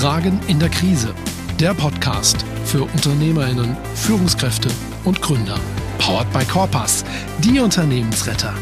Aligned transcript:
Fragen 0.00 0.40
in 0.48 0.58
der 0.58 0.70
Krise. 0.70 1.14
Der 1.60 1.74
Podcast 1.74 2.42
für 2.64 2.84
Unternehmerinnen, 2.84 3.76
Führungskräfte 3.94 4.70
und 5.04 5.20
Gründer. 5.20 5.60
Powered 5.98 6.32
by 6.32 6.42
Corpus, 6.46 7.04
die 7.40 7.60
Unternehmensretter. 7.60 8.54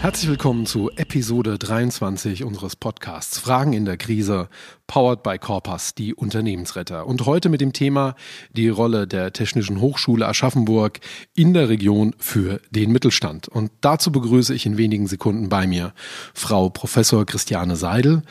Herzlich 0.00 0.30
willkommen 0.30 0.64
zu 0.64 0.90
Episode 0.96 1.58
23 1.58 2.42
unseres 2.42 2.74
Podcasts 2.74 3.38
Fragen 3.38 3.74
in 3.74 3.84
der 3.84 3.98
Krise, 3.98 4.48
powered 4.86 5.22
by 5.22 5.38
Corpus, 5.38 5.94
die 5.94 6.14
Unternehmensretter. 6.14 7.06
Und 7.06 7.26
heute 7.26 7.48
mit 7.48 7.60
dem 7.60 7.72
Thema 7.72 8.14
die 8.52 8.68
Rolle 8.68 9.06
der 9.06 9.32
Technischen 9.32 9.80
Hochschule 9.80 10.26
Aschaffenburg 10.26 11.00
in 11.34 11.54
der 11.54 11.68
Region 11.68 12.14
für 12.18 12.60
den 12.70 12.92
Mittelstand. 12.92 13.48
Und 13.48 13.70
dazu 13.80 14.12
begrüße 14.12 14.54
ich 14.54 14.66
in 14.66 14.78
wenigen 14.78 15.06
Sekunden 15.06 15.48
bei 15.48 15.66
mir 15.66 15.92
Frau 16.34 16.68
Professor 16.68 17.26
Christiane 17.26 17.76
Seidel. 17.76 18.22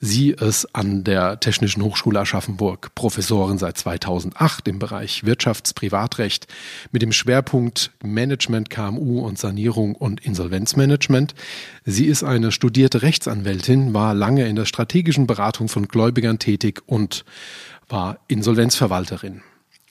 Sie 0.00 0.30
ist 0.30 0.74
an 0.74 1.04
der 1.04 1.40
Technischen 1.40 1.82
Hochschule 1.82 2.20
Aschaffenburg 2.20 2.94
Professorin 2.94 3.58
seit 3.58 3.78
2008 3.78 4.68
im 4.68 4.78
Bereich 4.78 5.24
Wirtschaftsprivatrecht 5.24 6.46
mit 6.92 7.02
dem 7.02 7.12
Schwerpunkt 7.12 7.90
Management 8.02 8.70
KMU 8.70 9.20
und 9.20 9.38
Sanierung 9.38 9.94
und 9.94 10.24
Insolvenzmanagement. 10.24 11.34
Sie 11.86 12.06
ist 12.06 12.24
eine 12.24 12.50
studierte 12.50 13.02
Rechtsanwältin, 13.02 13.92
war 13.92 14.14
lange 14.14 14.48
in 14.48 14.56
der 14.56 14.64
strategischen 14.64 15.26
Beratung 15.26 15.68
von 15.68 15.86
Gläubigern 15.86 16.38
tätig 16.38 16.80
und 16.86 17.26
war 17.88 18.18
Insolvenzverwalterin. 18.26 19.42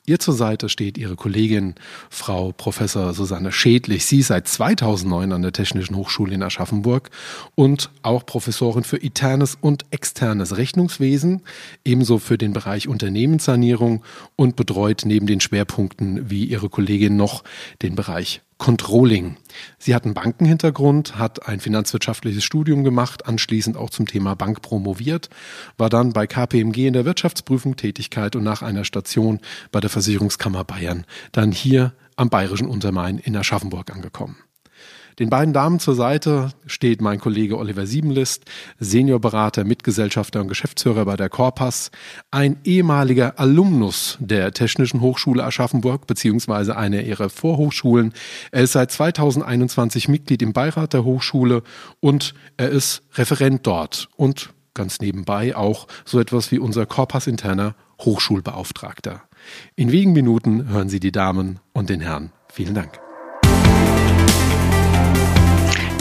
Ihr 0.05 0.19
zur 0.19 0.33
Seite 0.33 0.69
steht 0.69 0.97
ihre 0.97 1.15
Kollegin 1.15 1.75
Frau 2.09 2.51
Professor 2.51 3.13
Susanne 3.13 3.51
Schädlich. 3.51 4.05
Sie 4.05 4.19
ist 4.19 4.27
seit 4.27 4.47
2009 4.47 5.31
an 5.31 5.43
der 5.43 5.53
Technischen 5.53 5.95
Hochschule 5.95 6.33
in 6.33 6.43
Aschaffenburg 6.43 7.11
und 7.53 7.89
auch 8.01 8.25
Professorin 8.25 8.83
für 8.83 8.97
internes 8.97 9.55
und 9.61 9.85
externes 9.91 10.57
Rechnungswesen, 10.57 11.43
ebenso 11.85 12.17
für 12.17 12.39
den 12.39 12.53
Bereich 12.53 12.87
Unternehmenssanierung 12.87 14.03
und 14.35 14.55
betreut 14.55 15.03
neben 15.05 15.27
den 15.27 15.39
Schwerpunkten 15.39 16.29
wie 16.29 16.45
ihre 16.45 16.69
Kollegin 16.69 17.15
noch 17.15 17.43
den 17.81 17.95
Bereich 17.95 18.41
Controlling. 18.63 19.35
Sie 19.77 19.93
hat 19.93 20.05
einen 20.05 20.13
Bankenhintergrund, 20.13 21.17
hat 21.17 21.49
ein 21.49 21.59
finanzwirtschaftliches 21.59 22.45
Studium 22.45 22.85
gemacht, 22.85 23.25
anschließend 23.25 23.75
auch 23.75 23.89
zum 23.89 24.05
Thema 24.05 24.35
Bank 24.37 24.61
promoviert, 24.61 25.29
war 25.77 25.89
dann 25.89 26.13
bei 26.13 26.27
KPMG 26.27 26.87
in 26.87 26.93
der 26.93 27.03
Wirtschaftsprüfung 27.03 27.75
Tätigkeit 27.75 28.37
und 28.37 28.43
nach 28.45 28.61
einer 28.61 28.85
Station 28.85 29.41
bei 29.73 29.81
der 29.81 29.89
Versicherungskammer 29.89 30.63
Bayern 30.63 31.03
dann 31.33 31.51
hier 31.51 31.91
am 32.15 32.29
Bayerischen 32.29 32.69
Untermain 32.69 33.17
in 33.17 33.35
Aschaffenburg 33.35 33.91
angekommen. 33.91 34.37
Den 35.19 35.29
beiden 35.29 35.53
Damen 35.53 35.79
zur 35.79 35.95
Seite 35.95 36.49
steht 36.65 37.01
mein 37.01 37.19
Kollege 37.19 37.57
Oliver 37.57 37.85
Siebenlist, 37.85 38.45
Seniorberater, 38.79 39.63
Mitgesellschafter 39.63 40.41
und 40.41 40.47
Geschäftsführer 40.47 41.05
bei 41.05 41.15
der 41.15 41.29
Corpas, 41.29 41.91
ein 42.31 42.57
ehemaliger 42.63 43.39
Alumnus 43.39 44.17
der 44.19 44.51
Technischen 44.51 45.01
Hochschule 45.01 45.43
Aschaffenburg 45.43 46.07
beziehungsweise 46.07 46.75
einer 46.75 47.01
ihrer 47.01 47.29
Vorhochschulen. 47.29 48.13
Er 48.51 48.63
ist 48.63 48.73
seit 48.73 48.91
2021 48.91 50.07
Mitglied 50.07 50.41
im 50.41 50.53
Beirat 50.53 50.93
der 50.93 51.03
Hochschule 51.03 51.63
und 51.99 52.33
er 52.57 52.69
ist 52.69 53.03
Referent 53.13 53.65
dort 53.67 54.09
und 54.15 54.53
ganz 54.73 54.99
nebenbei 54.99 55.55
auch 55.55 55.87
so 56.05 56.19
etwas 56.19 56.51
wie 56.51 56.59
unser 56.59 56.85
Corpas 56.85 57.27
interner 57.27 57.75
Hochschulbeauftragter. 58.01 59.21
In 59.75 59.91
wenigen 59.91 60.13
Minuten 60.13 60.69
hören 60.69 60.89
Sie 60.89 60.99
die 60.99 61.11
Damen 61.11 61.59
und 61.73 61.89
den 61.89 62.01
Herrn. 62.01 62.31
Vielen 62.49 62.73
Dank. 62.73 63.02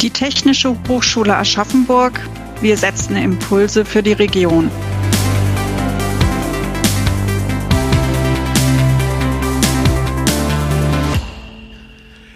Die 0.03 0.11
Technische 0.11 0.77
Hochschule 0.89 1.37
Aschaffenburg. 1.37 2.19
Wir 2.61 2.77
setzen 2.77 3.17
Impulse 3.17 3.85
für 3.85 4.03
die 4.03 4.11
Region. 4.11 4.69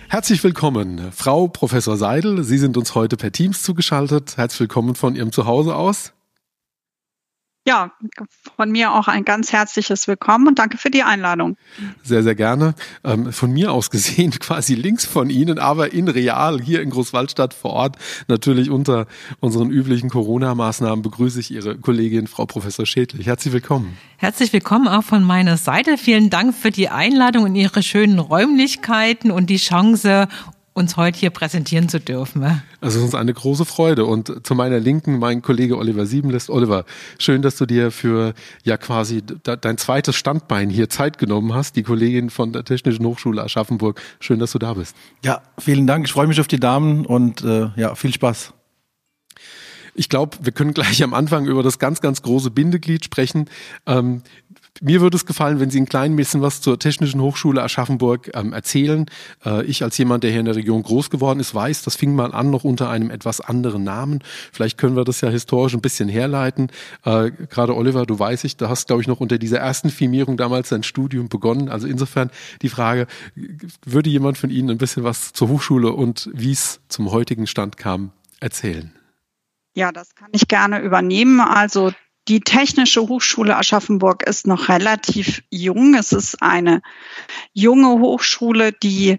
Herzlich 0.08 0.44
willkommen, 0.44 1.10
Frau 1.10 1.48
Professor 1.48 1.96
Seidel. 1.96 2.44
Sie 2.44 2.58
sind 2.58 2.76
uns 2.76 2.94
heute 2.94 3.16
per 3.16 3.32
Teams 3.32 3.62
zugeschaltet. 3.62 4.36
Herzlich 4.36 4.60
willkommen 4.60 4.94
von 4.94 5.16
Ihrem 5.16 5.32
Zuhause 5.32 5.74
aus. 5.74 6.12
Ja, 7.66 7.90
von 8.56 8.70
mir 8.70 8.92
auch 8.92 9.08
ein 9.08 9.24
ganz 9.24 9.52
herzliches 9.52 10.06
Willkommen 10.06 10.46
und 10.46 10.60
danke 10.60 10.78
für 10.78 10.88
die 10.88 11.02
Einladung. 11.02 11.56
Sehr, 12.04 12.22
sehr 12.22 12.36
gerne. 12.36 12.76
Ähm, 13.02 13.32
von 13.32 13.50
mir 13.50 13.72
aus 13.72 13.90
gesehen 13.90 14.30
quasi 14.38 14.74
links 14.74 15.04
von 15.04 15.30
Ihnen, 15.30 15.58
aber 15.58 15.92
in 15.92 16.06
real 16.06 16.60
hier 16.60 16.80
in 16.80 16.90
Großwaldstadt 16.90 17.54
vor 17.54 17.72
Ort, 17.72 17.96
natürlich 18.28 18.70
unter 18.70 19.06
unseren 19.40 19.70
üblichen 19.70 20.10
Corona-Maßnahmen 20.10 21.02
begrüße 21.02 21.40
ich 21.40 21.50
Ihre 21.50 21.76
Kollegin 21.76 22.28
Frau 22.28 22.46
Professor 22.46 22.86
Schädlich. 22.86 23.26
Herzlich 23.26 23.52
willkommen. 23.52 23.98
Herzlich 24.18 24.52
willkommen 24.52 24.86
auch 24.86 25.02
von 25.02 25.24
meiner 25.24 25.56
Seite. 25.56 25.98
Vielen 25.98 26.30
Dank 26.30 26.54
für 26.54 26.70
die 26.70 26.88
Einladung 26.88 27.46
in 27.46 27.56
Ihre 27.56 27.82
schönen 27.82 28.20
Räumlichkeiten 28.20 29.32
und 29.32 29.50
die 29.50 29.56
Chance, 29.56 30.28
uns 30.76 30.98
heute 30.98 31.18
hier 31.18 31.30
präsentieren 31.30 31.88
zu 31.88 31.98
dürfen. 31.98 32.44
Also 32.44 32.60
es 32.82 32.94
ist 32.96 33.02
uns 33.02 33.14
eine 33.14 33.32
große 33.32 33.64
Freude. 33.64 34.04
Und 34.04 34.46
zu 34.46 34.54
meiner 34.54 34.78
Linken 34.78 35.18
mein 35.18 35.40
Kollege 35.40 35.78
Oliver 35.78 36.04
Siebenlist. 36.04 36.50
Oliver, 36.50 36.84
schön, 37.18 37.40
dass 37.40 37.56
du 37.56 37.64
dir 37.64 37.90
für 37.90 38.34
ja 38.62 38.76
quasi 38.76 39.22
dein 39.22 39.78
zweites 39.78 40.16
Standbein 40.16 40.68
hier 40.68 40.90
Zeit 40.90 41.16
genommen 41.16 41.54
hast. 41.54 41.76
Die 41.76 41.82
Kollegin 41.82 42.28
von 42.28 42.52
der 42.52 42.64
Technischen 42.64 43.06
Hochschule 43.06 43.42
Aschaffenburg. 43.42 44.02
Schön, 44.20 44.38
dass 44.38 44.52
du 44.52 44.58
da 44.58 44.74
bist. 44.74 44.94
Ja, 45.24 45.40
vielen 45.58 45.86
Dank. 45.86 46.04
Ich 46.06 46.12
freue 46.12 46.26
mich 46.26 46.40
auf 46.40 46.48
die 46.48 46.60
Damen 46.60 47.06
und 47.06 47.42
äh, 47.42 47.70
ja, 47.76 47.94
viel 47.94 48.12
Spaß. 48.12 48.52
Ich 49.94 50.10
glaube, 50.10 50.36
wir 50.42 50.52
können 50.52 50.74
gleich 50.74 51.02
am 51.02 51.14
Anfang 51.14 51.46
über 51.46 51.62
das 51.62 51.78
ganz, 51.78 52.02
ganz 52.02 52.20
große 52.20 52.50
Bindeglied 52.50 53.02
sprechen. 53.02 53.48
Ähm, 53.86 54.20
mir 54.80 55.00
würde 55.00 55.16
es 55.16 55.26
gefallen, 55.26 55.60
wenn 55.60 55.70
Sie 55.70 55.80
ein 55.80 55.88
klein 55.88 56.16
bisschen 56.16 56.42
was 56.42 56.60
zur 56.60 56.78
Technischen 56.78 57.20
Hochschule 57.20 57.62
Aschaffenburg 57.62 58.30
ähm, 58.34 58.52
erzählen. 58.52 59.06
Äh, 59.44 59.64
ich 59.64 59.82
als 59.82 59.98
jemand, 59.98 60.24
der 60.24 60.30
hier 60.30 60.40
in 60.40 60.46
der 60.46 60.56
Region 60.56 60.82
groß 60.82 61.10
geworden 61.10 61.40
ist, 61.40 61.54
weiß, 61.54 61.82
das 61.82 61.96
fing 61.96 62.14
mal 62.14 62.32
an 62.32 62.50
noch 62.50 62.64
unter 62.64 62.90
einem 62.90 63.10
etwas 63.10 63.40
anderen 63.40 63.84
Namen. 63.84 64.20
Vielleicht 64.52 64.78
können 64.78 64.96
wir 64.96 65.04
das 65.04 65.20
ja 65.20 65.28
historisch 65.28 65.74
ein 65.74 65.80
bisschen 65.80 66.08
herleiten. 66.08 66.68
Äh, 67.04 67.30
Gerade 67.50 67.76
Oliver, 67.76 68.06
du 68.06 68.18
weißt 68.18 68.44
ich, 68.44 68.56
da 68.56 68.68
hast, 68.68 68.86
glaube 68.86 69.02
ich, 69.02 69.08
noch 69.08 69.20
unter 69.20 69.38
dieser 69.38 69.58
ersten 69.58 69.90
Firmierung 69.90 70.36
damals 70.36 70.68
dein 70.68 70.82
Studium 70.82 71.28
begonnen. 71.28 71.68
Also 71.68 71.86
insofern 71.86 72.30
die 72.62 72.68
Frage, 72.68 73.06
würde 73.84 74.10
jemand 74.10 74.38
von 74.38 74.50
Ihnen 74.50 74.70
ein 74.70 74.78
bisschen 74.78 75.04
was 75.04 75.32
zur 75.32 75.48
Hochschule 75.48 75.92
und 75.92 76.30
wie 76.32 76.52
es 76.52 76.80
zum 76.88 77.10
heutigen 77.10 77.46
Stand 77.46 77.76
kam, 77.76 78.12
erzählen? 78.40 78.92
Ja, 79.74 79.92
das 79.92 80.14
kann 80.14 80.30
ich 80.32 80.48
gerne 80.48 80.80
übernehmen. 80.80 81.40
Also 81.40 81.92
die 82.28 82.40
Technische 82.40 83.02
Hochschule 83.02 83.56
Aschaffenburg 83.56 84.22
ist 84.24 84.46
noch 84.46 84.68
relativ 84.68 85.42
jung. 85.50 85.94
Es 85.94 86.12
ist 86.12 86.42
eine 86.42 86.82
junge 87.52 88.00
Hochschule, 88.00 88.72
die 88.72 89.18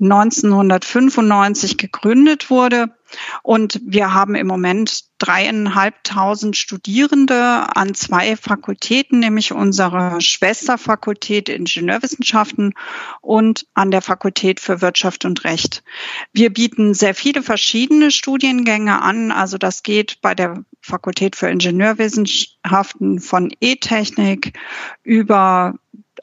1995 0.00 1.76
gegründet 1.76 2.48
wurde. 2.48 2.96
Und 3.42 3.80
wir 3.84 4.14
haben 4.14 4.34
im 4.34 4.46
Moment 4.46 5.04
dreieinhalbtausend 5.18 6.56
Studierende 6.56 7.76
an 7.76 7.94
zwei 7.94 8.36
Fakultäten, 8.36 9.20
nämlich 9.20 9.52
unsere 9.52 10.20
Schwesterfakultät 10.20 11.48
Ingenieurwissenschaften 11.48 12.74
und 13.20 13.66
an 13.74 13.90
der 13.90 14.02
Fakultät 14.02 14.60
für 14.60 14.80
Wirtschaft 14.80 15.24
und 15.24 15.44
Recht. 15.44 15.84
Wir 16.32 16.52
bieten 16.52 16.94
sehr 16.94 17.14
viele 17.14 17.42
verschiedene 17.42 18.10
Studiengänge 18.10 19.00
an. 19.00 19.30
Also 19.30 19.56
das 19.56 19.82
geht 19.82 20.20
bei 20.20 20.34
der 20.34 20.64
Fakultät 20.86 21.36
für 21.36 21.48
Ingenieurwissenschaften 21.48 23.20
von 23.20 23.52
E-Technik 23.60 24.58
über 25.02 25.74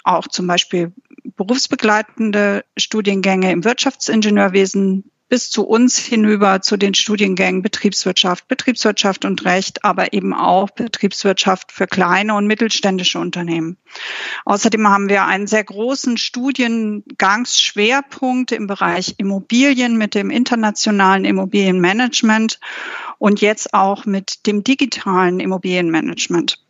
auch 0.03 0.28
zum 0.28 0.47
Beispiel 0.47 0.94
berufsbegleitende 1.35 2.63
Studiengänge 2.78 3.51
im 3.51 3.63
Wirtschaftsingenieurwesen 3.63 5.12
bis 5.34 5.50
zu 5.50 5.66
uns 5.66 5.98
hinüber 5.98 6.62
zu 6.62 6.78
den 6.78 6.94
Studiengängen 6.94 7.63
Betriebswirtschaft, 7.63 8.48
Betriebswirtschaft 8.48 9.25
und 9.25 9.44
Recht, 9.46 9.84
aber 9.84 10.13
eben 10.13 10.31
auch 10.31 10.69
Betriebswirtschaft 10.69 11.72
für 11.72 11.88
kleine 11.88 12.36
und 12.36 12.46
mittelständische 12.46 13.18
Unternehmen. 13.18 13.78
Außerdem 14.46 14.88
haben 14.88 15.10
wir 15.10 15.25
einen 15.25 15.48
sehr 15.48 15.63
großen 15.63 16.18
Studiengangsschwerpunkt 16.18 18.52
im 18.52 18.68
Bereich 18.68 19.16
Immobilien 19.18 19.98
mit 19.98 20.13
dem 20.13 20.30
internationalen 20.30 21.25
Immobilienmanagement 21.25 22.60
und 23.18 23.42
jetzt 23.42 23.74
auch 23.74 24.06
mit 24.06 24.46
dem 24.46 24.63
digitalen 24.63 25.40
Immobilienmanagement. 25.40 26.62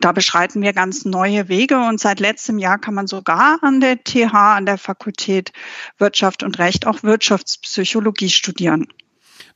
Da 0.00 0.12
beschreiten 0.12 0.62
wir 0.62 0.72
ganz 0.72 1.04
neue 1.04 1.48
Wege 1.48 1.78
und 1.88 2.00
seit 2.00 2.20
letztem 2.20 2.58
Jahr 2.58 2.78
kann 2.78 2.94
man 2.94 3.06
sogar 3.06 3.58
an 3.62 3.80
der 3.80 4.02
TH, 4.02 4.34
an 4.34 4.66
der 4.66 4.78
Fakultät 4.78 5.52
Wirtschaft 5.98 6.42
und 6.42 6.58
Recht 6.58 6.86
auch 6.86 7.02
Wirtschaftspsychologie 7.02 8.30
studieren. 8.30 8.86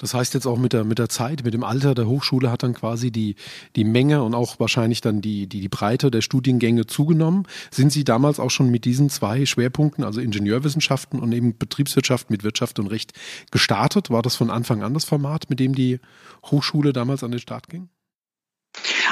Das 0.00 0.15
heißt 0.15 0.32
jetzt 0.32 0.47
auch 0.47 0.56
mit 0.56 0.73
der, 0.73 0.85
mit 0.85 0.99
der 0.99 1.11
Zeit, 1.11 1.44
mit 1.44 1.53
dem 1.53 1.62
Alter 1.62 1.94
der 1.94 2.06
Hochschule 2.06 2.50
hat 2.50 2.62
dann 2.62 2.73
quasi 2.73 3.11
die, 3.11 3.37
die 3.77 3.85
Menge 3.85 4.23
und 4.23 4.35
auch 4.35 4.59
wahrscheinlich 4.59 5.03
dann 5.03 5.21
die, 5.21 5.47
die, 5.47 5.61
die 5.61 5.69
Breite 5.69 6.11
der 6.11 6.23
Studiengänge 6.23 6.87
zugenommen. 6.87 7.47
Sind 7.71 7.93
Sie 7.93 8.03
damals 8.03 8.41
auch 8.41 8.50
schon 8.50 8.71
mit 8.71 8.87
diesen 8.87 9.11
zwei 9.11 9.44
Schwerpunkten, 9.44 10.03
also 10.03 10.23
Ingenieurwissenschaften 10.23 11.21
und 11.21 11.33
eben 11.33 11.59
Betriebswirtschaft 11.59 12.31
mit 12.31 12.44
Wirtschaft 12.44 12.79
und 12.79 12.87
Recht 12.87 13.12
gestartet? 13.50 14.09
War 14.09 14.23
das 14.23 14.37
von 14.37 14.49
Anfang 14.49 14.83
an 14.83 14.94
das 14.94 15.05
Format, 15.05 15.50
mit 15.50 15.61
dem 15.61 15.75
die 15.75 16.00
Hochschule 16.47 16.94
damals 16.94 17.23
an 17.23 17.31
den 17.31 17.41
Start 17.41 17.69
ging? 17.69 17.91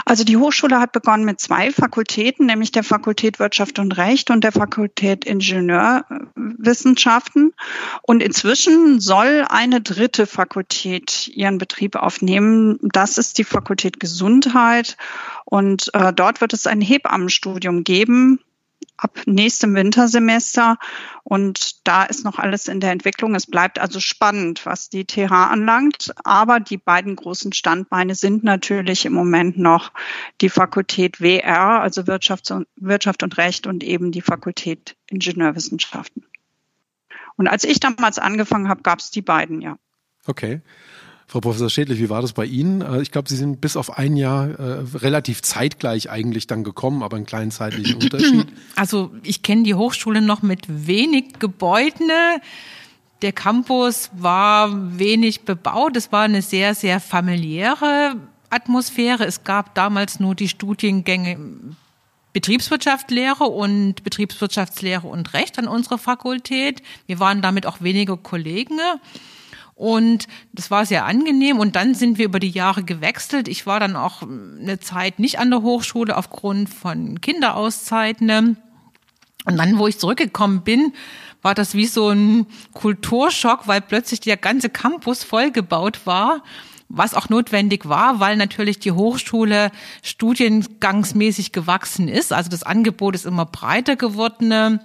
Also 0.08 0.24
die 0.24 0.38
Hochschule 0.38 0.80
hat 0.80 0.92
begonnen 0.92 1.26
mit 1.26 1.38
zwei 1.38 1.70
Fakultäten, 1.70 2.46
nämlich 2.46 2.72
der 2.72 2.82
Fakultät 2.82 3.38
Wirtschaft 3.38 3.78
und 3.78 3.98
Recht 3.98 4.30
und 4.30 4.42
der 4.42 4.52
Fakultät 4.52 5.26
Ingenieurwissenschaften. 5.26 7.52
Und 8.00 8.22
inzwischen 8.22 9.00
soll 9.00 9.44
eine 9.50 9.82
dritte 9.82 10.26
Fakultät 10.26 11.28
ihren 11.28 11.58
Betrieb 11.58 11.94
aufnehmen. 11.94 12.78
Das 12.80 13.18
ist 13.18 13.36
die 13.36 13.44
Fakultät 13.44 14.00
Gesundheit. 14.00 14.96
Und 15.44 15.90
äh, 15.92 16.14
dort 16.14 16.40
wird 16.40 16.54
es 16.54 16.66
ein 16.66 16.80
Hebammenstudium 16.80 17.84
geben, 17.84 18.40
ab 18.96 19.20
nächstem 19.26 19.74
Wintersemester. 19.74 20.76
Und 21.22 21.86
da 21.86 22.04
ist 22.04 22.24
noch 22.24 22.38
alles 22.38 22.68
in 22.68 22.80
der 22.80 22.90
Entwicklung. 22.90 23.34
Es 23.34 23.46
bleibt 23.46 23.78
also 23.78 24.00
spannend, 24.00 24.66
was 24.66 24.88
die 24.90 25.04
TH 25.04 25.30
anlangt. 25.30 26.12
Aber 26.24 26.60
die 26.60 26.78
beiden 26.78 27.16
großen 27.16 27.52
Standbeine 27.52 28.14
sind 28.14 28.44
natürlich 28.44 29.06
im 29.06 29.12
Moment 29.12 29.58
noch 29.58 29.92
die 30.40 30.50
Fakultät 30.50 31.20
WR, 31.20 31.80
also 31.80 32.06
Wirtschaft 32.06 32.50
und, 32.50 32.66
Wirtschaft 32.76 33.22
und 33.22 33.38
Recht 33.38 33.66
und 33.66 33.84
eben 33.84 34.12
die 34.12 34.22
Fakultät 34.22 34.96
Ingenieurwissenschaften. 35.08 36.24
Und 37.36 37.46
als 37.46 37.64
ich 37.64 37.78
damals 37.78 38.18
angefangen 38.18 38.68
habe, 38.68 38.82
gab 38.82 38.98
es 38.98 39.10
die 39.10 39.22
beiden, 39.22 39.60
ja. 39.60 39.78
Okay. 40.26 40.60
Frau 41.30 41.40
Professor 41.40 41.68
Schädlich, 41.68 41.98
wie 41.98 42.08
war 42.08 42.22
das 42.22 42.32
bei 42.32 42.46
Ihnen? 42.46 42.80
Äh, 42.80 43.02
ich 43.02 43.10
glaube, 43.10 43.28
Sie 43.28 43.36
sind 43.36 43.60
bis 43.60 43.76
auf 43.76 43.98
ein 43.98 44.16
Jahr 44.16 44.48
äh, 44.48 44.84
relativ 44.94 45.42
zeitgleich 45.42 46.08
eigentlich 46.08 46.46
dann 46.46 46.64
gekommen, 46.64 47.02
aber 47.02 47.16
einen 47.16 47.26
kleinen 47.26 47.50
zeitlichen 47.50 47.96
Unterschied. 48.02 48.46
Also 48.76 49.10
ich 49.22 49.42
kenne 49.42 49.62
die 49.62 49.74
Hochschule 49.74 50.22
noch 50.22 50.40
mit 50.40 50.64
wenig 50.68 51.38
Gebäuden. 51.38 52.08
Der 53.20 53.32
Campus 53.32 54.10
war 54.16 54.98
wenig 54.98 55.42
bebaut. 55.42 55.98
Es 55.98 56.12
war 56.12 56.22
eine 56.22 56.40
sehr, 56.40 56.74
sehr 56.74 56.98
familiäre 56.98 58.16
Atmosphäre. 58.48 59.26
Es 59.26 59.44
gab 59.44 59.74
damals 59.74 60.20
nur 60.20 60.34
die 60.34 60.48
Studiengänge 60.48 61.38
Betriebswirtschaftslehre 62.32 63.44
und 63.44 64.02
Betriebswirtschaftslehre 64.02 65.06
und 65.06 65.34
Recht 65.34 65.58
an 65.58 65.68
unserer 65.68 65.98
Fakultät. 65.98 66.82
Wir 67.06 67.20
waren 67.20 67.42
damit 67.42 67.66
auch 67.66 67.82
wenige 67.82 68.16
Kollegen. 68.16 68.78
Und 69.78 70.26
das 70.52 70.72
war 70.72 70.84
sehr 70.84 71.06
angenehm. 71.06 71.60
Und 71.60 71.76
dann 71.76 71.94
sind 71.94 72.18
wir 72.18 72.24
über 72.24 72.40
die 72.40 72.50
Jahre 72.50 72.82
gewechselt. 72.82 73.46
Ich 73.46 73.64
war 73.64 73.78
dann 73.78 73.94
auch 73.94 74.22
eine 74.22 74.80
Zeit 74.80 75.20
nicht 75.20 75.38
an 75.38 75.50
der 75.50 75.62
Hochschule 75.62 76.16
aufgrund 76.16 76.68
von 76.68 77.20
Kinderauszeiten. 77.20 78.58
Und 79.44 79.56
dann, 79.56 79.78
wo 79.78 79.86
ich 79.86 80.00
zurückgekommen 80.00 80.62
bin, 80.62 80.92
war 81.42 81.54
das 81.54 81.74
wie 81.74 81.86
so 81.86 82.10
ein 82.10 82.46
Kulturschock, 82.74 83.68
weil 83.68 83.80
plötzlich 83.80 84.18
der 84.18 84.36
ganze 84.36 84.68
Campus 84.68 85.22
vollgebaut 85.22 86.00
war 86.06 86.42
was 86.88 87.14
auch 87.14 87.28
notwendig 87.28 87.86
war, 87.88 88.18
weil 88.18 88.36
natürlich 88.36 88.78
die 88.78 88.92
Hochschule 88.92 89.70
studiengangsmäßig 90.02 91.52
gewachsen 91.52 92.08
ist. 92.08 92.32
Also 92.32 92.48
das 92.48 92.62
Angebot 92.62 93.14
ist 93.14 93.26
immer 93.26 93.44
breiter 93.44 93.96
geworden. 93.96 94.80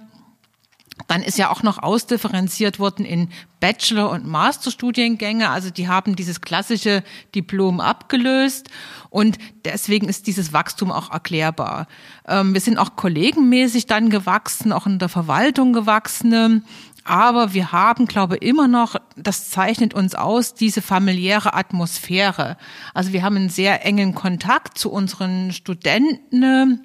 Dann 1.08 1.22
ist 1.22 1.38
ja 1.38 1.50
auch 1.50 1.62
noch 1.62 1.82
ausdifferenziert 1.82 2.78
worden 2.78 3.04
in 3.04 3.28
Bachelor- 3.58 4.10
und 4.10 4.26
Masterstudiengänge. 4.26 5.50
Also 5.50 5.70
die 5.70 5.88
haben 5.88 6.14
dieses 6.14 6.40
klassische 6.40 7.02
Diplom 7.34 7.80
abgelöst 7.80 8.70
und 9.10 9.38
deswegen 9.64 10.08
ist 10.08 10.26
dieses 10.28 10.52
Wachstum 10.52 10.92
auch 10.92 11.10
erklärbar. 11.10 11.88
Ähm, 12.28 12.54
wir 12.54 12.60
sind 12.60 12.78
auch 12.78 12.94
kollegenmäßig 12.94 13.86
dann 13.86 14.08
gewachsen, 14.08 14.72
auch 14.72 14.86
in 14.86 14.98
der 14.98 15.08
Verwaltung 15.08 15.72
gewachsen. 15.72 16.64
Aber 17.04 17.52
wir 17.52 17.70
haben, 17.72 18.06
glaube 18.06 18.36
ich, 18.36 18.42
immer 18.42 18.66
noch, 18.66 18.96
das 19.16 19.50
zeichnet 19.50 19.92
uns 19.92 20.14
aus, 20.14 20.54
diese 20.54 20.80
familiäre 20.80 21.52
Atmosphäre. 21.54 22.56
Also 22.94 23.12
wir 23.12 23.22
haben 23.22 23.36
einen 23.36 23.50
sehr 23.50 23.84
engen 23.84 24.14
Kontakt 24.14 24.78
zu 24.78 24.90
unseren 24.90 25.52
Studenten 25.52 26.80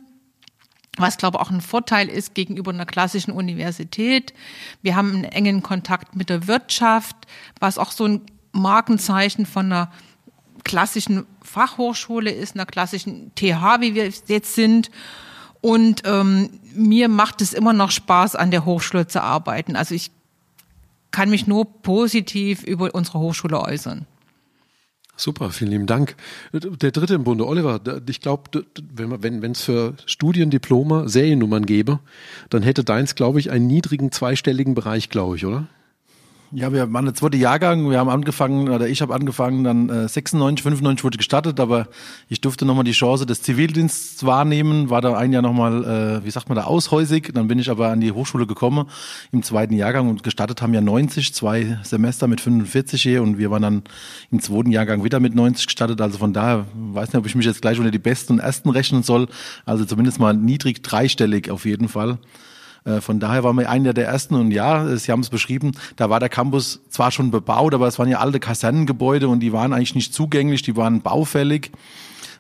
was 0.98 1.18
glaube 1.18 1.38
ich 1.38 1.42
auch 1.42 1.52
ein 1.52 1.62
Vorteil 1.62 2.10
ist 2.10 2.34
gegenüber 2.34 2.72
einer 2.72 2.86
klassischen 2.86 3.32
Universität. 3.32 4.34
Wir 4.82 4.96
haben 4.96 5.12
einen 5.14 5.24
engen 5.24 5.64
Kontakt 5.64 6.16
mit 6.16 6.30
der 6.30 6.48
Wirtschaft, 6.48 7.16
was 7.60 7.78
auch 7.78 7.92
so 7.92 8.06
ein 8.06 8.22
Markenzeichen 8.52 9.46
von 9.46 9.68
einer 9.68 9.92
klassischen 10.64 11.26
Fachhochschule 11.42 12.32
ist, 12.32 12.56
einer 12.56 12.66
klassischen 12.66 13.32
TH, 13.36 13.80
wie 13.80 13.96
wir 13.96 14.12
jetzt 14.28 14.56
sind. 14.56 14.92
Und 15.62 16.04
ähm, 16.06 16.50
mir 16.74 17.10
macht 17.10 17.42
es 17.42 17.54
immer 17.54 17.74
noch 17.74 17.92
Spaß, 17.92 18.36
an 18.36 18.52
der 18.52 18.66
Hochschule 18.66 19.08
zu 19.08 19.22
arbeiten. 19.22 19.76
Also 19.76 19.96
ich 19.96 20.12
kann 21.12 21.30
mich 21.30 21.48
nur 21.48 21.66
positiv 21.66 22.64
über 22.64 22.94
unsere 22.94 23.20
Hochschule 23.20 23.60
äußern. 23.60 24.06
Super, 25.20 25.50
vielen 25.50 25.72
lieben 25.72 25.86
Dank. 25.86 26.16
Der 26.54 26.92
dritte 26.92 27.14
im 27.14 27.26
Bunde, 27.26 27.46
Oliver, 27.46 27.82
ich 28.08 28.22
glaube, 28.22 28.64
wenn 28.96 29.42
wenn 29.42 29.52
es 29.52 29.62
für 29.62 29.96
Studiendiplome 30.06 31.10
Seriennummern 31.10 31.66
gäbe, 31.66 32.00
dann 32.50 32.64
hätte 32.64 32.86
deins, 32.86 33.16
glaube 33.16 33.42
ich, 33.42 33.52
einen 33.52 33.68
niedrigen 33.68 34.14
zweistelligen 34.14 34.76
Bereich, 34.76 35.10
glaube 35.10 35.36
ich, 35.36 35.46
oder? 35.46 35.68
Ja, 36.52 36.74
wir 36.74 36.92
waren 36.92 37.06
der 37.06 37.14
zweite 37.14 37.38
Jahrgang, 37.38 37.92
wir 37.92 38.00
haben 38.00 38.10
angefangen, 38.10 38.70
oder 38.70 38.88
ich 38.88 39.04
habe 39.04 39.14
angefangen, 39.14 39.64
dann 39.64 39.90
äh, 39.90 40.08
96, 40.08 40.64
95 40.64 41.04
wurde 41.04 41.20
gestartet, 41.20 41.60
aber 41.60 41.88
ich 42.28 42.42
durfte 42.42 42.66
nochmal 42.66 42.86
die 42.86 42.92
Chance 42.94 43.28
des 43.28 43.44
Zivildienstes 43.44 44.26
wahrnehmen, 44.26 44.90
war 44.90 45.02
da 45.02 45.16
ein 45.16 45.32
Jahr 45.32 45.44
nochmal, 45.44 45.84
äh, 45.86 46.26
wie 46.26 46.32
sagt 46.32 46.50
man 46.50 46.56
da, 46.56 46.64
aushäusig, 46.64 47.32
dann 47.36 47.48
bin 47.48 47.60
ich 47.60 47.70
aber 47.70 47.90
an 47.90 48.02
die 48.02 48.14
Hochschule 48.14 48.48
gekommen 48.48 48.88
im 49.32 49.44
zweiten 49.44 49.76
Jahrgang 49.76 50.10
und 50.10 50.24
gestartet 50.24 50.64
haben 50.64 50.74
ja 50.74 50.82
90, 50.82 51.36
zwei 51.36 51.78
Semester 51.84 52.28
mit 52.28 52.42
45 52.42 53.04
je 53.04 53.20
und 53.20 53.38
wir 53.38 53.52
waren 53.52 53.62
dann 53.62 53.84
im 54.32 54.42
zweiten 54.42 54.72
Jahrgang 54.72 55.04
wieder 55.04 55.20
mit 55.20 55.36
90 55.36 55.68
gestartet, 55.68 56.02
also 56.02 56.18
von 56.18 56.34
daher, 56.34 56.66
weiß 56.74 57.10
nicht, 57.10 57.20
ob 57.20 57.28
ich 57.28 57.36
mich 57.36 57.46
jetzt 57.46 57.62
gleich 57.62 57.78
unter 57.78 57.92
die 57.92 58.00
Besten 58.00 58.34
und 58.34 58.40
Ersten 58.40 58.70
rechnen 58.70 59.04
soll, 59.04 59.28
also 59.68 59.86
zumindest 59.86 60.20
mal 60.20 60.34
niedrig 60.34 60.82
dreistellig 60.82 61.52
auf 61.52 61.66
jeden 61.66 61.90
Fall. 61.90 62.18
Äh, 62.86 63.02
von 63.02 63.20
daher 63.20 63.44
waren 63.44 63.58
wir 63.58 63.70
einer 63.70 63.94
der 63.94 64.08
ersten 64.08 64.36
und 64.36 64.52
ja, 64.52 64.98
Sie 64.98 65.12
haben 65.12 65.22
es 65.22 65.30
beschrieben, 65.30 65.72
da 65.96 66.10
war 66.10 66.20
der 66.20 66.30
Campus 66.30 66.82
zwar 66.90 67.12
schon 67.12 67.32
bebaut, 67.32 67.74
aber 67.74 67.88
es 67.88 68.00
waren 68.00 68.10
ja 68.10 68.20
alte 68.20 68.40
Kasernengebäude 68.40 69.28
und 69.28 69.40
die 69.42 69.54
waren 69.54 69.74
eigentlich 69.74 69.96
nicht 69.96 70.14
zugänglich, 70.14 70.62
die 70.62 70.76
waren 70.76 71.02
baufällig. 71.02 71.72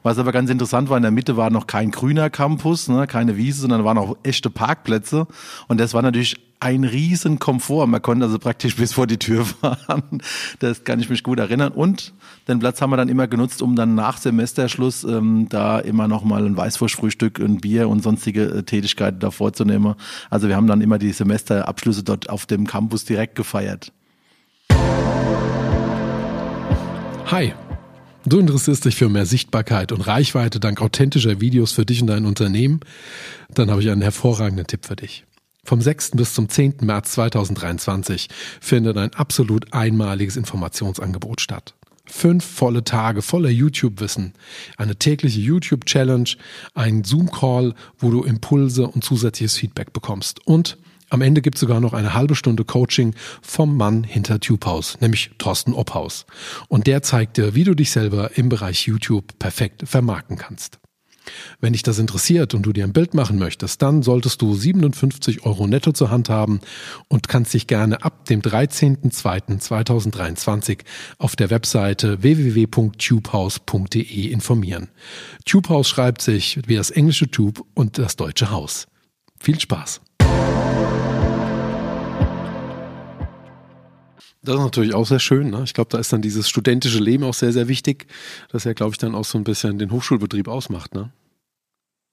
Was 0.02 0.18
aber 0.18 0.32
ganz 0.32 0.50
interessant 0.50 0.90
war, 0.90 0.98
in 0.98 1.04
der 1.04 1.12
Mitte 1.12 1.36
war 1.36 1.50
noch 1.50 1.68
kein 1.68 1.92
grüner 1.92 2.30
Campus, 2.30 2.88
ne, 2.88 3.06
keine 3.06 3.36
Wiese, 3.36 3.62
sondern 3.62 3.84
waren 3.84 3.98
auch 3.98 4.18
echte 4.24 4.50
Parkplätze. 4.50 5.28
Und 5.68 5.80
das 5.80 5.94
war 5.94 6.02
natürlich 6.02 6.38
ein 6.62 6.84
riesen 6.84 7.40
Komfort. 7.40 7.88
Man 7.88 8.02
konnte 8.02 8.26
also 8.26 8.40
praktisch 8.40 8.76
bis 8.78 8.94
vor 8.94 9.08
die 9.08 9.18
Tür 9.18 9.46
fahren. 9.46 10.22
Das 10.60 10.84
kann 10.84 11.00
ich 11.00 11.10
mich 11.10 11.24
gut 11.24 11.40
erinnern. 11.40 11.72
Und 11.72 12.14
den 12.48 12.60
Platz 12.60 12.82
haben 12.82 12.92
wir 12.92 12.98
dann 12.98 13.10
immer 13.10 13.28
genutzt, 13.28 13.62
um 13.62 13.76
dann 13.76 13.96
nach 13.96 14.18
Semesterschluss 14.18 15.04
ähm, 15.04 15.48
da 15.50 15.80
immer 15.80 16.08
noch 16.08 16.24
mal 16.24 16.46
ein 16.46 16.56
Weißwurstfrühstück, 16.56 17.40
ein 17.40 17.58
Bier 17.58 17.90
und 17.90 18.02
sonstige 18.02 18.44
äh, 18.46 18.64
Tätigkeiten 18.64 19.20
da 19.20 19.32
vorzunehmen. 19.32 19.96
Also 20.30 20.48
wir 20.48 20.56
haben 20.56 20.68
dann 20.68 20.82
immer 20.82 20.98
die 20.98 21.12
Semesterabschlüsse 21.12 22.04
dort 22.04 22.30
auf 22.30 22.46
dem 22.46 22.68
Campus 22.68 23.06
direkt 23.06 23.36
gefeiert. 23.36 23.92
Hi, 27.26 27.54
Du 28.30 28.38
interessierst 28.38 28.86
dich 28.86 28.96
für 28.96 29.10
mehr 29.10 29.26
Sichtbarkeit 29.26 29.92
und 29.92 30.02
Reichweite 30.02 30.60
dank 30.60 30.84
authentischer 30.84 31.42
Videos 31.42 31.72
für 31.72 31.84
dich 31.84 32.00
und 32.00 32.08
dein 32.08 32.28
Unternehmen? 32.28 32.80
Dann 33.52 33.72
habe 33.72 33.82
ich 33.82 33.90
einen 33.90 34.04
hervorragenden 34.04 34.68
Tipp 34.68 34.86
für 34.86 34.96
dich. 34.96 35.26
Vom 35.64 35.82
6. 35.82 36.12
bis 36.12 36.36
zum 36.36 36.48
10. 36.48 36.76
März 36.82 37.14
2023 37.14 38.28
findet 38.62 38.98
ein 38.98 39.16
absolut 39.16 39.74
einmaliges 39.74 40.38
Informationsangebot 40.38 41.42
statt. 41.42 41.74
Fünf 42.06 42.46
volle 42.46 42.84
Tage 42.84 43.24
voller 43.24 43.50
YouTube-Wissen, 43.50 44.34
eine 44.78 44.96
tägliche 44.96 45.40
YouTube-Challenge, 45.40 46.30
ein 46.76 47.04
Zoom-Call, 47.04 47.74
wo 47.98 48.12
du 48.12 48.24
Impulse 48.24 48.88
und 48.88 49.04
zusätzliches 49.04 49.58
Feedback 49.58 49.92
bekommst 49.92 50.46
und 50.46 50.78
am 51.10 51.22
Ende 51.22 51.42
gibt 51.42 51.56
es 51.56 51.62
sogar 51.62 51.80
noch 51.80 51.94
eine 51.94 52.14
halbe 52.14 52.36
Stunde 52.36 52.64
Coaching 52.64 53.16
vom 53.42 53.78
Mann 53.78 54.04
hinter 54.04 54.40
TubeHaus, 54.40 55.00
nämlich 55.02 55.32
Thorsten 55.38 55.74
Obhaus. 55.74 56.26
Und 56.68 56.88
der 56.88 57.02
zeigt 57.02 57.38
dir, 57.38 57.56
wie 57.56 57.64
du 57.64 57.76
dich 57.76 57.92
selber 57.92 58.38
im 58.38 58.50
Bereich 58.50 58.88
YouTube 58.88 59.38
perfekt 59.40 59.88
vermarkten 59.88 60.38
kannst. 60.38 60.80
Wenn 61.60 61.74
dich 61.74 61.84
das 61.84 62.00
interessiert 62.00 62.54
und 62.54 62.64
du 62.64 62.72
dir 62.74 62.86
ein 62.86 62.94
Bild 62.94 63.14
machen 63.14 63.38
möchtest, 63.38 63.82
dann 63.82 64.04
solltest 64.04 64.42
du 64.42 64.56
57 64.56 65.46
Euro 65.46 65.68
netto 65.68 65.92
zur 65.92 66.10
Hand 66.10 66.30
haben 66.30 66.62
und 67.08 67.28
kannst 67.28 67.54
dich 67.54 67.68
gerne 67.68 68.02
ab 68.04 68.24
dem 68.26 68.42
13.02.2023 68.42 70.80
auf 71.18 71.36
der 71.36 71.50
Webseite 71.50 72.24
www.tubehouse.de 72.24 74.28
informieren. 74.28 74.88
Tubehouse 75.46 75.90
schreibt 75.90 76.22
sich 76.22 76.60
wie 76.66 76.76
das 76.76 76.92
englische 76.92 77.30
Tube 77.30 77.66
und 77.74 77.98
das 77.98 78.16
deutsche 78.16 78.52
Haus. 78.52 78.88
Viel 79.40 79.60
Spaß! 79.60 80.00
Das 84.42 84.56
ist 84.56 84.62
natürlich 84.62 84.94
auch 84.94 85.06
sehr 85.06 85.20
schön. 85.20 85.50
Ne? 85.50 85.64
Ich 85.66 85.74
glaube, 85.74 85.90
da 85.90 86.00
ist 86.00 86.14
dann 86.14 86.22
dieses 86.22 86.48
studentische 86.48 87.00
Leben 87.00 87.24
auch 87.24 87.34
sehr, 87.34 87.52
sehr 87.52 87.68
wichtig, 87.68 88.08
das 88.52 88.64
ja, 88.64 88.74
glaube 88.74 88.92
ich, 88.92 88.98
dann 88.98 89.16
auch 89.16 89.26
so 89.26 89.38
ein 89.38 89.44
bisschen 89.44 89.80
den 89.80 89.92
Hochschulbetrieb 89.92 90.48
ausmacht. 90.48 90.94
Ne? 90.94 91.12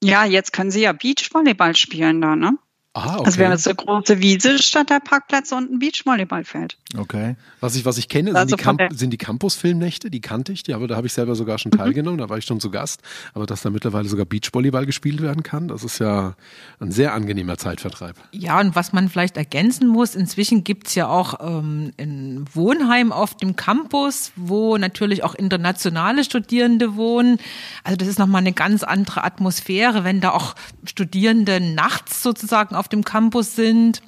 Ja, 0.03 0.25
jetzt 0.25 0.53
können 0.53 0.71
Sie 0.71 0.81
ja 0.81 0.91
Beachvolleyball 0.91 1.75
spielen 1.75 2.21
da, 2.21 2.35
ne? 2.35 2.57
Ah, 2.93 3.17
okay. 3.17 3.25
Also 3.25 3.37
wir 3.37 3.45
haben 3.45 3.51
jetzt 3.53 3.67
eine 3.67 3.75
große 3.75 4.21
Wiese 4.21 4.57
statt 4.57 4.89
der 4.89 4.99
Parkplätze 4.99 5.55
und 5.55 5.71
ein 5.71 5.79
Beachvolleyballfeld. 5.79 6.77
Okay. 6.95 7.35
Was 7.59 7.75
ich, 7.75 7.83
was 7.83 7.97
ich 7.97 8.07
kenne, 8.07 8.33
also 8.33 8.47
sind, 8.47 8.59
die 8.59 8.63
Camp 8.63 8.81
sind 8.93 9.09
die 9.11 9.17
Campus-Filmnächte, 9.17 10.09
die 10.09 10.21
kannte 10.21 10.53
ich, 10.53 10.63
die, 10.63 10.73
aber 10.73 10.87
da 10.87 10.95
habe 10.95 11.07
ich 11.07 11.13
selber 11.13 11.35
sogar 11.35 11.57
schon 11.57 11.71
mhm. 11.73 11.79
teilgenommen, 11.79 12.17
da 12.17 12.29
war 12.29 12.37
ich 12.37 12.45
schon 12.45 12.61
zu 12.61 12.71
Gast. 12.71 13.01
Aber 13.33 13.45
dass 13.45 13.61
da 13.61 13.69
mittlerweile 13.69 14.07
sogar 14.07 14.25
Beachvolleyball 14.25 14.85
gespielt 14.85 15.21
werden 15.21 15.43
kann, 15.43 15.67
das 15.67 15.83
ist 15.83 15.99
ja 15.99 16.35
ein 16.79 16.91
sehr 16.91 17.13
angenehmer 17.13 17.57
Zeitvertreib. 17.57 18.15
Ja, 18.31 18.59
und 18.61 18.75
was 18.75 18.93
man 18.93 19.09
vielleicht 19.09 19.35
ergänzen 19.35 19.87
muss, 19.87 20.15
inzwischen 20.15 20.63
gibt's 20.63 20.95
ja 20.95 21.07
auch 21.07 21.39
ähm, 21.41 21.91
ein 21.99 22.45
Wohnheim 22.53 23.11
auf 23.11 23.35
dem 23.35 23.57
Campus, 23.57 24.31
wo 24.37 24.77
natürlich 24.77 25.23
auch 25.23 25.35
internationale 25.35 26.23
Studierende 26.23 26.95
wohnen. 26.95 27.37
Also 27.83 27.97
das 27.97 28.07
ist 28.07 28.17
nochmal 28.17 28.41
eine 28.41 28.53
ganz 28.53 28.83
andere 28.83 29.25
Atmosphäre, 29.25 30.05
wenn 30.05 30.21
da 30.21 30.31
auch 30.31 30.55
Studierende 30.85 31.59
nachts 31.59 32.23
sozusagen 32.23 32.75
auf 32.75 32.87
dem 32.87 33.03
Campus 33.03 33.57
sind 33.57 34.01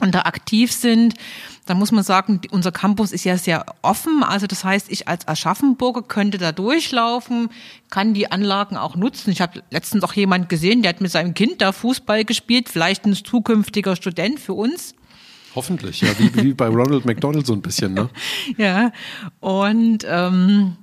und 0.00 0.14
da 0.14 0.22
aktiv 0.22 0.72
sind, 0.72 1.14
dann 1.66 1.78
muss 1.78 1.92
man 1.92 2.02
sagen, 2.02 2.40
unser 2.50 2.72
Campus 2.72 3.12
ist 3.12 3.24
ja 3.24 3.36
sehr 3.36 3.64
offen. 3.82 4.22
Also 4.22 4.46
das 4.46 4.64
heißt, 4.64 4.90
ich 4.90 5.06
als 5.06 5.28
Aschaffenburger 5.28 6.02
könnte 6.02 6.38
da 6.38 6.52
durchlaufen, 6.52 7.50
kann 7.90 8.14
die 8.14 8.30
Anlagen 8.30 8.76
auch 8.76 8.96
nutzen. 8.96 9.30
Ich 9.30 9.40
habe 9.40 9.62
letztens 9.70 10.02
auch 10.02 10.14
jemand 10.14 10.48
gesehen, 10.48 10.82
der 10.82 10.90
hat 10.90 11.00
mit 11.00 11.12
seinem 11.12 11.34
Kind 11.34 11.62
da 11.62 11.72
Fußball 11.72 12.24
gespielt, 12.24 12.68
vielleicht 12.68 13.04
ein 13.04 13.14
zukünftiger 13.14 13.94
Student 13.94 14.40
für 14.40 14.54
uns. 14.54 14.94
Hoffentlich, 15.54 16.00
ja, 16.00 16.08
wie, 16.18 16.34
wie 16.42 16.54
bei 16.54 16.68
Ronald 16.68 17.04
McDonald 17.04 17.44
so 17.44 17.52
ein 17.52 17.62
bisschen, 17.62 17.94
ne? 17.94 18.08
ja, 18.56 18.92
und 19.40 20.06
ähm, 20.08 20.76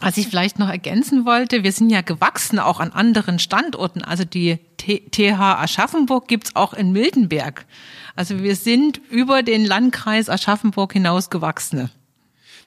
was 0.00 0.16
ich 0.16 0.28
vielleicht 0.28 0.58
noch 0.58 0.68
ergänzen 0.68 1.24
wollte, 1.24 1.64
wir 1.64 1.72
sind 1.72 1.90
ja 1.90 2.02
gewachsen 2.02 2.58
auch 2.58 2.80
an 2.80 2.92
anderen 2.92 3.38
Standorten. 3.38 4.02
Also 4.02 4.24
die 4.24 4.58
TH 4.78 5.40
Aschaffenburg 5.40 6.28
gibt's 6.28 6.54
auch 6.54 6.72
in 6.72 6.92
Miltenberg. 6.92 7.66
Also 8.14 8.42
wir 8.42 8.56
sind 8.56 9.00
über 9.10 9.42
den 9.42 9.64
Landkreis 9.64 10.28
Aschaffenburg 10.28 10.92
hinaus 10.92 11.30
gewachsene. 11.30 11.90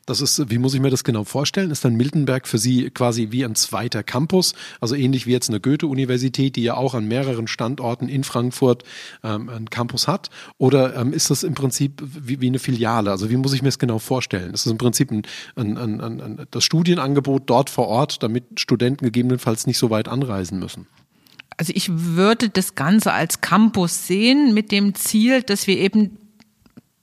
Das 0.06 0.20
ist, 0.20 0.50
wie 0.50 0.58
muss 0.58 0.74
ich 0.74 0.80
mir 0.80 0.90
das 0.90 1.04
genau 1.04 1.24
vorstellen? 1.24 1.70
Ist 1.70 1.86
dann 1.86 1.96
Miltenberg 1.96 2.48
für 2.48 2.58
Sie 2.58 2.90
quasi 2.90 3.28
wie 3.32 3.46
ein 3.46 3.56
zweiter 3.56 4.02
Campus, 4.04 4.56
also 4.80 4.96
ähnlich 4.96 5.28
wie 5.28 5.32
jetzt 5.32 5.50
eine 5.50 5.60
Goethe-Universität, 5.60 6.56
die 6.56 6.64
ja 6.64 6.74
auch 6.74 6.96
an 6.96 7.08
mehreren 7.08 7.48
Standorten 7.48 8.10
in 8.10 8.24
Frankfurt 8.24 8.84
ähm, 9.24 9.50
einen 9.50 9.70
Campus 9.70 10.08
hat? 10.08 10.30
Oder 10.58 10.96
ähm, 10.96 11.14
ist 11.14 11.30
das 11.30 11.44
im 11.44 11.54
Prinzip 11.54 12.02
wie, 12.02 12.42
wie, 12.42 12.48
eine 12.48 12.60
Filiale? 12.60 13.12
Also 13.12 13.30
wie 13.30 13.38
muss 13.38 13.54
ich 13.54 13.62
mir 13.62 13.68
das 13.68 13.80
genau 13.80 14.00
vorstellen? 14.00 14.54
Ist 14.54 14.66
das 14.66 14.72
im 14.72 14.80
Prinzip 14.80 15.12
ein, 15.12 15.24
ein, 15.56 16.02
ein, 16.02 16.48
das 16.50 16.64
Studienangebot 16.64 17.44
dort 17.46 17.70
vor 17.70 17.88
Ort, 17.88 18.24
damit 18.24 18.60
Studenten 18.60 19.06
gegebenenfalls 19.06 19.68
nicht 19.68 19.78
so 19.78 19.92
weit 19.92 20.08
anreisen 20.08 20.58
müssen? 20.58 20.88
Also 21.58 21.74
ich 21.76 21.90
würde 21.92 22.50
das 22.50 22.74
Ganze 22.74 23.14
als 23.14 23.42
Campus 23.42 24.08
sehen 24.08 24.56
mit 24.56 24.72
dem 24.72 24.96
Ziel, 24.96 25.44
dass 25.44 25.68
wir 25.68 25.78
eben 25.78 26.18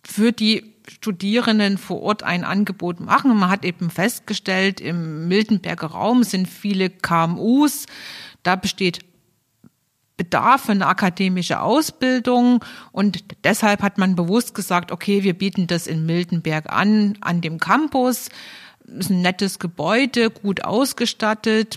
für 0.02 0.32
die 0.32 0.74
Studierenden 0.90 1.78
vor 1.78 2.02
Ort 2.02 2.22
ein 2.22 2.44
Angebot 2.44 3.00
machen. 3.00 3.36
Man 3.36 3.50
hat 3.50 3.64
eben 3.64 3.90
festgestellt, 3.90 4.80
im 4.80 5.28
Miltenberger 5.28 5.88
Raum 5.88 6.24
sind 6.24 6.48
viele 6.48 6.90
KMUs. 6.90 7.86
Da 8.42 8.56
besteht 8.56 9.00
Bedarf 10.16 10.62
für 10.62 10.72
eine 10.72 10.86
akademische 10.86 11.60
Ausbildung 11.60 12.64
und 12.90 13.24
deshalb 13.44 13.82
hat 13.82 13.98
man 13.98 14.16
bewusst 14.16 14.52
gesagt, 14.52 14.90
okay, 14.90 15.22
wir 15.22 15.32
bieten 15.32 15.68
das 15.68 15.86
in 15.86 16.06
Miltenberg 16.06 16.70
an, 16.72 17.16
an 17.20 17.40
dem 17.40 17.58
Campus. 17.58 18.28
Ist 18.84 19.10
ein 19.10 19.22
nettes 19.22 19.60
Gebäude, 19.60 20.30
gut 20.30 20.64
ausgestattet, 20.64 21.76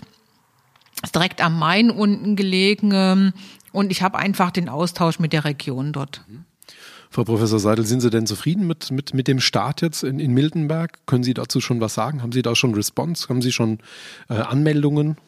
ist 1.02 1.14
direkt 1.14 1.40
am 1.40 1.58
Main 1.58 1.90
unten 1.90 2.34
gelegen 2.34 3.32
und 3.70 3.92
ich 3.92 4.02
habe 4.02 4.18
einfach 4.18 4.50
den 4.50 4.68
Austausch 4.68 5.20
mit 5.20 5.32
der 5.32 5.44
Region 5.44 5.92
dort. 5.92 6.22
Mhm. 6.26 6.44
Frau 7.12 7.24
Professor 7.24 7.58
Seidel, 7.58 7.84
sind 7.84 8.00
Sie 8.00 8.08
denn 8.08 8.26
zufrieden 8.26 8.66
mit, 8.66 8.90
mit, 8.90 9.12
mit 9.12 9.28
dem 9.28 9.38
Start 9.38 9.82
jetzt 9.82 10.02
in, 10.02 10.18
in 10.18 10.32
Miltenberg? 10.32 10.98
Können 11.04 11.22
Sie 11.22 11.34
dazu 11.34 11.60
schon 11.60 11.78
was 11.78 11.92
sagen? 11.92 12.22
Haben 12.22 12.32
Sie 12.32 12.40
da 12.40 12.56
schon 12.56 12.74
Response? 12.74 13.28
Haben 13.28 13.42
Sie 13.42 13.52
schon 13.52 13.80
äh, 14.30 14.34
Anmeldungen? 14.34 15.18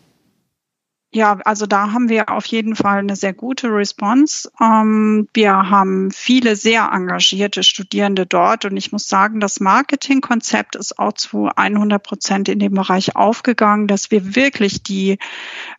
Ja, 1.17 1.39
also 1.45 1.67
da 1.67 1.93
haben 1.93 2.09
wir 2.09 2.29
auf 2.31 2.45
jeden 2.47 2.75
Fall 2.75 2.99
eine 2.99 3.15
sehr 3.15 3.33
gute 3.33 3.69
Response. 3.69 4.51
Ähm, 4.61 5.29
wir 5.33 5.71
haben 5.71 6.11
viele 6.11 6.57
sehr 6.57 6.91
engagierte 6.93 7.63
Studierende 7.63 8.27
dort 8.27 8.65
und 8.65 8.77
ich 8.77 8.91
muss 8.91 9.07
sagen, 9.07 9.39
das 9.39 9.61
Marketingkonzept 9.61 10.75
ist 10.75 10.99
auch 10.99 11.13
zu 11.13 11.51
100 11.55 12.03
Prozent 12.03 12.49
in 12.49 12.59
dem 12.59 12.75
Bereich 12.75 13.15
aufgegangen, 13.15 13.87
dass 13.87 14.11
wir 14.11 14.35
wirklich 14.35 14.83
die 14.83 15.19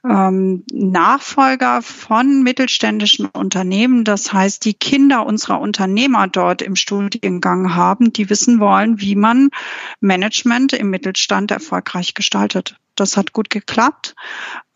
ähm, 0.05 0.63
Nachfolger 0.71 1.81
von 1.81 2.41
mittelständischen 2.41 3.25
Unternehmen, 3.25 4.05
das 4.05 4.31
heißt 4.31 4.63
die 4.63 4.73
Kinder 4.73 5.25
unserer 5.25 5.59
Unternehmer 5.59 6.29
dort 6.29 6.61
im 6.61 6.77
Studiengang 6.77 7.75
haben, 7.75 8.13
die 8.13 8.29
wissen 8.29 8.61
wollen, 8.61 9.01
wie 9.01 9.17
man 9.17 9.49
Management 9.99 10.71
im 10.71 10.91
Mittelstand 10.91 11.51
erfolgreich 11.51 12.13
gestaltet. 12.13 12.77
Das 12.95 13.17
hat 13.17 13.33
gut 13.33 13.49
geklappt. 13.49 14.15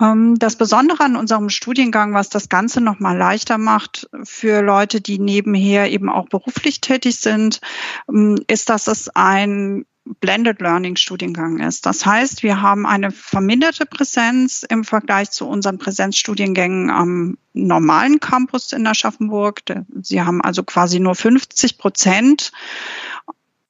Ähm, 0.02 0.38
das 0.38 0.58
Besondere 0.58 1.04
an 1.04 1.16
unserem 1.16 1.50
Studiengang, 1.50 2.14
was 2.14 2.30
das 2.30 2.50
Ganze 2.50 2.82
nochmal 2.82 3.18
leichter 3.18 3.58
macht 3.58 4.10
für 4.24 4.62
Leute, 4.62 5.02
die 5.02 5.20
nebenher 5.20 5.90
eben 5.92 6.10
auch 6.10 6.30
beruflich 6.30 6.82
tätig 6.82 7.20
sind, 7.20 7.62
ähm, 8.10 8.38
ist, 8.48 8.70
dass 8.70 8.88
es 8.88 9.10
ein 9.16 9.86
Blended 10.22 10.60
Learning 10.60 10.96
Studiengang 10.96 11.60
ist. 11.60 11.86
Das 11.86 12.06
heißt, 12.06 12.42
wir 12.42 12.62
haben 12.62 12.86
eine 12.86 13.12
verminderte 13.12 13.86
Präsenz 13.86 14.66
im 14.68 14.84
Vergleich 14.84 15.30
zu 15.30 15.48
unseren 15.48 15.78
Präsenzstudiengängen 15.78 16.90
am 16.90 17.38
normalen 17.54 18.20
Campus 18.20 18.74
in 18.74 18.88
Aschaffenburg. 18.88 19.62
Sie 20.02 20.22
haben 20.22 20.42
also 20.42 20.64
quasi 20.64 21.00
nur 21.00 21.14
50 21.14 21.78
Prozent 21.78 22.52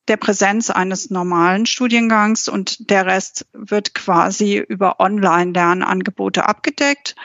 der 0.09 0.17
Präsenz 0.17 0.69
eines 0.69 1.09
normalen 1.09 1.65
Studiengangs 1.65 2.47
und 2.49 2.89
der 2.89 3.05
Rest 3.05 3.45
wird 3.53 3.93
quasi 3.93 4.57
über 4.57 4.99
Online-Lernangebote 4.99 6.45
abgedeckt. 6.45 7.15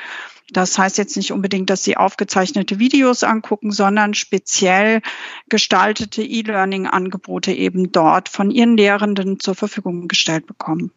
Das 0.50 0.78
heißt 0.78 0.98
jetzt 0.98 1.16
nicht 1.16 1.32
unbedingt, 1.32 1.70
dass 1.70 1.82
Sie 1.82 1.96
aufgezeichnete 1.96 2.78
Videos 2.78 3.24
angucken, 3.24 3.72
sondern 3.72 4.14
speziell 4.14 5.00
gestaltete 5.48 6.22
E-Learning-Angebote 6.22 7.52
eben 7.52 7.90
dort 7.90 8.28
von 8.28 8.50
Ihren 8.50 8.76
Lehrenden 8.76 9.40
zur 9.40 9.54
Verfügung 9.54 10.06
gestellt 10.06 10.46
bekommen. 10.46 10.92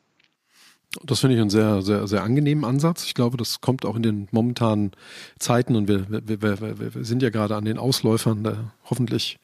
Das 1.03 1.19
finde 1.19 1.35
ich 1.35 1.41
einen 1.41 1.49
sehr, 1.49 1.81
sehr, 1.81 2.07
sehr 2.07 2.23
angenehmen 2.23 2.65
Ansatz. 2.65 3.05
Ich 3.05 3.13
glaube, 3.13 3.37
das 3.37 3.61
kommt 3.61 3.85
auch 3.85 3.95
in 3.95 4.03
den 4.03 4.27
momentanen 4.31 4.91
Zeiten 5.39 5.75
und 5.75 5.87
wir, 5.87 6.07
wir, 6.09 6.41
wir, 6.41 6.95
wir 6.95 7.05
sind 7.05 7.21
ja 7.21 7.29
gerade 7.29 7.55
an 7.55 7.65
den 7.65 7.77
Ausläufern 7.77 8.43
der 8.43 8.71
hoffentlich 8.89 9.39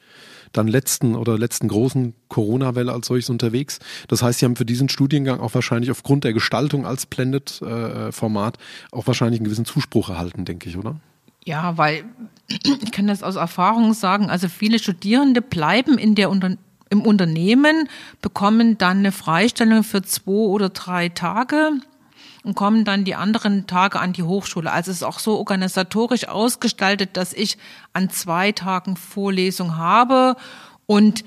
dann 0.56 0.68
letzten 0.68 1.14
oder 1.14 1.38
letzten 1.38 1.68
großen 1.68 2.14
Corona-Welle 2.28 2.92
als 2.92 3.06
solches 3.08 3.28
unterwegs. 3.28 3.80
Das 4.08 4.22
heißt, 4.22 4.38
Sie 4.38 4.46
haben 4.46 4.56
für 4.56 4.64
diesen 4.64 4.88
Studiengang 4.88 5.40
auch 5.40 5.54
wahrscheinlich 5.54 5.90
aufgrund 5.90 6.24
der 6.24 6.32
Gestaltung 6.32 6.86
als 6.86 7.06
Blended-Format 7.06 8.56
äh, 8.56 8.96
auch 8.96 9.06
wahrscheinlich 9.06 9.40
einen 9.40 9.44
gewissen 9.44 9.64
Zuspruch 9.66 10.08
erhalten, 10.08 10.44
denke 10.44 10.68
ich, 10.68 10.76
oder? 10.76 10.96
Ja, 11.44 11.76
weil 11.76 12.04
ich 12.48 12.90
kann 12.92 13.06
das 13.06 13.22
aus 13.22 13.36
Erfahrung 13.36 13.92
sagen, 13.92 14.30
also 14.30 14.48
viele 14.48 14.78
Studierende 14.78 15.42
bleiben 15.42 15.98
in 15.98 16.14
der 16.14 16.30
Unter 16.30 16.56
im 16.90 17.00
Unternehmen, 17.00 17.88
bekommen 18.22 18.78
dann 18.78 18.98
eine 18.98 19.10
Freistellung 19.10 19.82
für 19.82 20.02
zwei 20.02 20.30
oder 20.30 20.68
drei 20.68 21.08
Tage 21.08 21.72
und 22.44 22.54
kommen 22.54 22.84
dann 22.84 23.04
die 23.04 23.14
anderen 23.14 23.66
Tage 23.66 23.98
an 23.98 24.12
die 24.12 24.22
Hochschule. 24.22 24.70
Also 24.70 24.90
es 24.90 24.98
ist 24.98 25.02
auch 25.02 25.18
so 25.18 25.38
organisatorisch 25.38 26.28
ausgestaltet, 26.28 27.16
dass 27.16 27.32
ich 27.32 27.58
an 27.94 28.10
zwei 28.10 28.52
Tagen 28.52 28.96
Vorlesung 28.96 29.76
habe 29.76 30.36
und 30.86 31.24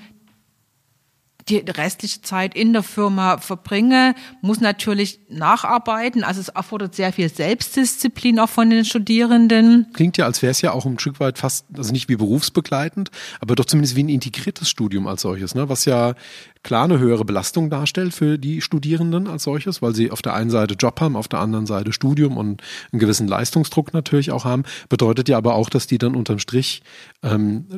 die 1.48 1.58
restliche 1.58 2.22
Zeit 2.22 2.54
in 2.54 2.72
der 2.72 2.82
Firma 2.82 3.38
verbringe, 3.38 4.14
muss 4.42 4.60
natürlich 4.60 5.20
nacharbeiten. 5.28 6.24
Also 6.24 6.40
es 6.40 6.48
erfordert 6.48 6.94
sehr 6.94 7.12
viel 7.12 7.28
Selbstdisziplin 7.28 8.38
auch 8.38 8.48
von 8.48 8.70
den 8.70 8.84
Studierenden. 8.84 9.86
Klingt 9.92 10.16
ja, 10.16 10.26
als 10.26 10.42
wäre 10.42 10.50
es 10.50 10.60
ja 10.60 10.72
auch 10.72 10.84
ein 10.86 10.98
Stück 10.98 11.20
weit 11.20 11.38
fast, 11.38 11.66
also 11.76 11.92
nicht 11.92 12.08
wie 12.08 12.16
berufsbegleitend, 12.16 13.10
aber 13.40 13.54
doch 13.54 13.64
zumindest 13.64 13.96
wie 13.96 14.02
ein 14.02 14.08
integriertes 14.08 14.68
Studium 14.68 15.06
als 15.06 15.22
solches, 15.22 15.54
ne? 15.54 15.68
was 15.68 15.84
ja 15.84 16.14
klar 16.62 16.84
eine 16.84 16.98
höhere 16.98 17.24
Belastung 17.24 17.70
darstellt 17.70 18.14
für 18.14 18.38
die 18.38 18.60
Studierenden 18.60 19.26
als 19.26 19.44
solches, 19.44 19.80
weil 19.80 19.94
sie 19.94 20.10
auf 20.10 20.22
der 20.22 20.34
einen 20.34 20.50
Seite 20.50 20.74
Job 20.74 21.00
haben, 21.00 21.16
auf 21.16 21.28
der 21.28 21.40
anderen 21.40 21.66
Seite 21.66 21.92
Studium 21.92 22.36
und 22.36 22.62
einen 22.92 23.00
gewissen 23.00 23.28
Leistungsdruck 23.28 23.94
natürlich 23.94 24.32
auch 24.32 24.44
haben. 24.44 24.64
Bedeutet 24.88 25.28
ja 25.28 25.38
aber 25.38 25.54
auch, 25.54 25.70
dass 25.70 25.86
die 25.86 25.98
dann 25.98 26.14
unterm 26.14 26.38
Strich 26.38 26.82
ähm, 27.22 27.68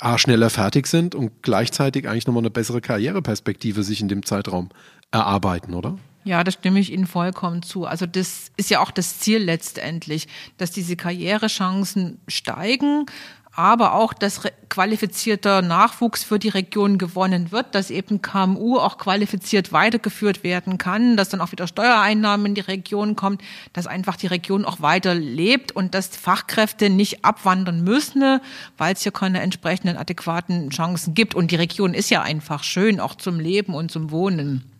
A, 0.00 0.18
schneller 0.18 0.50
fertig 0.50 0.86
sind 0.86 1.14
und 1.14 1.42
gleichzeitig 1.42 2.08
eigentlich 2.08 2.26
nochmal 2.26 2.42
eine 2.42 2.50
bessere 2.50 2.63
Karriereperspektive 2.80 3.82
sich 3.82 4.00
in 4.00 4.08
dem 4.08 4.24
Zeitraum 4.24 4.70
erarbeiten, 5.10 5.74
oder? 5.74 5.98
Ja, 6.24 6.42
da 6.42 6.50
stimme 6.50 6.80
ich 6.80 6.90
Ihnen 6.90 7.06
vollkommen 7.06 7.62
zu. 7.62 7.84
Also 7.84 8.06
das 8.06 8.50
ist 8.56 8.70
ja 8.70 8.80
auch 8.80 8.90
das 8.90 9.18
Ziel 9.18 9.38
letztendlich, 9.38 10.26
dass 10.56 10.70
diese 10.70 10.96
Karrierechancen 10.96 12.18
steigen. 12.28 13.04
Aber 13.56 13.94
auch, 13.94 14.12
dass 14.12 14.40
qualifizierter 14.68 15.62
Nachwuchs 15.62 16.24
für 16.24 16.38
die 16.40 16.48
Region 16.48 16.98
gewonnen 16.98 17.52
wird, 17.52 17.74
dass 17.74 17.90
eben 17.90 18.20
KMU 18.20 18.78
auch 18.78 18.98
qualifiziert 18.98 19.72
weitergeführt 19.72 20.42
werden 20.42 20.78
kann, 20.78 21.16
dass 21.16 21.28
dann 21.28 21.40
auch 21.40 21.52
wieder 21.52 21.68
Steuereinnahmen 21.68 22.46
in 22.46 22.54
die 22.54 22.60
Region 22.60 23.14
kommen, 23.14 23.38
dass 23.72 23.86
einfach 23.86 24.16
die 24.16 24.26
Region 24.26 24.64
auch 24.64 24.80
weiter 24.80 25.14
lebt 25.14 25.70
und 25.72 25.94
dass 25.94 26.08
Fachkräfte 26.08 26.90
nicht 26.90 27.24
abwandern 27.24 27.84
müssen, 27.84 28.40
weil 28.76 28.94
es 28.94 29.02
hier 29.02 29.12
keine 29.12 29.40
entsprechenden 29.40 29.96
adäquaten 29.96 30.70
Chancen 30.70 31.14
gibt. 31.14 31.36
Und 31.36 31.52
die 31.52 31.56
Region 31.56 31.94
ist 31.94 32.10
ja 32.10 32.22
einfach 32.22 32.64
schön, 32.64 32.98
auch 32.98 33.14
zum 33.14 33.38
Leben 33.38 33.74
und 33.74 33.92
zum 33.92 34.10
Wohnen. 34.10 34.73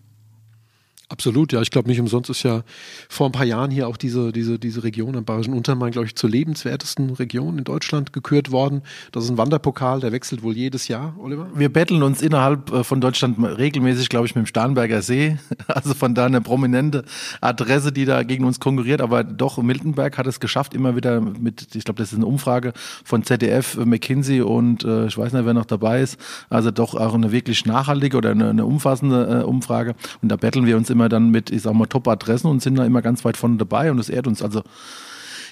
Absolut, 1.11 1.53
ja. 1.53 1.61
Ich 1.61 1.71
glaube, 1.71 1.89
nicht 1.89 2.01
umsonst 2.01 2.31
ist 2.31 2.45
ja 2.45 2.63
vor 3.11 3.27
ein 3.27 3.33
paar 3.33 3.45
Jahren 3.45 3.71
hier 3.71 3.89
auch 3.89 3.99
diese, 3.99 4.33
diese, 4.33 4.59
diese 4.59 4.85
Region 4.85 5.15
am 5.17 5.25
Bayerischen 5.27 5.53
Untermain, 5.53 5.93
glaube 5.93 6.07
ich, 6.07 6.17
zur 6.17 6.31
lebenswertesten 6.31 7.11
Region 7.11 7.59
in 7.59 7.65
Deutschland 7.65 8.15
gekürt 8.15 8.51
worden. 8.53 8.81
Das 9.13 9.25
ist 9.25 9.31
ein 9.31 9.37
Wanderpokal, 9.37 10.01
der 10.01 10.13
wechselt 10.13 10.43
wohl 10.43 10.57
jedes 10.57 10.89
Jahr, 10.89 11.15
Oliver? 11.19 11.49
Wir 11.55 11.71
betteln 11.71 12.03
uns 12.03 12.23
innerhalb 12.23 12.73
äh, 12.73 12.85
von 12.85 13.03
Deutschland 13.03 13.37
regelmäßig, 13.39 14.09
glaube 14.09 14.25
ich, 14.25 14.35
mit 14.35 14.45
dem 14.45 14.47
Starnberger 14.47 15.03
See. 15.03 15.37
Also 15.67 15.95
von 15.95 16.15
da 16.15 16.27
eine 16.27 16.41
prominente 16.41 17.05
Adresse, 17.41 17.91
die 17.91 18.05
da 18.05 18.23
gegen 18.23 18.45
uns 18.45 18.61
konkurriert. 18.61 19.01
Aber 19.01 19.25
doch, 19.25 19.59
Miltenberg 19.59 20.19
hat 20.19 20.27
es 20.27 20.39
geschafft, 20.39 20.75
immer 20.75 20.95
wieder 20.95 21.21
mit, 21.21 21.75
ich 21.75 21.85
glaube, 21.85 21.99
das 21.99 22.13
ist 22.13 22.17
eine 22.17 22.27
Umfrage 22.27 22.73
von 23.03 23.25
ZDF, 23.25 23.77
äh, 23.77 23.85
McKinsey 23.85 24.41
und 24.43 24.85
äh, 24.85 25.07
ich 25.07 25.19
weiß 25.19 25.33
nicht, 25.33 25.45
wer 25.45 25.55
noch 25.55 25.65
dabei 25.65 26.01
ist. 26.01 26.19
Also 26.49 26.71
doch 26.71 26.95
auch 26.95 27.15
eine 27.15 27.33
wirklich 27.33 27.67
nachhaltige 27.67 28.17
oder 28.17 28.31
eine, 28.31 28.51
eine 28.51 28.65
umfassende 28.65 29.47
Umfrage. 29.47 29.95
Und 30.23 30.29
da 30.31 30.37
betteln 30.37 30.67
wir 30.67 30.77
uns 30.77 30.91
immer 30.95 31.09
dann 31.09 31.31
mit, 31.31 31.51
ich 31.51 31.63
sag 31.63 31.75
mal, 31.75 31.87
Top-Adressen 31.87 32.49
und 32.49 32.63
sind 32.63 32.77
da 32.77 32.87
immer 32.87 33.03
ganz 33.03 33.25
weit 33.25 33.37
vorne 33.37 33.57
dabei 33.57 33.91
und 33.91 33.99
das 33.99 34.09
ehrt 34.09 34.27
uns. 34.27 34.43
Also 34.43 34.63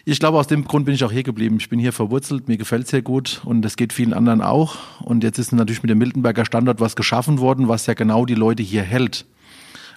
ich 0.05 0.19
glaube, 0.19 0.39
aus 0.39 0.49
dem 0.49 0.65
Grund 0.65 0.87
bin 0.87 0.95
ich 0.95 1.05
auch 1.05 1.13
hier 1.13 1.23
geblieben. 1.23 1.59
Ich 1.61 1.69
bin 1.69 1.79
hier 1.79 1.93
verwurzelt, 1.93 2.49
mir 2.49 2.57
gefällt 2.57 2.85
es 2.85 2.91
sehr 2.91 3.03
gut 3.03 3.41
und 3.45 3.65
es 3.65 3.77
geht 3.77 3.93
vielen 3.93 4.15
anderen 4.15 4.41
auch. 4.41 4.77
Und 5.01 5.23
jetzt 5.23 5.39
ist 5.39 5.53
natürlich 5.53 5.83
mit 5.83 5.91
dem 5.91 5.99
Miltenberger 5.99 6.45
Standort 6.45 6.81
was 6.81 6.97
geschaffen 6.97 7.39
worden, 7.39 7.69
was 7.69 7.87
ja 7.87 7.95
genau 7.95 8.25
die 8.25 8.35
Leute 8.35 8.63
hier 8.63 8.83
hält. 8.83 9.27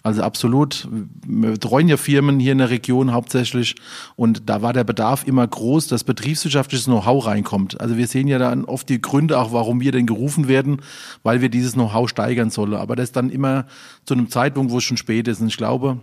Also 0.06 0.22
absolut. 0.22 0.88
Wir 1.26 1.50
betreuen 1.50 1.88
ja 1.88 1.98
Firmen 1.98 2.40
hier 2.40 2.52
in 2.52 2.60
der 2.60 2.70
Region 2.70 3.12
hauptsächlich 3.12 3.74
und 4.16 4.48
da 4.48 4.62
war 4.62 4.72
der 4.72 4.84
Bedarf 4.84 5.26
immer 5.26 5.48
groß, 5.48 5.88
dass 5.88 6.04
betriebswirtschaftliches 6.04 6.86
Know-how 6.86 7.26
reinkommt. 7.26 7.82
Also 7.82 7.98
wir 7.98 8.06
sehen 8.06 8.28
ja 8.28 8.38
dann 8.38 8.66
oft 8.66 8.88
die 8.88 9.02
Gründe 9.02 9.40
auch, 9.40 9.52
warum 9.52 9.82
wir 9.82 9.92
denn 9.92 10.06
gerufen 10.06 10.48
werden, 10.48 10.84
weil 11.24 11.42
wir 11.42 11.50
dieses 11.50 11.74
Know-how 11.74 12.08
steigern 12.08 12.52
sollen. 12.52 12.76
Aber 12.76 12.96
das 12.96 13.06
ist 13.06 13.16
dann 13.16 13.32
immer 13.32 13.66
zu 14.06 14.14
einem 14.14 14.30
Zeitpunkt, 14.30 14.72
wo 14.72 14.78
es 14.78 14.84
schon 14.84 14.98
spät 14.98 15.28
ist. 15.28 15.42
Und 15.42 15.48
ich 15.48 15.58
glaube, 15.58 15.98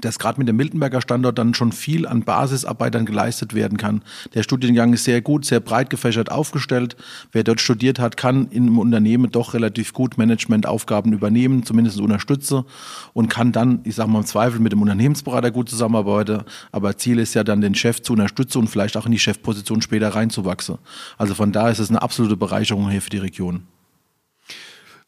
dass 0.00 0.18
gerade 0.18 0.38
mit 0.38 0.48
dem 0.48 0.56
Miltenberger 0.56 1.00
Standort 1.00 1.38
dann 1.38 1.54
schon 1.54 1.72
viel 1.72 2.06
an 2.06 2.22
Basisarbeitern 2.22 3.06
geleistet 3.06 3.54
werden 3.54 3.78
kann. 3.78 4.02
Der 4.34 4.42
Studiengang 4.42 4.92
ist 4.92 5.04
sehr 5.04 5.20
gut, 5.20 5.44
sehr 5.44 5.60
breit 5.60 5.90
gefächert 5.90 6.30
aufgestellt. 6.30 6.96
Wer 7.32 7.44
dort 7.44 7.60
studiert 7.60 7.98
hat, 7.98 8.16
kann 8.16 8.48
im 8.48 8.78
Unternehmen 8.78 9.30
doch 9.30 9.54
relativ 9.54 9.92
gut 9.92 10.18
Managementaufgaben 10.18 11.12
übernehmen, 11.12 11.64
zumindest 11.64 12.00
unterstützen 12.00 12.64
und 13.12 13.28
kann 13.28 13.52
dann, 13.52 13.80
ich 13.84 13.94
sage 13.94 14.10
mal 14.10 14.20
im 14.20 14.26
Zweifel 14.26 14.60
mit 14.60 14.72
dem 14.72 14.82
Unternehmensberater 14.82 15.50
gut 15.50 15.68
zusammenarbeiten. 15.68 16.42
Aber 16.72 16.96
Ziel 16.96 17.18
ist 17.18 17.34
ja 17.34 17.44
dann, 17.44 17.60
den 17.60 17.74
Chef 17.74 18.02
zu 18.02 18.12
unterstützen 18.14 18.58
und 18.58 18.68
vielleicht 18.68 18.96
auch 18.96 19.06
in 19.06 19.12
die 19.12 19.18
Chefposition 19.18 19.82
später 19.82 20.08
reinzuwachsen. 20.08 20.78
Also 21.18 21.34
von 21.34 21.52
daher 21.52 21.72
ist 21.72 21.78
es 21.78 21.90
eine 21.90 22.02
absolute 22.02 22.36
Bereicherung 22.36 22.90
hier 22.90 23.02
für 23.02 23.10
die 23.10 23.18
Region. 23.18 23.66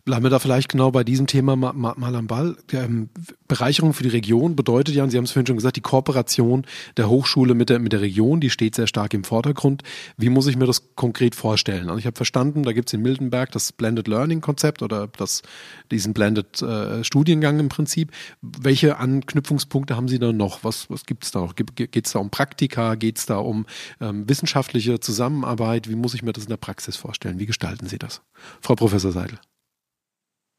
Bleiben 0.06 0.24
wir 0.24 0.30
da 0.30 0.38
vielleicht 0.38 0.68
genau 0.68 0.92
bei 0.92 1.02
diesem 1.02 1.26
Thema 1.26 1.56
mal, 1.56 1.72
mal, 1.72 1.94
mal 1.96 2.14
am 2.14 2.28
Ball. 2.28 2.56
Ähm, 2.72 3.08
Bereicherung 3.48 3.92
für 3.92 4.04
die 4.04 4.08
Region 4.08 4.54
bedeutet 4.54 4.94
ja, 4.94 5.02
und 5.02 5.10
Sie 5.10 5.16
haben 5.16 5.24
es 5.24 5.32
vorhin 5.32 5.48
schon 5.48 5.56
gesagt, 5.56 5.74
die 5.74 5.80
Kooperation 5.80 6.64
der 6.96 7.08
Hochschule 7.08 7.54
mit 7.54 7.70
der, 7.70 7.80
mit 7.80 7.92
der 7.92 8.02
Region, 8.02 8.38
die 8.40 8.50
steht 8.50 8.76
sehr 8.76 8.86
stark 8.86 9.14
im 9.14 9.24
Vordergrund. 9.24 9.82
Wie 10.16 10.28
muss 10.28 10.46
ich 10.46 10.56
mir 10.56 10.66
das 10.66 10.94
konkret 10.94 11.34
vorstellen? 11.34 11.88
Also 11.88 11.98
ich 11.98 12.06
habe 12.06 12.14
verstanden, 12.14 12.62
da 12.62 12.72
gibt 12.72 12.88
es 12.88 12.92
in 12.92 13.02
Mildenberg 13.02 13.50
das 13.50 13.72
Blended 13.72 14.06
Learning 14.06 14.40
Konzept 14.40 14.80
oder 14.80 15.08
das, 15.08 15.42
diesen 15.90 16.14
Blended 16.14 16.62
äh, 16.62 17.02
Studiengang 17.02 17.58
im 17.58 17.68
Prinzip. 17.68 18.12
Welche 18.42 18.98
Anknüpfungspunkte 18.98 19.96
haben 19.96 20.06
Sie 20.06 20.20
da 20.20 20.32
noch? 20.32 20.62
Was, 20.62 20.88
was 20.88 21.04
gibt 21.04 21.24
es 21.24 21.32
da 21.32 21.40
noch? 21.40 21.56
Geht 21.56 22.06
es 22.06 22.12
da 22.12 22.20
um 22.20 22.30
Praktika? 22.30 22.94
Geht 22.94 23.18
es 23.18 23.26
da 23.26 23.38
um 23.38 23.66
ähm, 24.00 24.28
wissenschaftliche 24.28 25.00
Zusammenarbeit? 25.00 25.90
Wie 25.90 25.96
muss 25.96 26.14
ich 26.14 26.22
mir 26.22 26.32
das 26.32 26.44
in 26.44 26.50
der 26.50 26.58
Praxis 26.58 26.94
vorstellen? 26.94 27.40
Wie 27.40 27.46
gestalten 27.46 27.88
Sie 27.88 27.98
das? 27.98 28.22
Frau 28.60 28.76
Professor 28.76 29.10
Seidel. 29.10 29.40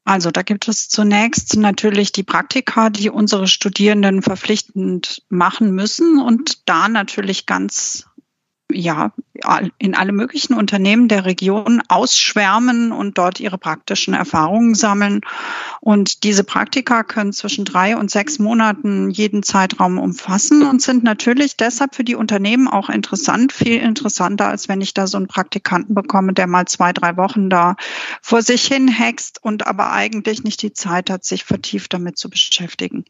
Also 0.08 0.30
da 0.30 0.40
gibt 0.40 0.68
es 0.68 0.88
zunächst 0.88 1.54
natürlich 1.58 2.12
die 2.12 2.22
Praktika, 2.22 2.88
die 2.88 3.10
unsere 3.10 3.46
Studierenden 3.46 4.22
verpflichtend 4.22 5.22
machen 5.28 5.72
müssen 5.72 6.18
und 6.18 6.66
da 6.66 6.88
natürlich 6.88 7.44
ganz 7.44 8.06
ja, 8.72 9.12
in 9.78 9.94
alle 9.94 10.12
möglichen 10.12 10.54
Unternehmen 10.54 11.08
der 11.08 11.24
Region 11.24 11.82
ausschwärmen 11.88 12.92
und 12.92 13.18
dort 13.18 13.40
ihre 13.40 13.58
praktischen 13.58 14.14
Erfahrungen 14.14 14.74
sammeln. 14.74 15.20
Und 15.80 16.24
diese 16.24 16.44
Praktika 16.44 17.04
können 17.04 17.32
zwischen 17.32 17.64
drei 17.64 17.96
und 17.96 18.10
sechs 18.10 18.38
Monaten 18.38 19.10
jeden 19.10 19.42
Zeitraum 19.42 19.98
umfassen 19.98 20.62
und 20.62 20.82
sind 20.82 21.04
natürlich 21.04 21.56
deshalb 21.56 21.94
für 21.94 22.04
die 22.04 22.16
Unternehmen 22.16 22.68
auch 22.68 22.88
interessant, 22.88 23.52
viel 23.52 23.80
interessanter, 23.80 24.48
als 24.48 24.68
wenn 24.68 24.80
ich 24.80 24.94
da 24.94 25.06
so 25.06 25.16
einen 25.16 25.28
Praktikanten 25.28 25.94
bekomme, 25.94 26.32
der 26.32 26.46
mal 26.46 26.66
zwei, 26.66 26.92
drei 26.92 27.16
Wochen 27.16 27.48
da 27.48 27.76
vor 28.22 28.42
sich 28.42 28.66
hin 28.66 28.88
hext 28.88 29.38
und 29.42 29.66
aber 29.66 29.92
eigentlich 29.92 30.42
nicht 30.42 30.62
die 30.62 30.72
Zeit 30.72 31.10
hat, 31.10 31.24
sich 31.24 31.44
vertieft 31.44 31.94
damit 31.94 32.18
zu 32.18 32.28
beschäftigen. 32.28 33.04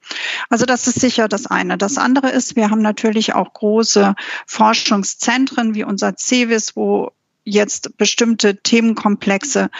Also 0.50 0.66
das 0.66 0.86
ist 0.86 1.00
sicher 1.00 1.28
das 1.28 1.46
eine. 1.46 1.78
Das 1.78 1.96
andere 1.96 2.30
ist, 2.30 2.56
wir 2.56 2.70
haben 2.70 2.82
natürlich 2.82 3.34
auch 3.34 3.52
große 3.54 4.14
Forschungszentren, 4.46 5.38
Zentren 5.38 5.74
wie 5.74 5.84
unser 5.84 6.16
CEWIS, 6.18 6.76
wo 6.76 7.12
jetzt 7.44 7.96
bestimmte 7.96 8.56
Themenkomplexe 8.56 9.70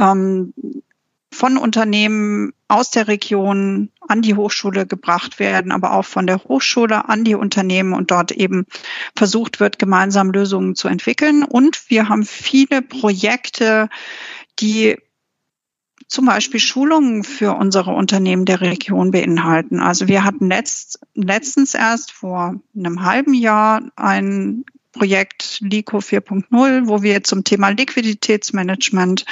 ähm, 0.00 0.54
von 1.32 1.58
Unternehmen 1.58 2.52
aus 2.68 2.90
der 2.90 3.08
Region 3.08 3.90
an 4.00 4.22
die 4.22 4.34
Hochschule 4.34 4.86
gebracht 4.86 5.38
werden, 5.38 5.70
aber 5.70 5.92
auch 5.92 6.04
von 6.04 6.26
der 6.26 6.42
Hochschule 6.44 7.08
an 7.08 7.24
die 7.24 7.34
Unternehmen 7.34 7.92
und 7.92 8.10
dort 8.10 8.32
eben 8.32 8.66
versucht 9.14 9.60
wird, 9.60 9.78
gemeinsam 9.78 10.30
Lösungen 10.30 10.74
zu 10.74 10.88
entwickeln. 10.88 11.44
Und 11.44 11.90
wir 11.90 12.08
haben 12.08 12.24
viele 12.24 12.80
Projekte, 12.80 13.88
die 14.60 14.96
zum 16.08 16.26
Beispiel 16.26 16.60
Schulungen 16.60 17.24
für 17.24 17.54
unsere 17.54 17.90
Unternehmen 17.90 18.44
der 18.44 18.60
Region 18.60 19.10
beinhalten. 19.10 19.80
Also 19.80 20.06
wir 20.08 20.24
hatten 20.24 20.48
letzt, 20.48 21.00
letztens 21.14 21.74
erst 21.74 22.12
vor 22.12 22.60
einem 22.74 23.02
halben 23.02 23.34
Jahr 23.34 23.82
ein 23.96 24.64
Projekt 24.96 25.58
LICO 25.60 25.98
4.0, 25.98 26.88
wo 26.88 27.02
wir 27.02 27.22
zum 27.22 27.44
Thema 27.44 27.68
Liquiditätsmanagement 27.68 29.24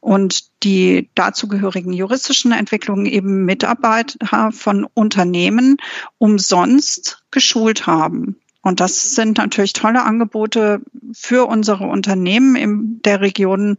und 0.00 0.62
die 0.62 1.10
dazugehörigen 1.14 1.92
juristischen 1.92 2.52
Entwicklungen 2.52 3.06
eben 3.06 3.44
Mitarbeiter 3.44 4.50
von 4.52 4.86
Unternehmen 4.94 5.76
umsonst 6.18 7.22
geschult 7.30 7.86
haben. 7.86 8.39
Und 8.62 8.80
das 8.80 9.14
sind 9.14 9.38
natürlich 9.38 9.72
tolle 9.72 10.02
Angebote 10.02 10.82
für 11.12 11.48
unsere 11.48 11.86
Unternehmen 11.86 12.56
in 12.56 13.00
der 13.02 13.20
Region 13.20 13.78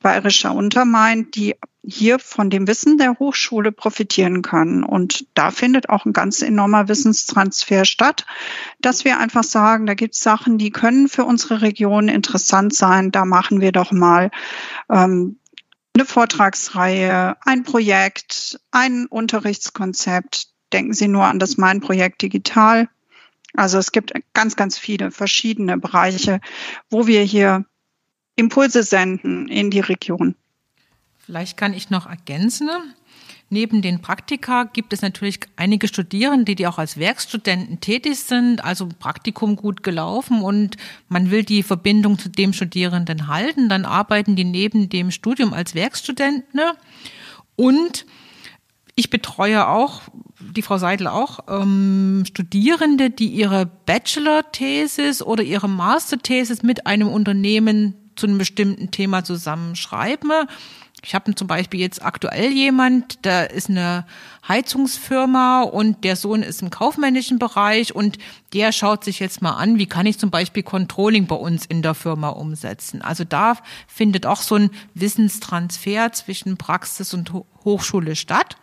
Bayerischer 0.00 0.54
Untermain, 0.54 1.30
die 1.32 1.56
hier 1.82 2.18
von 2.18 2.50
dem 2.50 2.68
Wissen 2.68 2.98
der 2.98 3.18
Hochschule 3.18 3.72
profitieren 3.72 4.42
können. 4.42 4.84
Und 4.84 5.26
da 5.34 5.50
findet 5.50 5.88
auch 5.88 6.04
ein 6.04 6.12
ganz 6.12 6.42
enormer 6.42 6.88
Wissenstransfer 6.88 7.84
statt, 7.84 8.26
dass 8.80 9.04
wir 9.04 9.18
einfach 9.18 9.44
sagen, 9.44 9.86
da 9.86 9.94
gibt 9.94 10.14
es 10.14 10.20
Sachen, 10.20 10.58
die 10.58 10.70
können 10.70 11.08
für 11.08 11.24
unsere 11.24 11.62
Region 11.62 12.08
interessant 12.08 12.74
sein. 12.74 13.10
Da 13.10 13.24
machen 13.24 13.60
wir 13.60 13.72
doch 13.72 13.92
mal 13.92 14.30
ähm, 14.90 15.38
eine 15.94 16.04
Vortragsreihe, 16.04 17.36
ein 17.44 17.64
Projekt, 17.64 18.60
ein 18.70 19.06
Unterrichtskonzept. 19.06 20.48
Denken 20.72 20.94
Sie 20.94 21.08
nur 21.08 21.24
an 21.24 21.38
das 21.38 21.56
Mein-Projekt 21.56 22.22
Digital. 22.22 22.88
Also 23.54 23.78
es 23.78 23.92
gibt 23.92 24.12
ganz, 24.32 24.56
ganz 24.56 24.78
viele 24.78 25.10
verschiedene 25.10 25.76
Bereiche, 25.78 26.40
wo 26.88 27.06
wir 27.06 27.22
hier 27.22 27.64
Impulse 28.36 28.82
senden 28.82 29.48
in 29.48 29.70
die 29.70 29.80
Region. 29.80 30.34
Vielleicht 31.18 31.56
kann 31.56 31.74
ich 31.74 31.90
noch 31.90 32.06
ergänzen. 32.06 32.70
Neben 33.52 33.82
den 33.82 34.00
Praktika 34.00 34.64
gibt 34.64 34.92
es 34.92 35.02
natürlich 35.02 35.40
einige 35.56 35.88
Studierende, 35.88 36.54
die 36.54 36.68
auch 36.68 36.78
als 36.78 36.98
Werkstudenten 36.98 37.80
tätig 37.80 38.20
sind, 38.20 38.64
also 38.64 38.88
Praktikum 38.98 39.56
gut 39.56 39.82
gelaufen 39.82 40.40
und 40.42 40.76
man 41.08 41.32
will 41.32 41.42
die 41.42 41.64
Verbindung 41.64 42.16
zu 42.16 42.28
dem 42.28 42.52
Studierenden 42.52 43.26
halten. 43.26 43.68
Dann 43.68 43.84
arbeiten 43.84 44.36
die 44.36 44.44
neben 44.44 44.88
dem 44.88 45.10
Studium 45.10 45.52
als 45.52 45.74
Werkstudenten 45.74 46.60
und 47.56 48.06
ich 48.94 49.10
betreue 49.10 49.66
auch, 49.66 50.02
die 50.40 50.62
Frau 50.62 50.78
Seidel 50.78 51.06
auch, 51.06 51.40
ähm, 51.48 52.24
Studierende, 52.26 53.10
die 53.10 53.28
ihre 53.28 53.66
Bachelor-Thesis 53.66 55.22
oder 55.22 55.42
ihre 55.42 55.68
Master-Thesis 55.68 56.62
mit 56.62 56.86
einem 56.86 57.08
Unternehmen 57.08 57.94
zu 58.16 58.26
einem 58.26 58.38
bestimmten 58.38 58.90
Thema 58.90 59.24
zusammenschreiben. 59.24 60.30
Ich 61.02 61.14
habe 61.14 61.34
zum 61.34 61.46
Beispiel 61.46 61.80
jetzt 61.80 62.04
aktuell 62.04 62.52
jemand, 62.52 63.24
da 63.24 63.44
ist 63.44 63.70
eine 63.70 64.04
Heizungsfirma 64.46 65.62
und 65.62 66.04
der 66.04 66.16
Sohn 66.16 66.42
ist 66.42 66.60
im 66.60 66.68
kaufmännischen 66.68 67.38
Bereich 67.38 67.94
und 67.94 68.18
der 68.52 68.72
schaut 68.72 69.04
sich 69.04 69.18
jetzt 69.18 69.40
mal 69.40 69.52
an, 69.52 69.78
wie 69.78 69.86
kann 69.86 70.04
ich 70.04 70.18
zum 70.18 70.30
Beispiel 70.30 70.62
Controlling 70.62 71.26
bei 71.26 71.36
uns 71.36 71.64
in 71.64 71.80
der 71.80 71.94
Firma 71.94 72.28
umsetzen. 72.28 73.00
Also 73.00 73.24
da 73.24 73.56
findet 73.86 74.26
auch 74.26 74.42
so 74.42 74.56
ein 74.56 74.70
Wissenstransfer 74.92 76.12
zwischen 76.12 76.58
Praxis 76.58 77.14
und 77.14 77.32
Hochschule 77.64 78.14
statt. 78.14 78.56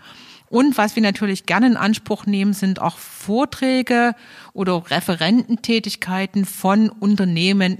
Und 0.50 0.78
was 0.78 0.96
wir 0.96 1.04
natürlich 1.04 1.46
gerne 1.46 1.68
in 1.68 1.78
Anspruch 1.78 2.26
nehmen, 2.26 2.54
sind 2.54 2.82
auch 2.82 2.98
Vorträge 2.98 4.16
oder 4.54 4.90
Referententätigkeiten 4.90 6.46
von 6.46 6.90
Unternehmen 6.90 7.80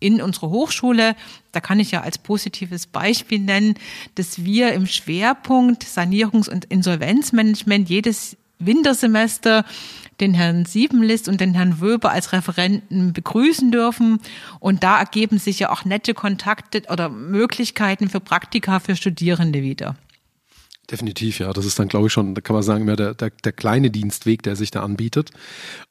in 0.00 0.20
unserer 0.22 0.50
Hochschule. 0.50 1.14
Da 1.52 1.60
kann 1.60 1.80
ich 1.80 1.90
ja 1.90 2.02
als 2.02 2.18
positives 2.18 2.86
Beispiel 2.86 3.40
nennen, 3.40 3.74
dass 4.14 4.44
wir 4.44 4.72
im 4.72 4.86
Schwerpunkt 4.86 5.84
Sanierungs- 5.84 6.50
und 6.50 6.64
Insolvenzmanagement 6.66 7.88
jedes 7.88 8.36
Wintersemester 8.58 9.64
den 10.20 10.34
Herrn 10.34 10.64
Siebenlist 10.64 11.28
und 11.28 11.40
den 11.40 11.54
Herrn 11.54 11.80
Wöber 11.80 12.10
als 12.10 12.32
Referenten 12.32 13.12
begrüßen 13.12 13.70
dürfen. 13.70 14.18
Und 14.58 14.82
da 14.82 14.98
ergeben 14.98 15.38
sich 15.38 15.60
ja 15.60 15.70
auch 15.70 15.84
nette 15.84 16.14
Kontakte 16.14 16.82
oder 16.88 17.08
Möglichkeiten 17.08 18.08
für 18.08 18.20
Praktika 18.20 18.80
für 18.80 18.96
Studierende 18.96 19.62
wieder. 19.62 19.96
Definitiv, 20.90 21.38
ja. 21.38 21.52
Das 21.52 21.66
ist 21.66 21.78
dann, 21.78 21.88
glaube 21.88 22.06
ich, 22.06 22.14
schon, 22.14 22.34
da 22.34 22.40
kann 22.40 22.54
man 22.54 22.62
sagen, 22.62 22.86
mehr 22.86 22.96
der, 22.96 23.12
der, 23.12 23.30
der 23.44 23.52
kleine 23.52 23.90
Dienstweg, 23.90 24.42
der 24.42 24.56
sich 24.56 24.70
da 24.70 24.82
anbietet. 24.82 25.32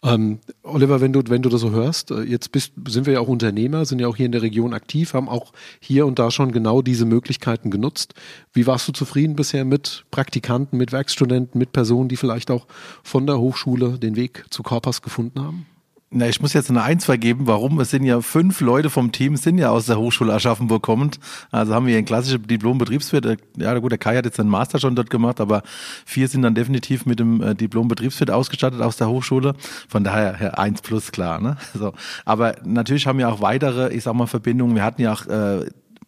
Ähm, 0.04 0.40
Oliver, 0.64 1.02
wenn 1.02 1.14
du, 1.14 1.22
wenn 1.28 1.44
du 1.44 1.50
das 1.50 1.62
so 1.62 1.70
hörst, 1.70 2.10
äh, 2.10 2.24
jetzt 2.24 2.52
bist, 2.52 2.74
sind 2.88 3.06
wir 3.06 3.14
ja 3.14 3.20
auch 3.20 3.28
Unternehmer, 3.28 3.86
sind 3.86 4.00
ja 4.00 4.08
auch 4.08 4.16
hier 4.16 4.26
in 4.26 4.32
der 4.32 4.42
Region 4.42 4.74
aktiv, 4.74 5.14
haben 5.14 5.30
auch 5.30 5.54
hier 5.80 6.08
und 6.08 6.18
da 6.18 6.32
schon 6.32 6.52
genau 6.52 6.82
diese 6.82 7.06
Möglichkeiten 7.06 7.70
genutzt. 7.70 8.16
Wie 8.54 8.66
warst 8.66 8.88
du 8.88 8.92
zufrieden 8.92 9.36
bisher 9.36 9.66
mit 9.66 10.06
Praktikanten, 10.10 10.80
mit 10.80 10.92
Werkstudenten, 10.92 11.60
mit 11.60 11.74
Personen, 11.74 12.10
die 12.10 12.18
vielleicht 12.18 12.50
auch 12.50 12.66
von 13.04 13.28
der 13.28 13.38
Hochschule 13.38 14.00
den 14.00 14.16
Weg 14.16 14.46
zu 14.50 14.64
Korpas 14.64 15.04
gefunden 15.04 15.40
haben? 15.40 15.68
Na, 16.10 16.26
ich 16.30 16.39
muss 16.39 16.54
jetzt 16.54 16.70
eine 16.70 16.84
Eins 16.84 17.04
vergeben. 17.04 17.48
Warum? 17.48 17.82
Es 17.82 17.89
sind 17.89 18.04
ja 18.04 18.22
fünf 18.22 18.62
Leute 18.62 18.89
vom 18.89 19.12
Team, 19.12 19.36
sind 19.36 19.58
ja 19.58 19.72
aus 19.72 19.88
der 19.88 20.00
Hochschule 20.00 20.34
Aschaffenburg 20.34 20.82
kommend. 20.82 21.20
Also 21.52 21.76
haben 21.76 21.86
wir 21.86 21.98
ein 21.98 22.06
klassisches 22.06 22.39
Diplom-Betriebswirt. 22.48 23.26
Äh, 23.26 23.38
ja, 23.58 23.78
gut, 23.78 23.91
der 23.91 23.98
Kai 23.98 24.15
hat 24.15 24.24
jetzt 24.24 24.38
seinen 24.38 24.50
Master 24.50 24.80
schon 24.80 24.96
dort 24.96 25.10
gemacht, 25.10 25.41
aber 25.41 25.63
vier 26.06 26.30
sind 26.30 26.43
dann 26.43 26.56
definitiv 26.56 27.06
mit 27.06 27.20
dem 27.20 27.41
äh, 27.41 27.56
Diplom-Betriebswirt 27.56 28.32
ausgestattet 28.32 28.82
aus 28.82 28.96
der 28.96 29.10
Hochschule. 29.10 29.56
Von 29.89 30.06
daher 30.06 30.58
Eins 30.58 30.82
plus 30.82 31.12
klar. 31.12 31.41
Ne? 31.41 31.58
So. 31.78 31.93
Aber 32.26 32.56
natürlich 32.63 33.06
haben 33.06 33.20
wir 33.20 33.30
auch 33.30 33.41
weitere, 33.41 33.93
ich 33.93 34.04
sag 34.04 34.15
mal, 34.15 34.26
Verbindungen. 34.26 34.76
Wir 34.76 34.84
hatten 34.84 35.02
ja 35.02 35.13
auch 35.13 35.28
äh, 35.28 35.65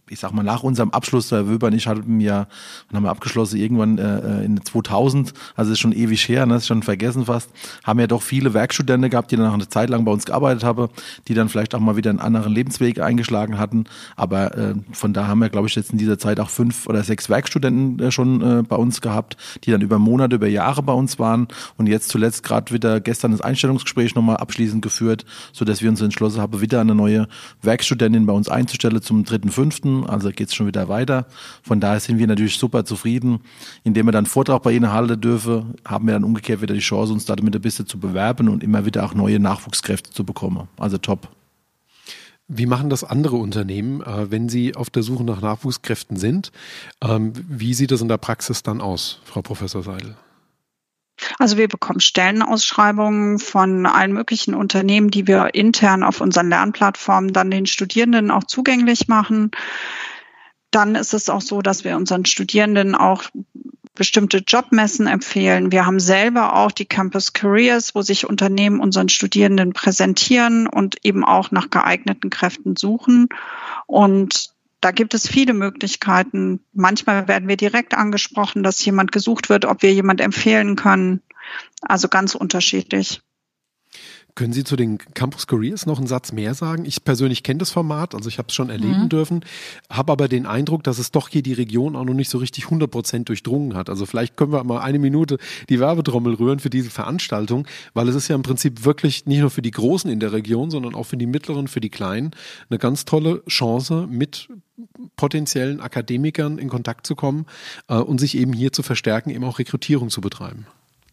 ich 0.09 0.19
sag 0.19 0.33
mal, 0.33 0.43
nach 0.43 0.63
unserem 0.63 0.91
Abschluss, 0.91 1.29
der 1.29 1.47
Wöber 1.47 1.67
und 1.67 1.73
ich 1.73 1.87
hatten 1.87 2.19
ja, 2.19 2.47
haben 2.93 3.03
wir 3.03 3.09
abgeschlossen 3.09 3.57
irgendwann 3.57 3.97
äh, 3.97 4.43
in 4.43 4.63
2000, 4.63 5.33
also 5.55 5.71
ist 5.71 5.79
schon 5.79 5.91
ewig 5.91 6.27
her, 6.27 6.45
ne, 6.45 6.55
ist 6.55 6.67
schon 6.67 6.83
vergessen 6.83 7.25
fast, 7.25 7.49
haben 7.83 7.99
ja 7.99 8.07
doch 8.07 8.21
viele 8.21 8.53
Werkstudenten 8.53 9.09
gehabt, 9.09 9.31
die 9.31 9.35
dann 9.35 9.47
auch 9.47 9.53
eine 9.53 9.69
Zeit 9.69 9.89
lang 9.89 10.05
bei 10.05 10.11
uns 10.11 10.25
gearbeitet 10.25 10.63
haben, 10.63 10.89
die 11.27 11.33
dann 11.33 11.49
vielleicht 11.49 11.75
auch 11.75 11.79
mal 11.79 11.95
wieder 11.95 12.09
einen 12.09 12.19
anderen 12.19 12.53
Lebensweg 12.53 12.99
eingeschlagen 12.99 13.57
hatten, 13.57 13.85
aber 14.15 14.57
äh, 14.57 14.75
von 14.91 15.13
da 15.13 15.27
haben 15.27 15.39
wir, 15.39 15.49
glaube 15.49 15.67
ich, 15.67 15.75
jetzt 15.75 15.91
in 15.91 15.97
dieser 15.97 16.17
Zeit 16.17 16.39
auch 16.39 16.49
fünf 16.49 16.87
oder 16.87 17.03
sechs 17.03 17.29
Werkstudenten 17.29 17.99
äh, 17.99 18.11
schon 18.11 18.41
äh, 18.41 18.63
bei 18.63 18.75
uns 18.75 19.01
gehabt, 19.01 19.37
die 19.63 19.71
dann 19.71 19.81
über 19.81 19.99
Monate, 19.99 20.35
über 20.35 20.47
Jahre 20.47 20.83
bei 20.83 20.93
uns 20.93 21.19
waren 21.19 21.47
und 21.77 21.87
jetzt 21.87 22.09
zuletzt 22.09 22.43
gerade 22.43 22.73
wieder 22.73 22.99
gestern 22.99 23.31
das 23.31 23.41
Einstellungsgespräch 23.41 24.15
nochmal 24.15 24.37
abschließend 24.37 24.81
geführt, 24.81 25.25
so 25.53 25.65
dass 25.65 25.81
wir 25.81 25.89
uns 25.89 26.01
entschlossen 26.01 26.41
haben, 26.41 26.61
wieder 26.61 26.81
eine 26.81 26.95
neue 26.95 27.27
Werkstudentin 27.61 28.25
bei 28.25 28.33
uns 28.33 28.49
einzustellen 28.49 29.01
zum 29.01 29.23
dritten, 29.23 29.49
fünften 29.49 29.98
also 30.05 30.29
geht 30.29 30.49
es 30.49 30.55
schon 30.55 30.67
wieder 30.67 30.87
weiter. 30.89 31.27
Von 31.63 31.79
daher 31.79 31.99
sind 31.99 32.17
wir 32.17 32.27
natürlich 32.27 32.57
super 32.57 32.85
zufrieden. 32.85 33.39
Indem 33.83 34.07
wir 34.07 34.11
dann 34.11 34.25
Vortrag 34.25 34.63
bei 34.63 34.71
Ihnen 34.71 34.91
halten 34.91 35.19
dürfen, 35.19 35.75
haben 35.85 36.05
wir 36.07 36.13
dann 36.13 36.23
umgekehrt 36.23 36.61
wieder 36.61 36.73
die 36.73 36.79
Chance, 36.79 37.13
uns 37.13 37.25
damit 37.25 37.55
ein 37.55 37.61
bisschen 37.61 37.87
zu 37.87 37.99
bewerben 37.99 38.49
und 38.49 38.63
immer 38.63 38.85
wieder 38.85 39.03
auch 39.05 39.13
neue 39.13 39.39
Nachwuchskräfte 39.39 40.11
zu 40.11 40.23
bekommen. 40.23 40.67
Also 40.77 40.97
top. 40.97 41.29
Wie 42.47 42.65
machen 42.65 42.89
das 42.89 43.03
andere 43.03 43.35
Unternehmen, 43.35 44.01
äh, 44.01 44.31
wenn 44.31 44.49
sie 44.49 44.75
auf 44.75 44.89
der 44.89 45.03
Suche 45.03 45.23
nach 45.23 45.39
Nachwuchskräften 45.39 46.17
sind? 46.17 46.51
Ähm, 47.01 47.33
wie 47.47 47.75
sieht 47.75 47.91
das 47.91 48.01
in 48.01 48.07
der 48.07 48.17
Praxis 48.17 48.63
dann 48.63 48.81
aus, 48.81 49.21
Frau 49.23 49.43
Professor 49.43 49.83
Seidel? 49.83 50.15
Also 51.37 51.57
wir 51.57 51.67
bekommen 51.67 51.99
Stellenausschreibungen 51.99 53.39
von 53.39 53.85
allen 53.85 54.13
möglichen 54.13 54.53
Unternehmen, 54.53 55.11
die 55.11 55.27
wir 55.27 55.53
intern 55.53 56.03
auf 56.03 56.21
unseren 56.21 56.49
Lernplattformen 56.49 57.33
dann 57.33 57.51
den 57.51 57.65
Studierenden 57.65 58.31
auch 58.31 58.43
zugänglich 58.43 59.07
machen. 59.07 59.51
Dann 60.71 60.95
ist 60.95 61.13
es 61.13 61.29
auch 61.29 61.41
so, 61.41 61.61
dass 61.61 61.83
wir 61.83 61.95
unseren 61.97 62.25
Studierenden 62.25 62.95
auch 62.95 63.23
bestimmte 63.95 64.37
Jobmessen 64.37 65.07
empfehlen. 65.07 65.73
Wir 65.73 65.85
haben 65.85 65.99
selber 65.99 66.55
auch 66.55 66.71
die 66.71 66.85
Campus 66.85 67.33
Careers, 67.33 67.95
wo 67.95 68.01
sich 68.01 68.27
Unternehmen 68.27 68.79
unseren 68.79 69.09
Studierenden 69.09 69.73
präsentieren 69.73 70.67
und 70.67 71.03
eben 71.03 71.25
auch 71.25 71.51
nach 71.51 71.69
geeigneten 71.69 72.29
Kräften 72.29 72.77
suchen. 72.77 73.27
Und 73.87 74.51
da 74.81 74.91
gibt 74.91 75.13
es 75.13 75.27
viele 75.27 75.53
Möglichkeiten. 75.53 76.61
Manchmal 76.73 77.27
werden 77.27 77.47
wir 77.49 77.57
direkt 77.57 77.93
angesprochen, 77.93 78.63
dass 78.63 78.83
jemand 78.83 79.11
gesucht 79.11 79.49
wird, 79.49 79.65
ob 79.65 79.81
wir 79.81 79.93
jemand 79.93 80.21
empfehlen 80.21 80.75
können. 80.75 81.21
Also 81.81 82.07
ganz 82.07 82.35
unterschiedlich. 82.35 83.21
Können 84.39 84.53
Sie 84.53 84.63
zu 84.63 84.77
den 84.77 84.99
Campus 84.99 85.47
Careers 85.47 85.85
noch 85.85 85.97
einen 85.97 86.07
Satz 86.07 86.31
mehr 86.31 86.53
sagen? 86.53 86.85
Ich 86.85 87.03
persönlich 87.03 87.43
kenne 87.43 87.57
das 87.57 87.71
Format, 87.71 88.15
also 88.15 88.29
ich 88.29 88.37
habe 88.37 88.47
es 88.47 88.55
schon 88.55 88.69
erleben 88.69 89.03
mhm. 89.03 89.09
dürfen, 89.09 89.45
habe 89.89 90.13
aber 90.13 90.29
den 90.29 90.45
Eindruck, 90.45 90.81
dass 90.85 90.97
es 90.97 91.11
doch 91.11 91.27
hier 91.27 91.43
die 91.43 91.51
Region 91.51 91.97
auch 91.97 92.05
noch 92.05 92.13
nicht 92.13 92.29
so 92.29 92.37
richtig 92.37 92.63
100 92.63 92.89
Prozent 92.89 93.27
durchdrungen 93.27 93.75
hat. 93.75 93.89
Also 93.89 94.05
vielleicht 94.05 94.37
können 94.37 94.53
wir 94.53 94.63
mal 94.63 94.79
eine 94.79 94.97
Minute 94.97 95.39
die 95.67 95.81
Werbetrommel 95.81 96.35
rühren 96.35 96.59
für 96.59 96.69
diese 96.69 96.89
Veranstaltung, 96.89 97.67
weil 97.93 98.07
es 98.07 98.15
ist 98.15 98.29
ja 98.29 98.35
im 98.37 98.43
Prinzip 98.43 98.85
wirklich 98.85 99.25
nicht 99.25 99.41
nur 99.41 99.49
für 99.49 99.61
die 99.61 99.71
Großen 99.71 100.09
in 100.09 100.21
der 100.21 100.31
Region, 100.31 100.71
sondern 100.71 100.95
auch 100.95 101.03
für 101.03 101.17
die 101.17 101.27
Mittleren, 101.27 101.67
für 101.67 101.81
die 101.81 101.89
Kleinen 101.89 102.31
eine 102.69 102.79
ganz 102.79 103.03
tolle 103.03 103.43
Chance 103.45 104.07
mit 104.09 104.47
potenziellen 105.17 105.81
Akademikern 105.81 106.59
in 106.59 106.69
Kontakt 106.69 107.05
zu 107.05 107.17
kommen 107.17 107.45
äh, 107.89 107.95
und 107.95 108.19
sich 108.19 108.37
eben 108.37 108.53
hier 108.53 108.71
zu 108.71 108.83
verstärken, 108.83 109.31
eben 109.31 109.43
auch 109.43 109.59
Rekrutierung 109.59 110.09
zu 110.09 110.21
betreiben. 110.21 110.65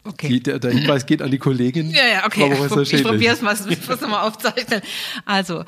Okay. 0.06 0.28
Die, 0.28 0.42
der, 0.42 0.58
der, 0.58 0.70
Hinweis 0.72 1.06
geht 1.06 1.22
an 1.22 1.30
die 1.30 1.38
Kollegin. 1.38 1.90
Ja, 1.90 2.06
ja, 2.06 2.26
okay. 2.26 2.54
Frau 2.54 2.80
ich, 2.80 3.02
probiere 3.02 3.34
es 3.34 3.42
mal, 3.42 3.56
ich 3.68 3.88
muss 3.88 4.00
mal 4.02 4.22
aufzeichnen. 4.22 4.80
Also, 5.24 5.64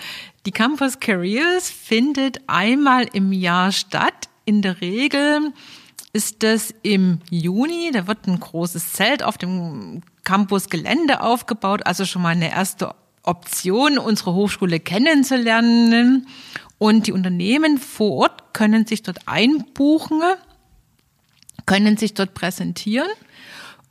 die 0.47 0.53
Campus 0.53 1.01
Careers 1.01 1.71
findet 1.71 2.41
einmal 2.47 3.09
im 3.13 3.33
Jahr 3.33 3.73
statt. 3.73 4.29
In 4.45 4.63
der 4.63 4.81
Regel 4.81 5.53
ist 6.13 6.43
das 6.43 6.75
im 6.83 7.21
Juni. 7.31 7.91
Da 7.93 8.07
wird 8.07 8.27
ein 8.27 8.41
großes 8.41 8.93
Zelt 8.93 9.23
auf 9.23 9.37
dem 9.39 10.03
Campusgelände 10.25 11.21
aufgebaut. 11.21 11.83
Also 11.85 12.05
schon 12.05 12.23
mal 12.23 12.31
eine 12.31 12.51
erste 12.51 12.95
Option, 13.25 13.99
unsere 13.99 14.35
Hochschule 14.35 14.81
kennenzulernen. 14.81 16.29
Und 16.79 17.09
die 17.09 17.13
Unternehmen 17.13 17.79
vor 17.79 18.13
Ort 18.13 18.55
können 18.55 18.87
sich 18.87 19.03
dort 19.03 19.27
einbuchen, 19.27 20.23
können 21.67 21.97
sich 21.97 22.15
dort 22.15 22.35
präsentieren 22.35 23.09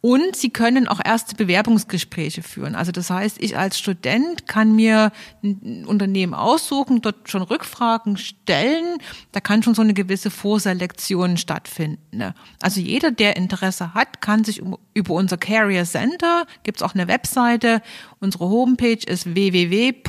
und 0.01 0.35
sie 0.35 0.51
können 0.51 0.87
auch 0.87 0.99
erste 1.03 1.35
Bewerbungsgespräche 1.35 2.43
führen. 2.43 2.75
Also 2.75 2.91
das 2.91 3.09
heißt, 3.09 3.41
ich 3.41 3.57
als 3.57 3.79
Student 3.79 4.47
kann 4.47 4.75
mir 4.75 5.11
ein 5.43 5.85
Unternehmen 5.87 6.35
aussuchen, 6.35 7.01
dort 7.01 7.29
schon 7.29 7.41
Rückfragen 7.41 8.15
stellen. 8.17 8.99
Da 9.31 9.39
kann 9.39 9.63
schon 9.63 9.73
so 9.73 9.81
eine 9.81 9.95
gewisse 9.95 10.29
Vorselektion 10.29 11.37
stattfinden. 11.37 12.17
Ne? 12.17 12.35
Also 12.61 12.79
jeder, 12.79 13.09
der 13.11 13.35
Interesse 13.37 13.95
hat, 13.95 14.21
kann 14.21 14.43
sich 14.43 14.61
über 14.93 15.13
unser 15.15 15.37
Carrier 15.37 15.85
Center, 15.85 16.45
gibt's 16.63 16.83
auch 16.83 16.93
eine 16.93 17.07
Webseite, 17.07 17.81
unsere 18.19 18.47
Homepage 18.49 18.99
ist 19.05 19.33
www.th-ab.de, 19.33 20.03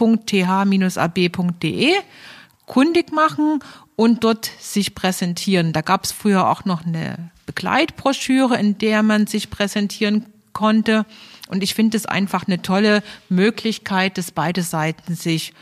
kundig 2.67 3.13
machen 3.13 3.61
und 3.97 4.23
dort 4.23 4.51
sich 4.61 4.95
präsentieren. 4.95 5.73
Da 5.73 5.81
gab's 5.81 6.13
früher 6.13 6.49
auch 6.49 6.67
noch 6.67 6.85
eine 6.85 7.31
Begleitbroschüre, 7.49 8.59
in 8.59 8.77
der 8.77 9.03
man 9.03 9.27
sich 9.27 9.49
präsentieren 9.49 10.27
konnte. 10.53 11.07
Und 11.49 11.63
ich 11.63 11.75
finde 11.75 11.97
es 11.97 12.05
einfach 12.05 12.47
eine 12.47 12.61
tolle 12.61 13.03
Möglichkeit, 13.31 14.19
dass 14.19 14.33
beide 14.33 14.63
Seiten 14.63 15.15
sich 15.15 15.55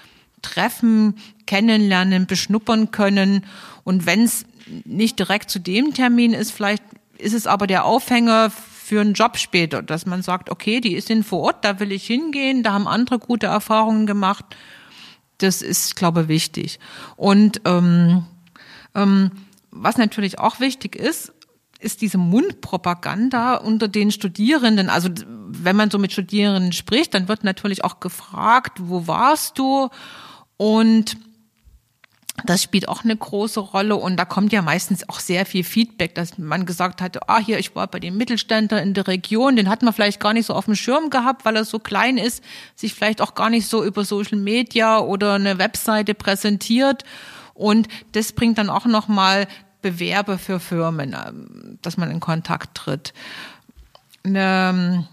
treffen, 0.43 1.15
kennenlernen, 1.47 2.27
beschnuppern 2.27 2.91
können. 2.91 3.45
Und 3.85 4.05
wenn 4.05 4.25
es 4.25 4.47
nicht 4.85 5.21
direkt 5.21 5.49
zu 5.49 5.61
dem 5.61 5.95
Termin 5.95 6.33
ist, 6.33 6.51
vielleicht 6.51 6.83
ist 7.19 7.35
es 7.35 7.47
aber 7.47 7.69
der 7.69 7.85
Aufhänger 7.85 8.51
für 8.51 9.01
einen 9.01 9.15
Job 9.15 9.39
später, 9.39 9.81
dass 9.81 10.07
man 10.07 10.23
sagt, 10.23 10.51
okay, 10.51 10.81
die 10.81 11.01
sind 11.01 11.25
vor 11.25 11.41
Ort, 11.41 11.65
da 11.65 11.79
will 11.79 11.93
ich 11.93 12.05
hingehen, 12.05 12.65
da 12.65 12.73
haben 12.73 12.89
andere 12.89 13.21
gute 13.21 13.47
Erfahrungen 13.47 14.07
gemacht. 14.07 14.45
Das 15.39 15.63
ist, 15.63 15.95
glaube 15.95 16.23
ich, 16.23 16.29
wichtig. 16.29 16.81
Und 17.17 17.61
ähm, 17.65 18.25
ähm, 18.97 19.31
was 19.71 19.99
natürlich 19.99 20.39
auch 20.41 20.59
wichtig 20.59 20.97
ist, 20.97 21.33
ist 21.79 22.01
diese 22.01 22.19
Mundpropaganda 22.19 23.57
unter 23.57 23.89
den 23.89 24.11
Studierenden. 24.11 24.89
Also 24.91 25.11
wenn 25.49 25.77
man 25.77 25.91
so 25.91 25.99
mit 25.99 26.13
Studierenden 26.13 26.73
spricht, 26.73 27.15
dann 27.15 27.29
wird 27.29 27.45
natürlich 27.45 27.85
auch 27.85 28.01
gefragt, 28.01 28.79
wo 28.83 29.07
warst 29.07 29.59
du? 29.59 29.91
Und 30.57 31.17
Das 32.45 32.63
spielt 32.63 32.89
auch 32.89 33.03
eine 33.03 33.17
große 33.17 33.61
Rolle 33.61 33.97
und 33.97 34.19
da 34.19 34.27
kommt 34.27 34.53
ja 34.53 34.61
meistens 34.61 35.09
auch 35.09 35.21
sehr 35.21 35.47
viel 35.47 35.65
Feedback, 35.65 36.15
dass 36.15 36.37
man 36.37 36.67
gesagt 36.67 37.01
hat, 37.01 37.31
ah, 37.31 37.39
hier, 37.39 37.59
ich 37.59 37.75
war 37.75 37.87
bei 37.87 37.99
den 37.99 38.17
Mittelständler 38.17 38.83
in 38.83 38.93
der 38.93 39.09
Region, 39.09 39.57
den 39.57 39.71
hat 39.71 39.83
man 39.83 39.95
vielleicht 39.95 40.21
gar 40.21 40.35
nicht 40.35 40.45
so 40.47 40.53
auf 40.53 40.67
dem 40.67 40.75
Schirm 40.75 41.09
gehabt, 41.09 41.47
weil 41.47 41.57
er 41.57 41.65
so 41.65 41.79
klein 41.79 42.19
ist, 42.19 42.45
sich 42.75 42.93
vielleicht 42.93 43.23
auch 43.23 43.35
gar 43.35 43.49
nicht 43.49 43.67
so 43.67 43.83
über 43.83 44.05
Social 44.05 44.39
Media 44.39 44.99
oder 44.99 45.35
eine 45.35 45.59
Webseite 45.59 46.13
präsentiert 46.15 47.05
und 47.55 47.89
das 48.13 48.33
bringt 48.33 48.59
dann 48.59 48.69
auch 48.69 48.85
nochmal 48.85 49.49
Bewerbe 49.83 50.39
für 50.39 50.61
Firmen, 50.61 51.15
ähm, 51.15 51.79
dass 51.83 51.97
man 51.97 52.11
in 52.11 52.21
Kontakt 52.21 52.77
tritt. 52.77 53.13
Eine 54.25 54.71
ähm, 54.75 55.09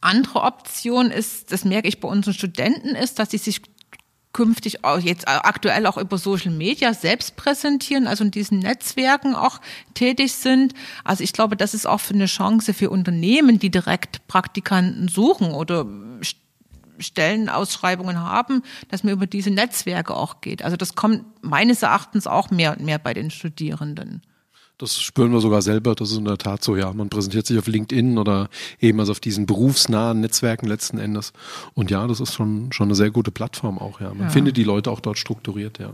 andere 0.00 0.42
Option 0.42 1.10
ist, 1.10 1.52
das 1.52 1.64
merke 1.64 1.88
ich 1.88 2.00
bei 2.00 2.08
unseren 2.08 2.34
Studenten, 2.34 2.94
ist, 2.94 3.18
dass 3.18 3.30
sie 3.30 3.38
sich 3.38 3.62
künftig 4.32 4.84
auch 4.84 5.00
jetzt 5.00 5.26
aktuell 5.26 5.86
auch 5.86 5.98
über 5.98 6.16
Social 6.16 6.52
Media 6.52 6.94
selbst 6.94 7.36
präsentieren, 7.36 8.06
also 8.06 8.22
in 8.22 8.30
diesen 8.30 8.60
Netzwerken 8.60 9.34
auch 9.34 9.60
tätig 9.94 10.32
sind. 10.34 10.72
Also 11.04 11.24
ich 11.24 11.32
glaube, 11.32 11.56
das 11.56 11.74
ist 11.74 11.86
auch 11.86 12.00
eine 12.10 12.26
Chance 12.26 12.72
für 12.72 12.90
Unternehmen, 12.90 13.58
die 13.58 13.70
direkt 13.70 14.26
Praktikanten 14.28 15.08
suchen 15.08 15.50
oder 15.50 15.84
Stellenausschreibungen 17.00 18.18
haben, 18.20 18.62
dass 18.88 19.04
man 19.04 19.12
über 19.12 19.26
diese 19.26 19.50
Netzwerke 19.50 20.14
auch 20.14 20.40
geht. 20.40 20.62
Also 20.62 20.76
das 20.76 20.94
kommt 20.94 21.24
meines 21.42 21.82
Erachtens 21.82 22.26
auch 22.26 22.50
mehr 22.50 22.76
und 22.76 22.84
mehr 22.84 22.98
bei 22.98 23.14
den 23.14 23.30
Studierenden. 23.30 24.22
Das 24.80 24.98
spüren 24.98 25.30
wir 25.30 25.40
sogar 25.40 25.60
selber. 25.60 25.94
Das 25.94 26.10
ist 26.10 26.16
in 26.16 26.24
der 26.24 26.38
Tat 26.38 26.64
so, 26.64 26.74
ja. 26.74 26.90
Man 26.94 27.10
präsentiert 27.10 27.46
sich 27.46 27.58
auf 27.58 27.66
LinkedIn 27.66 28.16
oder 28.16 28.48
eben 28.80 28.98
also 28.98 29.12
auf 29.12 29.20
diesen 29.20 29.44
berufsnahen 29.44 30.20
Netzwerken 30.20 30.66
letzten 30.66 30.98
Endes. 30.98 31.34
Und 31.74 31.90
ja, 31.90 32.06
das 32.06 32.20
ist 32.20 32.32
schon, 32.32 32.72
schon 32.72 32.88
eine 32.88 32.94
sehr 32.94 33.10
gute 33.10 33.30
Plattform 33.30 33.78
auch, 33.78 34.00
ja. 34.00 34.08
Man 34.14 34.28
ja. 34.28 34.30
findet 34.30 34.56
die 34.56 34.64
Leute 34.64 34.90
auch 34.90 35.00
dort 35.00 35.18
strukturiert, 35.18 35.78
ja. 35.78 35.92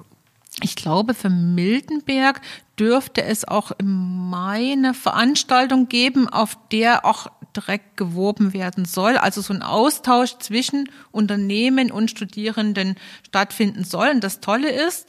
Ich 0.62 0.74
glaube, 0.74 1.14
für 1.14 1.28
Miltenberg 1.28 2.40
dürfte 2.78 3.22
es 3.22 3.46
auch 3.46 3.72
im 3.72 4.30
Mai 4.30 4.72
eine 4.72 4.94
Veranstaltung 4.94 5.88
geben, 5.88 6.28
auf 6.28 6.56
der 6.72 7.04
auch 7.04 7.26
direkt 7.54 7.96
geworben 7.96 8.52
werden 8.52 8.84
soll. 8.84 9.16
Also 9.16 9.40
so 9.40 9.52
ein 9.52 9.62
Austausch 9.62 10.38
zwischen 10.38 10.88
Unternehmen 11.10 11.90
und 11.90 12.10
Studierenden 12.10 12.96
stattfinden 13.26 13.84
soll. 13.84 14.08
Und 14.08 14.24
das 14.24 14.40
Tolle 14.40 14.70
ist, 14.70 15.08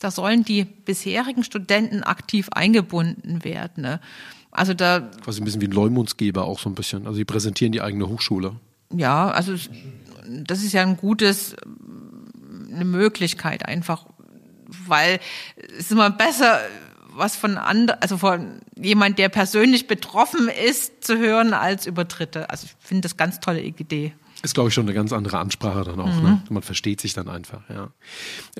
da 0.00 0.10
sollen 0.10 0.44
die 0.44 0.64
bisherigen 0.64 1.44
Studenten 1.44 2.02
aktiv 2.02 2.48
eingebunden 2.50 3.44
werden. 3.44 3.82
Ne? 3.82 4.00
Also 4.50 4.74
da 4.74 5.00
quasi 5.22 5.40
ein 5.40 5.44
bisschen 5.44 5.60
wie 5.60 5.68
ein 5.68 5.72
Leumundsgeber 5.72 6.44
auch 6.44 6.58
so 6.58 6.68
ein 6.68 6.74
bisschen. 6.74 7.06
Also 7.06 7.18
die 7.18 7.24
präsentieren 7.24 7.72
die 7.72 7.82
eigene 7.82 8.08
Hochschule. 8.08 8.56
Ja, 8.94 9.30
also 9.30 9.54
das 10.26 10.62
ist 10.62 10.72
ja 10.72 10.82
ein 10.82 10.96
gutes 10.96 11.56
eine 12.72 12.84
Möglichkeit 12.84 13.66
einfach, 13.66 14.06
weil 14.68 15.20
es 15.56 15.86
ist 15.86 15.92
immer 15.92 16.10
besser 16.10 16.60
was 17.18 17.34
von 17.36 17.56
anderen, 17.56 18.00
also 18.00 18.16
von 18.16 18.60
jemand, 18.76 19.18
der 19.18 19.28
persönlich 19.28 19.88
betroffen 19.88 20.48
ist, 20.48 21.04
zu 21.04 21.18
hören 21.18 21.52
als 21.52 21.86
über 21.86 22.04
Dritte. 22.04 22.48
Also 22.48 22.66
ich 22.66 22.86
finde 22.86 23.02
das 23.02 23.16
ganz 23.16 23.40
tolle 23.40 23.60
Idee. 23.60 24.12
Ist, 24.40 24.54
glaube 24.54 24.68
ich, 24.68 24.74
schon 24.74 24.84
eine 24.84 24.94
ganz 24.94 25.12
andere 25.12 25.38
Ansprache 25.38 25.82
dann 25.82 25.98
auch. 25.98 26.06
Ne? 26.06 26.14
Mhm. 26.14 26.22
Ne? 26.22 26.42
Man 26.50 26.62
versteht 26.62 27.00
sich 27.00 27.12
dann 27.12 27.28
einfach, 27.28 27.60
ja. 27.68 27.88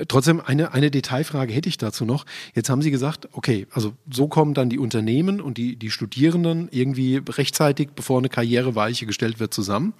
Trotzdem, 0.09 0.41
eine, 0.41 0.73
eine 0.73 0.91
Detailfrage 0.91 1.53
hätte 1.53 1.69
ich 1.69 1.79
dazu 1.79 2.05
noch. 2.05 2.27
Jetzt 2.53 2.69
haben 2.69 2.83
Sie 2.83 2.91
gesagt, 2.91 3.29
okay, 3.31 3.69
also 3.71 3.93
so 4.11 4.27
kommen 4.27 4.55
dann 4.55 4.71
die 4.71 4.79
Unternehmen 4.81 5.41
und 5.41 5.57
die, 5.57 5.77
die 5.77 5.93
Studierenden 5.93 6.69
irgendwie 6.73 7.23
rechtzeitig, 7.29 7.91
bevor 7.95 8.19
eine 8.19 8.29
Karriereweiche 8.29 9.07
gestellt 9.07 9.39
wird, 9.39 9.55
zusammen. 9.55 9.95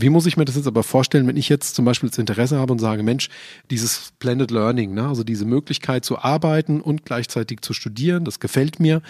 Wie 0.00 0.08
muss 0.08 0.24
ich 0.24 0.38
mir 0.38 0.46
das 0.46 0.56
jetzt 0.56 0.66
aber 0.66 0.82
vorstellen, 0.82 1.26
wenn 1.26 1.36
ich 1.36 1.50
jetzt 1.50 1.74
zum 1.74 1.84
Beispiel 1.84 2.08
das 2.08 2.18
Interesse 2.18 2.58
habe 2.58 2.72
und 2.72 2.78
sage, 2.78 3.02
Mensch, 3.02 3.28
dieses 3.70 4.12
Blended 4.18 4.50
Learning, 4.50 4.94
ne, 4.94 5.06
also 5.06 5.24
diese 5.24 5.44
Möglichkeit 5.44 6.06
zu 6.06 6.18
arbeiten 6.18 6.80
und 6.80 7.04
gleichzeitig 7.04 7.60
zu 7.60 7.74
studieren, 7.74 8.24
das 8.24 8.40
gefällt 8.40 8.80
mir. 8.80 9.02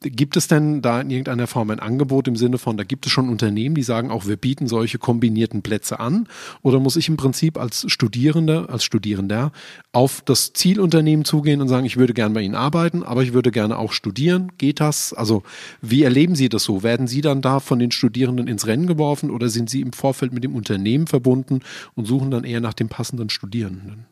Gibt 0.00 0.36
es 0.36 0.48
denn 0.48 0.82
da 0.82 1.00
in 1.00 1.10
irgendeiner 1.10 1.46
Form 1.46 1.70
ein 1.70 1.78
Angebot 1.78 2.26
im 2.26 2.34
Sinne 2.34 2.58
von, 2.58 2.76
da 2.76 2.82
gibt 2.82 3.06
es 3.06 3.12
schon 3.12 3.28
Unternehmen, 3.28 3.76
die 3.76 3.84
sagen 3.84 4.10
auch, 4.10 4.26
wir 4.26 4.36
bieten 4.36 4.66
solche 4.66 4.98
kombinierten 4.98 5.62
Plätze 5.62 6.00
an? 6.00 6.26
Oder 6.62 6.80
muss 6.80 6.96
ich 6.96 7.08
im 7.08 7.16
Prinzip 7.16 7.56
als 7.56 7.84
Studierender, 7.88 8.70
als 8.70 8.82
Studierender 8.82 9.52
auf 9.92 10.20
das 10.24 10.52
Zielunternehmen 10.52 11.24
zugehen 11.24 11.60
und 11.60 11.68
sagen, 11.68 11.86
ich 11.86 11.96
würde 11.96 12.12
gerne 12.12 12.34
bei 12.34 12.42
Ihnen 12.42 12.56
arbeiten, 12.56 13.04
aber 13.04 13.22
ich 13.22 13.34
würde 13.34 13.52
gerne 13.52 13.78
auch 13.78 13.92
studieren? 13.92 14.50
Geht 14.58 14.80
das? 14.80 15.12
Also 15.12 15.44
wie 15.80 16.02
erleben 16.02 16.34
Sie 16.34 16.48
das 16.48 16.64
so? 16.64 16.82
Werden 16.82 17.06
Sie 17.06 17.20
dann 17.20 17.40
da 17.40 17.60
von 17.60 17.78
den 17.78 17.92
Studierenden 17.92 18.48
ins 18.48 18.66
Rennen 18.66 18.88
geworfen 18.88 19.30
oder 19.30 19.48
sind 19.48 19.70
Sie 19.70 19.80
im 19.80 19.92
Vor 19.92 20.07
Vorfeld 20.08 20.32
mit 20.32 20.42
dem 20.42 20.54
Unternehmen 20.54 21.06
verbunden 21.06 21.60
und 21.94 22.06
suchen 22.06 22.30
dann 22.30 22.44
eher 22.44 22.60
nach 22.60 22.72
dem 22.72 22.88
passenden 22.88 23.28
Studierenden? 23.28 24.06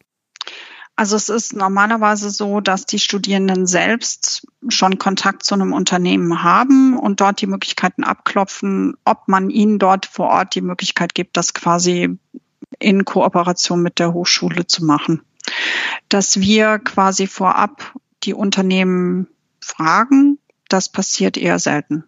Also 0.94 1.16
es 1.16 1.30
ist 1.30 1.56
normalerweise 1.56 2.28
so, 2.28 2.60
dass 2.60 2.84
die 2.84 2.98
Studierenden 2.98 3.66
selbst 3.66 4.46
schon 4.68 4.98
Kontakt 4.98 5.42
zu 5.42 5.54
einem 5.54 5.72
Unternehmen 5.72 6.42
haben 6.42 6.98
und 6.98 7.20
dort 7.22 7.40
die 7.40 7.46
Möglichkeiten 7.46 8.04
abklopfen, 8.04 8.94
ob 9.06 9.26
man 9.26 9.48
ihnen 9.48 9.78
dort 9.78 10.04
vor 10.04 10.28
Ort 10.28 10.54
die 10.54 10.60
Möglichkeit 10.60 11.14
gibt, 11.14 11.38
das 11.38 11.54
quasi 11.54 12.18
in 12.78 13.04
Kooperation 13.06 13.82
mit 13.82 13.98
der 13.98 14.12
Hochschule 14.12 14.66
zu 14.66 14.84
machen. 14.84 15.22
Dass 16.10 16.40
wir 16.40 16.78
quasi 16.78 17.26
vorab 17.26 17.94
die 18.22 18.34
Unternehmen 18.34 19.28
fragen, 19.60 20.38
das 20.68 20.90
passiert 20.90 21.38
eher 21.38 21.58
selten. 21.58 22.04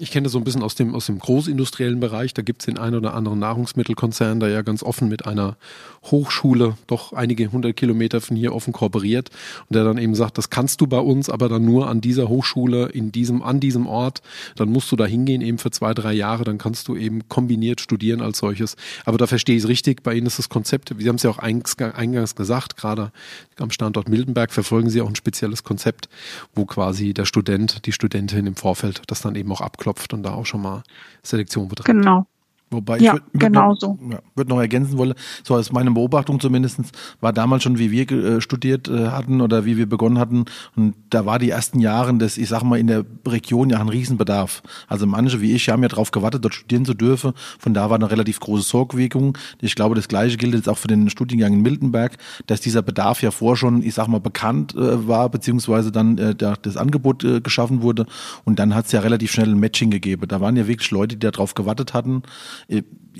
Ich 0.00 0.12
kenne 0.12 0.26
das 0.26 0.32
so 0.32 0.38
ein 0.38 0.44
bisschen 0.44 0.62
aus 0.62 0.76
dem, 0.76 0.94
aus 0.94 1.06
dem 1.06 1.18
großindustriellen 1.18 1.98
Bereich. 1.98 2.32
Da 2.32 2.42
gibt 2.42 2.62
es 2.62 2.66
den 2.66 2.78
einen 2.78 2.94
oder 2.94 3.14
anderen 3.14 3.40
Nahrungsmittelkonzern, 3.40 4.38
der 4.38 4.48
ja 4.48 4.62
ganz 4.62 4.84
offen 4.84 5.08
mit 5.08 5.26
einer 5.26 5.56
Hochschule 6.04 6.76
doch 6.86 7.12
einige 7.12 7.50
hundert 7.50 7.76
Kilometer 7.76 8.20
von 8.20 8.36
hier 8.36 8.54
offen 8.54 8.72
kooperiert 8.72 9.30
und 9.68 9.74
der 9.74 9.82
dann 9.82 9.98
eben 9.98 10.14
sagt, 10.14 10.38
das 10.38 10.50
kannst 10.50 10.80
du 10.80 10.86
bei 10.86 11.00
uns, 11.00 11.28
aber 11.28 11.48
dann 11.48 11.64
nur 11.64 11.88
an 11.88 12.00
dieser 12.00 12.28
Hochschule, 12.28 12.86
in 12.86 13.10
diesem, 13.10 13.42
an 13.42 13.58
diesem 13.58 13.88
Ort. 13.88 14.22
Dann 14.54 14.68
musst 14.68 14.92
du 14.92 14.96
da 14.96 15.04
hingehen 15.04 15.42
eben 15.42 15.58
für 15.58 15.72
zwei, 15.72 15.94
drei 15.94 16.12
Jahre. 16.12 16.44
Dann 16.44 16.58
kannst 16.58 16.86
du 16.86 16.94
eben 16.94 17.28
kombiniert 17.28 17.80
studieren 17.80 18.20
als 18.20 18.38
solches. 18.38 18.76
Aber 19.04 19.18
da 19.18 19.26
verstehe 19.26 19.56
ich 19.56 19.64
es 19.64 19.68
richtig. 19.68 20.04
Bei 20.04 20.14
Ihnen 20.14 20.28
ist 20.28 20.38
das 20.38 20.48
Konzept, 20.48 20.94
Sie 20.96 21.08
haben 21.08 21.16
es 21.16 21.24
ja 21.24 21.30
auch 21.30 21.38
eingangs 21.38 22.36
gesagt, 22.36 22.76
gerade 22.76 23.10
am 23.58 23.72
Standort 23.72 24.08
Mildenberg 24.08 24.52
verfolgen 24.52 24.90
Sie 24.90 25.00
auch 25.00 25.08
ein 25.08 25.16
spezielles 25.16 25.64
Konzept, 25.64 26.08
wo 26.54 26.66
quasi 26.66 27.14
der 27.14 27.24
Student, 27.24 27.84
die 27.84 27.92
Studentin 27.92 28.46
im 28.46 28.54
Vorfeld 28.54 29.02
das 29.08 29.22
dann 29.22 29.34
eben 29.34 29.50
auch 29.50 29.60
abklopft 29.60 29.87
abklopft 29.88 30.12
und 30.14 30.22
da 30.22 30.34
auch 30.34 30.46
schon 30.46 30.62
mal 30.62 30.82
Selektion 31.22 31.68
betreibt. 31.68 31.98
Genau. 31.98 32.26
Wobei 32.70 32.98
ja, 32.98 33.14
ich 33.14 33.20
würd, 33.20 33.22
genau 33.32 33.70
noch, 33.70 33.80
so. 33.80 33.98
Ja, 34.10 34.18
würde 34.34 34.50
noch 34.50 34.60
ergänzen 34.60 34.98
wollen, 34.98 35.14
so 35.42 35.54
aus 35.54 35.72
meiner 35.72 35.90
Beobachtung 35.90 36.38
zumindest, 36.38 36.80
war 37.20 37.32
damals 37.32 37.62
schon, 37.62 37.78
wie 37.78 37.90
wir 37.90 38.10
äh, 38.10 38.40
studiert 38.42 38.88
äh, 38.88 39.08
hatten 39.08 39.40
oder 39.40 39.64
wie 39.64 39.78
wir 39.78 39.88
begonnen 39.88 40.18
hatten. 40.18 40.44
Und 40.76 40.94
da 41.08 41.24
war 41.24 41.38
die 41.38 41.48
ersten 41.48 41.80
Jahre, 41.80 42.12
das, 42.14 42.36
ich 42.36 42.48
sag 42.48 42.62
mal, 42.62 42.78
in 42.78 42.86
der 42.86 43.04
Region 43.26 43.70
ja 43.70 43.80
ein 43.80 43.88
Riesenbedarf. 43.88 44.62
Also 44.86 45.06
manche 45.06 45.40
wie 45.40 45.52
ich 45.52 45.70
haben 45.70 45.82
ja 45.82 45.88
darauf 45.88 46.10
gewartet, 46.10 46.44
dort 46.44 46.54
studieren 46.54 46.84
zu 46.84 46.92
dürfen. 46.92 47.32
Von 47.58 47.72
da 47.72 47.88
war 47.88 47.96
eine 47.96 48.10
relativ 48.10 48.38
große 48.40 48.64
Sorgwirkung. 48.64 49.38
Ich 49.62 49.74
glaube, 49.74 49.94
das 49.94 50.08
Gleiche 50.08 50.36
gilt 50.36 50.54
jetzt 50.54 50.68
auch 50.68 50.78
für 50.78 50.88
den 50.88 51.08
Studiengang 51.08 51.54
in 51.54 51.62
Miltenberg, 51.62 52.18
dass 52.46 52.60
dieser 52.60 52.82
Bedarf 52.82 53.22
ja 53.22 53.30
vor 53.30 53.56
schon, 53.56 53.82
ich 53.82 53.94
sag 53.94 54.08
mal, 54.08 54.20
bekannt 54.20 54.74
äh, 54.74 55.08
war, 55.08 55.30
beziehungsweise 55.30 55.90
dann 55.90 56.18
äh, 56.18 56.34
der, 56.34 56.56
das 56.60 56.76
Angebot 56.76 57.24
äh, 57.24 57.40
geschaffen 57.40 57.80
wurde. 57.80 58.04
Und 58.44 58.58
dann 58.58 58.74
hat 58.74 58.86
es 58.86 58.92
ja 58.92 59.00
relativ 59.00 59.32
schnell 59.32 59.48
ein 59.48 59.58
Matching 59.58 59.90
gegeben. 59.90 60.28
Da 60.28 60.42
waren 60.42 60.56
ja 60.56 60.68
wirklich 60.68 60.90
Leute, 60.90 61.16
die 61.16 61.30
darauf 61.30 61.54
gewartet 61.54 61.94
hatten 61.94 62.22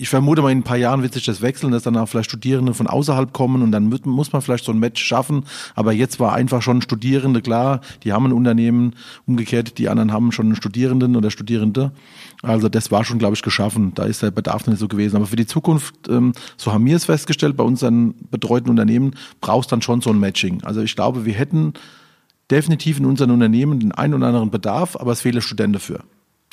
ich 0.01 0.09
vermute 0.09 0.43
mal, 0.43 0.53
in 0.53 0.59
ein 0.59 0.63
paar 0.63 0.77
Jahren 0.77 1.03
wird 1.03 1.15
sich 1.15 1.25
das 1.25 1.43
wechseln, 1.43 1.73
dass 1.73 1.83
dann 1.83 1.97
auch 1.97 2.09
vielleicht 2.09 2.31
Studierende 2.31 2.73
von 2.73 2.87
außerhalb 2.87 3.33
kommen 3.33 3.63
und 3.63 3.73
dann 3.73 3.93
muss 4.05 4.33
man 4.33 4.43
vielleicht 4.43 4.65
so 4.65 4.71
ein 4.71 4.79
Match 4.79 5.03
schaffen. 5.03 5.45
Aber 5.75 5.93
jetzt 5.93 6.21
war 6.21 6.35
einfach 6.35 6.63
schon 6.63 6.83
Studierende 6.83 7.43
klar, 7.43 7.81
die 8.05 8.13
haben 8.13 8.27
ein 8.27 8.33
Unternehmen, 8.33 8.95
umgekehrt, 9.27 9.77
die 9.79 9.89
anderen 9.89 10.13
haben 10.13 10.31
schon 10.31 10.47
einen 10.47 10.57
Studierenden 10.57 11.17
oder 11.17 11.33
Studierende. 11.33 11.91
Also 12.43 12.69
das 12.69 12.93
war 12.93 13.05
schon, 13.05 13.19
glaube 13.19 13.35
ich, 13.35 13.43
geschaffen. 13.43 13.93
Da 13.95 14.05
ist 14.05 14.23
der 14.23 14.31
Bedarf 14.31 14.69
nicht 14.69 14.79
so 14.79 14.87
gewesen. 14.87 15.17
Aber 15.17 15.27
für 15.27 15.37
die 15.37 15.47
Zukunft, 15.47 16.09
ähm, 16.09 16.33
so 16.57 16.73
haben 16.73 16.87
wir 16.87 16.95
es 16.95 17.07
festgestellt, 17.07 17.57
bei 17.57 17.65
unseren 17.65 18.15
betreuten 18.31 18.71
Unternehmen 18.71 19.15
brauchst 19.41 19.73
dann 19.73 19.83
schon 19.83 20.01
so 20.01 20.11
ein 20.11 20.21
Matching. 20.21 20.63
Also 20.63 20.81
ich 20.81 20.95
glaube, 20.95 21.25
wir 21.25 21.35
hätten 21.35 21.73
definitiv 22.53 22.99
in 22.99 23.05
unseren 23.05 23.33
Unternehmen 23.33 23.81
den 23.81 23.91
einen 23.91 24.15
oder 24.15 24.29
anderen 24.29 24.51
Bedarf, 24.51 24.95
aber 24.95 25.11
es 25.11 25.23
fehlen 25.23 25.43
Studenten 25.43 25.73
dafür. 25.75 26.05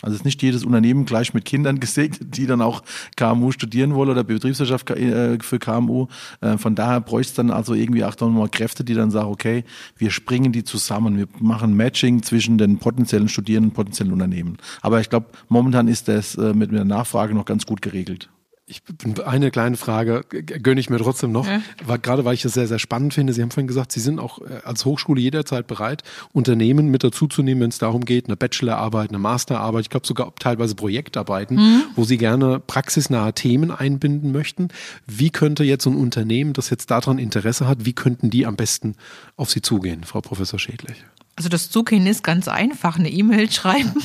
Also 0.05 0.13
es 0.13 0.21
ist 0.21 0.25
nicht 0.25 0.43
jedes 0.43 0.63
Unternehmen 0.63 1.05
gleich 1.05 1.33
mit 1.33 1.45
Kindern 1.45 1.79
gesegnet, 1.81 2.37
die 2.37 2.45
dann 2.45 2.61
auch 2.61 2.83
KMU 3.17 3.51
studieren 3.51 3.95
wollen 3.95 4.09
oder 4.09 4.23
Betriebswirtschaft 4.23 4.91
äh, 4.91 5.39
für 5.41 5.57
KMU. 5.57 6.07
Äh, 6.41 6.57
von 6.57 6.75
daher 6.75 7.01
bräuchte 7.01 7.31
es 7.31 7.33
dann 7.33 7.49
also 7.49 7.73
irgendwie 7.73 8.05
auch 8.05 8.15
nochmal 8.19 8.49
Kräfte, 8.49 8.83
die 8.83 8.93
dann 8.93 9.09
sagen, 9.09 9.29
okay, 9.29 9.63
wir 9.97 10.11
springen 10.11 10.51
die 10.51 10.63
zusammen, 10.63 11.17
wir 11.17 11.27
machen 11.39 11.75
Matching 11.75 12.21
zwischen 12.21 12.59
den 12.59 12.77
potenziellen 12.77 13.29
Studierenden 13.29 13.71
und 13.71 13.75
potenziellen 13.75 14.13
Unternehmen. 14.13 14.57
Aber 14.81 15.01
ich 15.01 15.09
glaube, 15.09 15.27
momentan 15.49 15.87
ist 15.87 16.07
das 16.07 16.35
äh, 16.35 16.53
mit 16.53 16.71
der 16.71 16.85
Nachfrage 16.85 17.33
noch 17.33 17.45
ganz 17.45 17.65
gut 17.65 17.81
geregelt. 17.81 18.29
Ich 18.67 18.81
eine 19.23 19.51
kleine 19.51 19.77
Frage 19.77 20.23
gönne 20.27 20.81
ich 20.81 20.89
mir 20.89 20.97
trotzdem 20.97 21.31
noch, 21.31 21.45
ja. 21.45 21.61
war, 21.85 21.99
gerade 21.99 22.25
weil 22.25 22.33
ich 22.33 22.41
das 22.41 22.53
sehr, 22.53 22.67
sehr 22.67 22.79
spannend 22.79 23.13
finde. 23.13 23.31
Sie 23.31 23.43
haben 23.43 23.51
vorhin 23.51 23.67
gesagt, 23.67 23.91
Sie 23.91 23.99
sind 23.99 24.17
auch 24.19 24.39
äh, 24.39 24.61
als 24.63 24.85
Hochschule 24.85 25.21
jederzeit 25.21 25.67
bereit, 25.67 26.01
Unternehmen 26.33 26.89
mit 26.89 27.03
dazuzunehmen, 27.03 27.61
wenn 27.61 27.69
es 27.69 27.77
darum 27.77 28.05
geht, 28.05 28.25
eine 28.25 28.35
Bachelorarbeit, 28.35 29.09
eine 29.09 29.19
Masterarbeit, 29.19 29.83
ich 29.83 29.89
glaube 29.91 30.07
sogar 30.07 30.33
teilweise 30.39 30.73
Projektarbeiten, 30.73 31.57
mhm. 31.57 31.83
wo 31.95 32.05
Sie 32.05 32.17
gerne 32.17 32.59
praxisnahe 32.59 33.33
Themen 33.33 33.69
einbinden 33.69 34.31
möchten. 34.31 34.69
Wie 35.05 35.29
könnte 35.29 35.63
jetzt 35.63 35.85
ein 35.85 35.95
Unternehmen, 35.95 36.53
das 36.53 36.71
jetzt 36.71 36.89
daran 36.89 37.19
Interesse 37.19 37.67
hat, 37.67 37.85
wie 37.85 37.93
könnten 37.93 38.31
die 38.31 38.47
am 38.47 38.55
besten 38.55 38.95
auf 39.35 39.51
Sie 39.51 39.61
zugehen, 39.61 40.05
Frau 40.05 40.21
Professor 40.21 40.57
Schädlich? 40.57 41.05
Also 41.35 41.49
das 41.49 41.69
Zugehen 41.69 42.07
ist 42.07 42.23
ganz 42.23 42.47
einfach, 42.47 42.97
eine 42.97 43.11
E-Mail 43.11 43.51
schreiben 43.51 44.01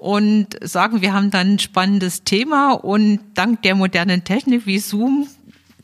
und 0.00 0.56
sagen, 0.62 1.02
wir 1.02 1.12
haben 1.12 1.30
dann 1.30 1.54
ein 1.54 1.58
spannendes 1.58 2.24
Thema 2.24 2.72
und 2.72 3.20
dank 3.34 3.60
der 3.60 3.74
modernen 3.74 4.24
Technik 4.24 4.64
wie 4.64 4.78
Zoom 4.78 5.28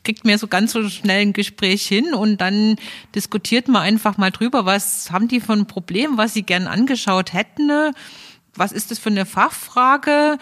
kriegt 0.03 0.25
mir 0.25 0.39
so 0.39 0.47
ganz 0.47 0.71
so 0.71 0.89
schnell 0.89 1.21
ein 1.21 1.33
Gespräch 1.33 1.85
hin 1.85 2.13
und 2.13 2.41
dann 2.41 2.77
diskutiert 3.13 3.67
man 3.67 3.83
einfach 3.83 4.17
mal 4.17 4.31
drüber, 4.31 4.65
was 4.65 5.11
haben 5.11 5.27
die 5.27 5.41
ein 5.47 5.67
Problem, 5.67 6.17
was 6.17 6.33
sie 6.33 6.43
gern 6.43 6.65
angeschaut 6.65 7.33
hätten, 7.33 7.69
was 8.55 8.71
ist 8.71 8.89
das 8.89 8.97
für 8.97 9.09
eine 9.09 9.25
Fachfrage, 9.25 10.37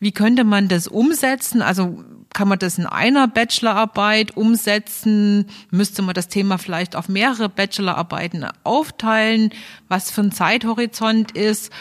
wie 0.00 0.12
könnte 0.12 0.44
man 0.44 0.68
das 0.68 0.86
umsetzen, 0.86 1.62
also 1.62 2.04
kann 2.34 2.48
man 2.48 2.58
das 2.58 2.76
in 2.76 2.84
einer 2.84 3.28
Bachelorarbeit 3.28 4.36
umsetzen? 4.36 5.46
Müsste 5.70 6.02
man 6.02 6.14
das 6.14 6.28
Thema 6.28 6.58
vielleicht 6.58 6.96
auf 6.96 7.08
mehrere 7.08 7.48
Bachelorarbeiten 7.48 8.46
aufteilen? 8.62 9.50
Was 9.88 10.10
für 10.10 10.20
ein 10.20 10.32
Zeithorizont 10.32 11.30
ist? 11.30 11.72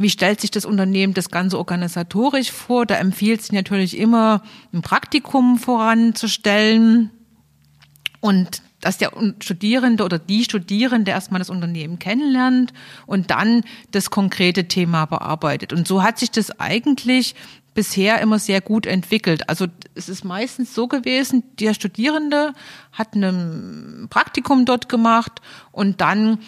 Wie 0.00 0.10
stellt 0.10 0.40
sich 0.40 0.50
das 0.50 0.64
Unternehmen 0.64 1.14
das 1.14 1.30
Ganze 1.30 1.58
organisatorisch 1.58 2.50
vor? 2.50 2.86
Da 2.86 2.96
empfiehlt 2.96 3.42
sich 3.42 3.52
natürlich 3.52 3.98
immer, 3.98 4.42
ein 4.72 4.82
Praktikum 4.82 5.58
voranzustellen 5.58 7.10
und 8.20 8.62
dass 8.80 8.96
der 8.96 9.12
Studierende 9.40 10.04
oder 10.04 10.18
die 10.18 10.42
Studierende 10.44 11.10
erstmal 11.10 11.38
das 11.38 11.50
Unternehmen 11.50 11.98
kennenlernt 11.98 12.72
und 13.06 13.30
dann 13.30 13.62
das 13.90 14.10
konkrete 14.10 14.68
Thema 14.68 15.04
bearbeitet. 15.04 15.74
Und 15.74 15.86
so 15.86 16.02
hat 16.02 16.18
sich 16.18 16.30
das 16.30 16.58
eigentlich 16.58 17.34
bisher 17.74 18.20
immer 18.20 18.38
sehr 18.38 18.60
gut 18.60 18.86
entwickelt. 18.86 19.48
Also 19.48 19.66
es 19.94 20.08
ist 20.08 20.24
meistens 20.24 20.74
so 20.74 20.88
gewesen, 20.88 21.44
der 21.60 21.74
Studierende 21.74 22.52
hat 22.92 23.14
ein 23.14 24.06
Praktikum 24.10 24.64
dort 24.64 24.88
gemacht 24.88 25.40
und 25.72 26.00
dann 26.00 26.38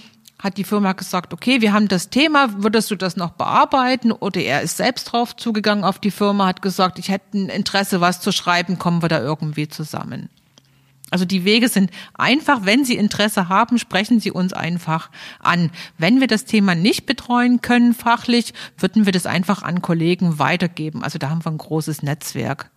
hat 0.42 0.56
die 0.56 0.64
Firma 0.64 0.92
gesagt, 0.92 1.32
okay, 1.32 1.60
wir 1.60 1.72
haben 1.72 1.86
das 1.86 2.10
Thema, 2.10 2.62
würdest 2.62 2.90
du 2.90 2.96
das 2.96 3.16
noch 3.16 3.30
bearbeiten? 3.30 4.10
Oder 4.10 4.40
er 4.40 4.62
ist 4.62 4.76
selbst 4.76 5.04
drauf 5.04 5.36
zugegangen 5.36 5.84
auf 5.84 6.00
die 6.00 6.10
Firma, 6.10 6.46
hat 6.46 6.62
gesagt, 6.62 6.98
ich 6.98 7.10
hätte 7.10 7.38
ein 7.38 7.48
Interesse, 7.48 8.00
was 8.00 8.20
zu 8.20 8.32
schreiben, 8.32 8.78
kommen 8.78 9.02
wir 9.02 9.08
da 9.08 9.20
irgendwie 9.20 9.68
zusammen. 9.68 10.28
Also 11.10 11.26
die 11.26 11.44
Wege 11.44 11.68
sind 11.68 11.90
einfach, 12.14 12.64
wenn 12.64 12.84
Sie 12.84 12.96
Interesse 12.96 13.48
haben, 13.50 13.78
sprechen 13.78 14.18
Sie 14.18 14.30
uns 14.30 14.54
einfach 14.54 15.10
an. 15.40 15.70
Wenn 15.98 16.20
wir 16.20 16.26
das 16.26 16.46
Thema 16.46 16.74
nicht 16.74 17.04
betreuen 17.04 17.60
können 17.60 17.92
fachlich, 17.92 18.54
würden 18.78 19.04
wir 19.04 19.12
das 19.12 19.26
einfach 19.26 19.62
an 19.62 19.82
Kollegen 19.82 20.38
weitergeben. 20.38 21.04
Also 21.04 21.18
da 21.18 21.28
haben 21.28 21.44
wir 21.44 21.52
ein 21.52 21.58
großes 21.58 22.02
Netzwerk. 22.02 22.70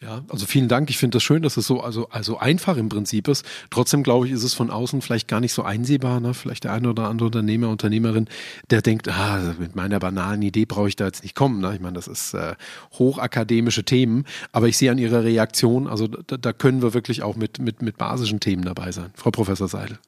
Ja, 0.00 0.22
also 0.28 0.46
vielen 0.46 0.68
Dank. 0.68 0.90
Ich 0.90 0.98
finde 0.98 1.16
das 1.16 1.24
schön, 1.24 1.42
dass 1.42 1.56
es 1.56 1.66
so 1.66 1.80
also 1.80 2.08
also 2.10 2.38
einfach 2.38 2.76
im 2.76 2.88
Prinzip 2.88 3.26
ist. 3.26 3.44
Trotzdem 3.70 4.04
glaube 4.04 4.26
ich, 4.26 4.32
ist 4.32 4.44
es 4.44 4.54
von 4.54 4.70
außen 4.70 5.02
vielleicht 5.02 5.26
gar 5.26 5.40
nicht 5.40 5.52
so 5.52 5.64
einsehbar. 5.64 6.20
Ne? 6.20 6.34
Vielleicht 6.34 6.64
der 6.64 6.72
eine 6.72 6.90
oder 6.90 7.08
andere 7.08 7.26
Unternehmer, 7.26 7.68
Unternehmerin, 7.68 8.28
der 8.70 8.80
denkt, 8.80 9.08
ah, 9.08 9.56
mit 9.58 9.74
meiner 9.74 9.98
banalen 9.98 10.42
Idee 10.42 10.66
brauche 10.66 10.88
ich 10.88 10.94
da 10.94 11.06
jetzt 11.06 11.24
nicht 11.24 11.34
kommen. 11.34 11.60
Ne? 11.60 11.74
Ich 11.74 11.80
meine, 11.80 11.94
das 11.94 12.06
ist 12.06 12.32
äh, 12.34 12.54
hochakademische 12.92 13.82
Themen, 13.82 14.24
aber 14.52 14.68
ich 14.68 14.78
sehe 14.78 14.92
an 14.92 14.98
Ihrer 14.98 15.24
Reaktion, 15.24 15.88
also 15.88 16.06
da, 16.06 16.36
da 16.36 16.52
können 16.52 16.80
wir 16.80 16.94
wirklich 16.94 17.24
auch 17.24 17.34
mit 17.34 17.58
mit 17.58 17.82
mit 17.82 17.98
basischen 17.98 18.38
Themen 18.38 18.62
dabei 18.64 18.92
sein. 18.92 19.10
Frau 19.16 19.32
Professor 19.32 19.66
Seidel. 19.66 19.98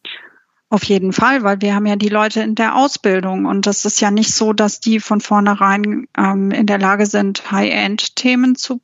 Auf 0.72 0.85
jeden 0.85 1.12
Fall, 1.12 1.42
weil 1.42 1.61
wir 1.61 1.74
haben 1.74 1.87
ja 1.87 1.96
die 1.96 2.09
Leute 2.09 2.42
in 2.42 2.54
der 2.54 2.76
Ausbildung 2.76 3.44
und 3.44 3.66
das 3.66 3.85
ist 3.85 4.00
ja 4.00 4.12
nicht 4.12 4.33
so, 4.33 4.52
dass 4.52 4.78
die 4.78 5.00
von 5.00 5.20
vornherein 5.20 6.06
ähm, 6.16 6.52
in 6.52 6.66
der 6.66 6.78
Lage 6.78 7.06
sind, 7.06 7.50
High-End-Themen 7.50 8.54
zu 8.54 8.80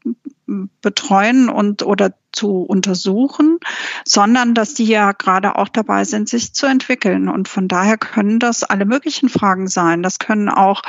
betreuen 0.83 1.49
und 1.49 1.85
oder 1.85 2.15
zu 2.33 2.63
untersuchen, 2.63 3.61
sondern 4.05 4.53
dass 4.53 4.75
die 4.75 4.87
ja 4.87 5.13
gerade 5.13 5.55
auch 5.55 5.69
dabei 5.69 6.05
sind, 6.05 6.29
sich 6.29 6.53
zu 6.53 6.67
entwickeln. 6.67 7.29
Und 7.29 7.47
von 7.47 7.69
daher 7.69 7.99
können 7.99 8.41
das 8.41 8.65
alle 8.65 8.85
möglichen 8.85 9.29
Fragen 9.29 9.69
sein. 9.69 10.03
Das 10.03 10.19
können 10.19 10.49
auch 10.49 10.83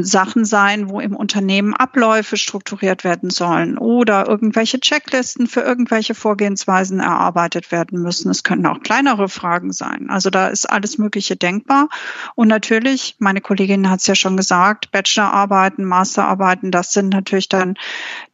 Sachen 0.00 0.44
sein, 0.44 0.88
wo 0.88 1.00
im 1.00 1.14
Unternehmen 1.14 1.74
Abläufe 1.74 2.36
strukturiert 2.36 3.04
werden 3.04 3.30
sollen 3.30 3.76
oder 3.76 4.28
irgendwelche 4.28 4.80
Checklisten 4.80 5.46
für 5.46 5.60
irgendwelche 5.60 6.14
Vorgehensweisen 6.14 7.00
erarbeitet 7.00 7.70
werden 7.70 8.00
müssen. 8.00 8.30
Es 8.30 8.42
können 8.42 8.66
auch 8.66 8.80
kleinere 8.80 9.28
Fragen 9.28 9.72
sein. 9.72 10.08
Also 10.08 10.30
da 10.30 10.48
ist 10.48 10.70
alles 10.70 10.98
Mögliche 10.98 11.36
denkbar. 11.36 11.88
Und 12.34 12.48
natürlich, 12.48 13.16
meine 13.18 13.40
Kollegin 13.40 13.90
hat 13.90 14.00
es 14.00 14.06
ja 14.06 14.14
schon 14.14 14.36
gesagt, 14.36 14.90
Bachelorarbeiten, 14.90 15.84
Masterarbeiten, 15.84 16.70
das 16.70 16.92
sind 16.92 17.10
natürlich 17.10 17.48
dann 17.48 17.74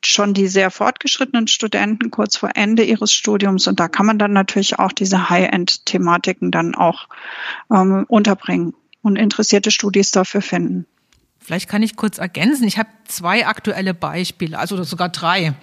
schon 0.04 0.34
die 0.34 0.48
sehr 0.48 0.70
fortgeschrittenen 0.70 1.48
Studenten 1.48 2.10
kurz 2.10 2.36
vor 2.36 2.50
Ende 2.54 2.84
ihres 2.84 3.12
Studiums. 3.12 3.66
Und 3.66 3.80
da 3.80 3.88
kann 3.88 4.06
man 4.06 4.18
dann 4.18 4.32
natürlich 4.32 4.78
auch 4.78 4.92
diese 4.92 5.28
High-End-Thematiken 5.28 6.50
dann 6.50 6.74
auch 6.74 7.08
ähm, 7.72 8.04
unterbringen 8.08 8.74
und 9.02 9.16
interessierte 9.16 9.70
Studis 9.70 10.10
dafür 10.10 10.42
finden. 10.42 10.86
Vielleicht 11.48 11.70
kann 11.70 11.82
ich 11.82 11.96
kurz 11.96 12.18
ergänzen. 12.18 12.68
Ich 12.68 12.76
habe 12.76 12.90
zwei 13.06 13.46
aktuelle 13.46 13.94
Beispiele, 13.94 14.58
also 14.58 14.82
sogar 14.82 15.08
drei. 15.08 15.54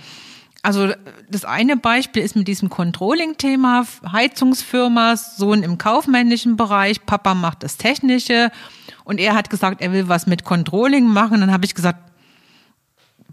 Also 0.64 0.92
das 1.30 1.46
eine 1.46 1.78
Beispiel 1.78 2.24
ist 2.24 2.36
mit 2.36 2.48
diesem 2.48 2.72
Controlling-Thema, 2.72 3.86
Heizungsfirma, 4.12 5.16
Sohn 5.16 5.62
im 5.62 5.78
kaufmännischen 5.78 6.58
Bereich, 6.58 7.06
Papa 7.06 7.36
macht 7.36 7.62
das 7.62 7.78
Technische 7.78 8.50
und 9.04 9.20
er 9.20 9.36
hat 9.36 9.52
gesagt, 9.52 9.80
er 9.80 9.94
will 9.94 10.10
was 10.10 10.26
mit 10.26 10.44
Controlling 10.44 11.06
machen. 11.06 11.40
Dann 11.42 11.52
habe 11.52 11.66
ich 11.66 11.76
gesagt, 11.76 12.00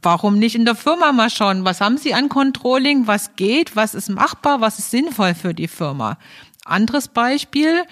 warum 0.02 0.38
nicht 0.38 0.54
in 0.54 0.66
der 0.66 0.74
Firma 0.74 1.10
mal 1.12 1.30
schauen, 1.30 1.64
was 1.64 1.80
haben 1.80 1.96
Sie 1.96 2.12
an 2.12 2.28
Controlling, 2.28 3.06
was 3.06 3.34
geht, 3.34 3.76
was 3.76 3.94
ist 3.94 4.10
machbar, 4.10 4.60
was 4.60 4.78
ist 4.78 4.90
sinnvoll 4.90 5.34
für 5.34 5.54
die 5.54 5.68
Firma. 5.68 6.18
Anderes 6.66 7.08
Beispiel, 7.08 7.84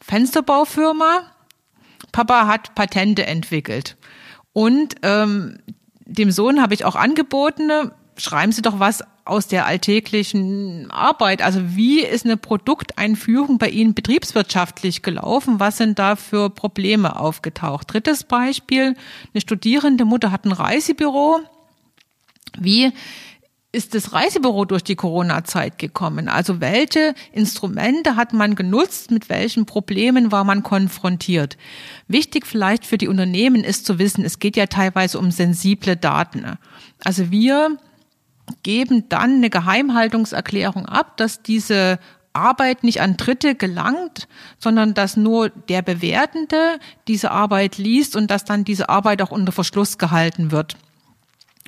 Fensterbaufirma, 0.00 1.33
Papa 2.14 2.46
hat 2.46 2.76
Patente 2.76 3.26
entwickelt. 3.26 3.96
Und 4.52 4.94
ähm, 5.02 5.58
dem 6.06 6.30
Sohn 6.30 6.62
habe 6.62 6.72
ich 6.72 6.84
auch 6.84 6.94
angeboten, 6.94 7.72
schreiben 8.16 8.52
Sie 8.52 8.62
doch 8.62 8.78
was 8.78 9.02
aus 9.24 9.48
der 9.48 9.66
alltäglichen 9.66 10.92
Arbeit. 10.92 11.42
Also 11.42 11.74
wie 11.74 12.02
ist 12.02 12.24
eine 12.24 12.36
Produkteinführung 12.36 13.58
bei 13.58 13.68
Ihnen 13.68 13.94
betriebswirtschaftlich 13.94 15.02
gelaufen? 15.02 15.58
Was 15.58 15.78
sind 15.78 15.98
da 15.98 16.14
für 16.14 16.50
Probleme 16.50 17.18
aufgetaucht? 17.18 17.92
Drittes 17.92 18.22
Beispiel, 18.22 18.94
eine 19.34 19.40
studierende 19.40 20.04
Mutter 20.04 20.30
hat 20.30 20.44
ein 20.44 20.52
Reisebüro. 20.52 21.40
Wie 22.56 22.92
ist 23.74 23.94
das 23.94 24.12
Reisebüro 24.12 24.64
durch 24.64 24.84
die 24.84 24.94
Corona-Zeit 24.94 25.78
gekommen? 25.78 26.28
Also 26.28 26.60
welche 26.60 27.14
Instrumente 27.32 28.16
hat 28.16 28.32
man 28.32 28.54
genutzt? 28.54 29.10
Mit 29.10 29.28
welchen 29.28 29.66
Problemen 29.66 30.32
war 30.32 30.44
man 30.44 30.62
konfrontiert? 30.62 31.58
Wichtig 32.08 32.46
vielleicht 32.46 32.86
für 32.86 32.96
die 32.96 33.08
Unternehmen 33.08 33.64
ist 33.64 33.84
zu 33.84 33.98
wissen, 33.98 34.24
es 34.24 34.38
geht 34.38 34.56
ja 34.56 34.66
teilweise 34.66 35.18
um 35.18 35.30
sensible 35.30 35.96
Daten. 35.96 36.56
Also 37.04 37.30
wir 37.30 37.76
geben 38.62 39.08
dann 39.08 39.36
eine 39.36 39.50
Geheimhaltungserklärung 39.50 40.86
ab, 40.86 41.16
dass 41.16 41.42
diese 41.42 41.98
Arbeit 42.32 42.84
nicht 42.84 43.00
an 43.00 43.16
Dritte 43.16 43.54
gelangt, 43.54 44.28
sondern 44.58 44.94
dass 44.94 45.16
nur 45.16 45.48
der 45.48 45.82
Bewertende 45.82 46.78
diese 47.08 47.30
Arbeit 47.30 47.78
liest 47.78 48.16
und 48.16 48.30
dass 48.30 48.44
dann 48.44 48.64
diese 48.64 48.88
Arbeit 48.88 49.22
auch 49.22 49.30
unter 49.30 49.52
Verschluss 49.52 49.98
gehalten 49.98 50.50
wird. 50.50 50.76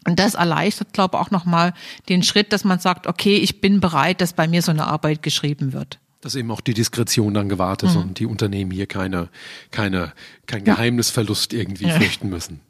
Und 0.06 0.18
das 0.18 0.34
erleichtert, 0.34 0.92
glaube 0.92 1.16
ich, 1.16 1.20
auch 1.20 1.30
nochmal 1.30 1.74
den 2.08 2.22
Schritt, 2.22 2.52
dass 2.52 2.64
man 2.64 2.78
sagt, 2.78 3.06
okay, 3.06 3.36
ich 3.36 3.60
bin 3.60 3.80
bereit, 3.80 4.20
dass 4.20 4.32
bei 4.32 4.46
mir 4.46 4.62
so 4.62 4.70
eine 4.70 4.86
Arbeit 4.86 5.22
geschrieben 5.22 5.72
wird. 5.72 5.98
Dass 6.20 6.34
eben 6.34 6.50
auch 6.50 6.60
die 6.60 6.74
Diskretion 6.74 7.34
dann 7.34 7.48
gewahrt 7.48 7.82
ist 7.82 7.94
mhm. 7.94 8.02
und 8.02 8.18
die 8.18 8.26
Unternehmen 8.26 8.70
hier 8.70 8.86
keine, 8.86 9.28
keine, 9.70 10.12
kein 10.46 10.64
Geheimnisverlust 10.64 11.52
irgendwie 11.52 11.86
ja. 11.86 11.98
fürchten 11.98 12.28
müssen. 12.28 12.60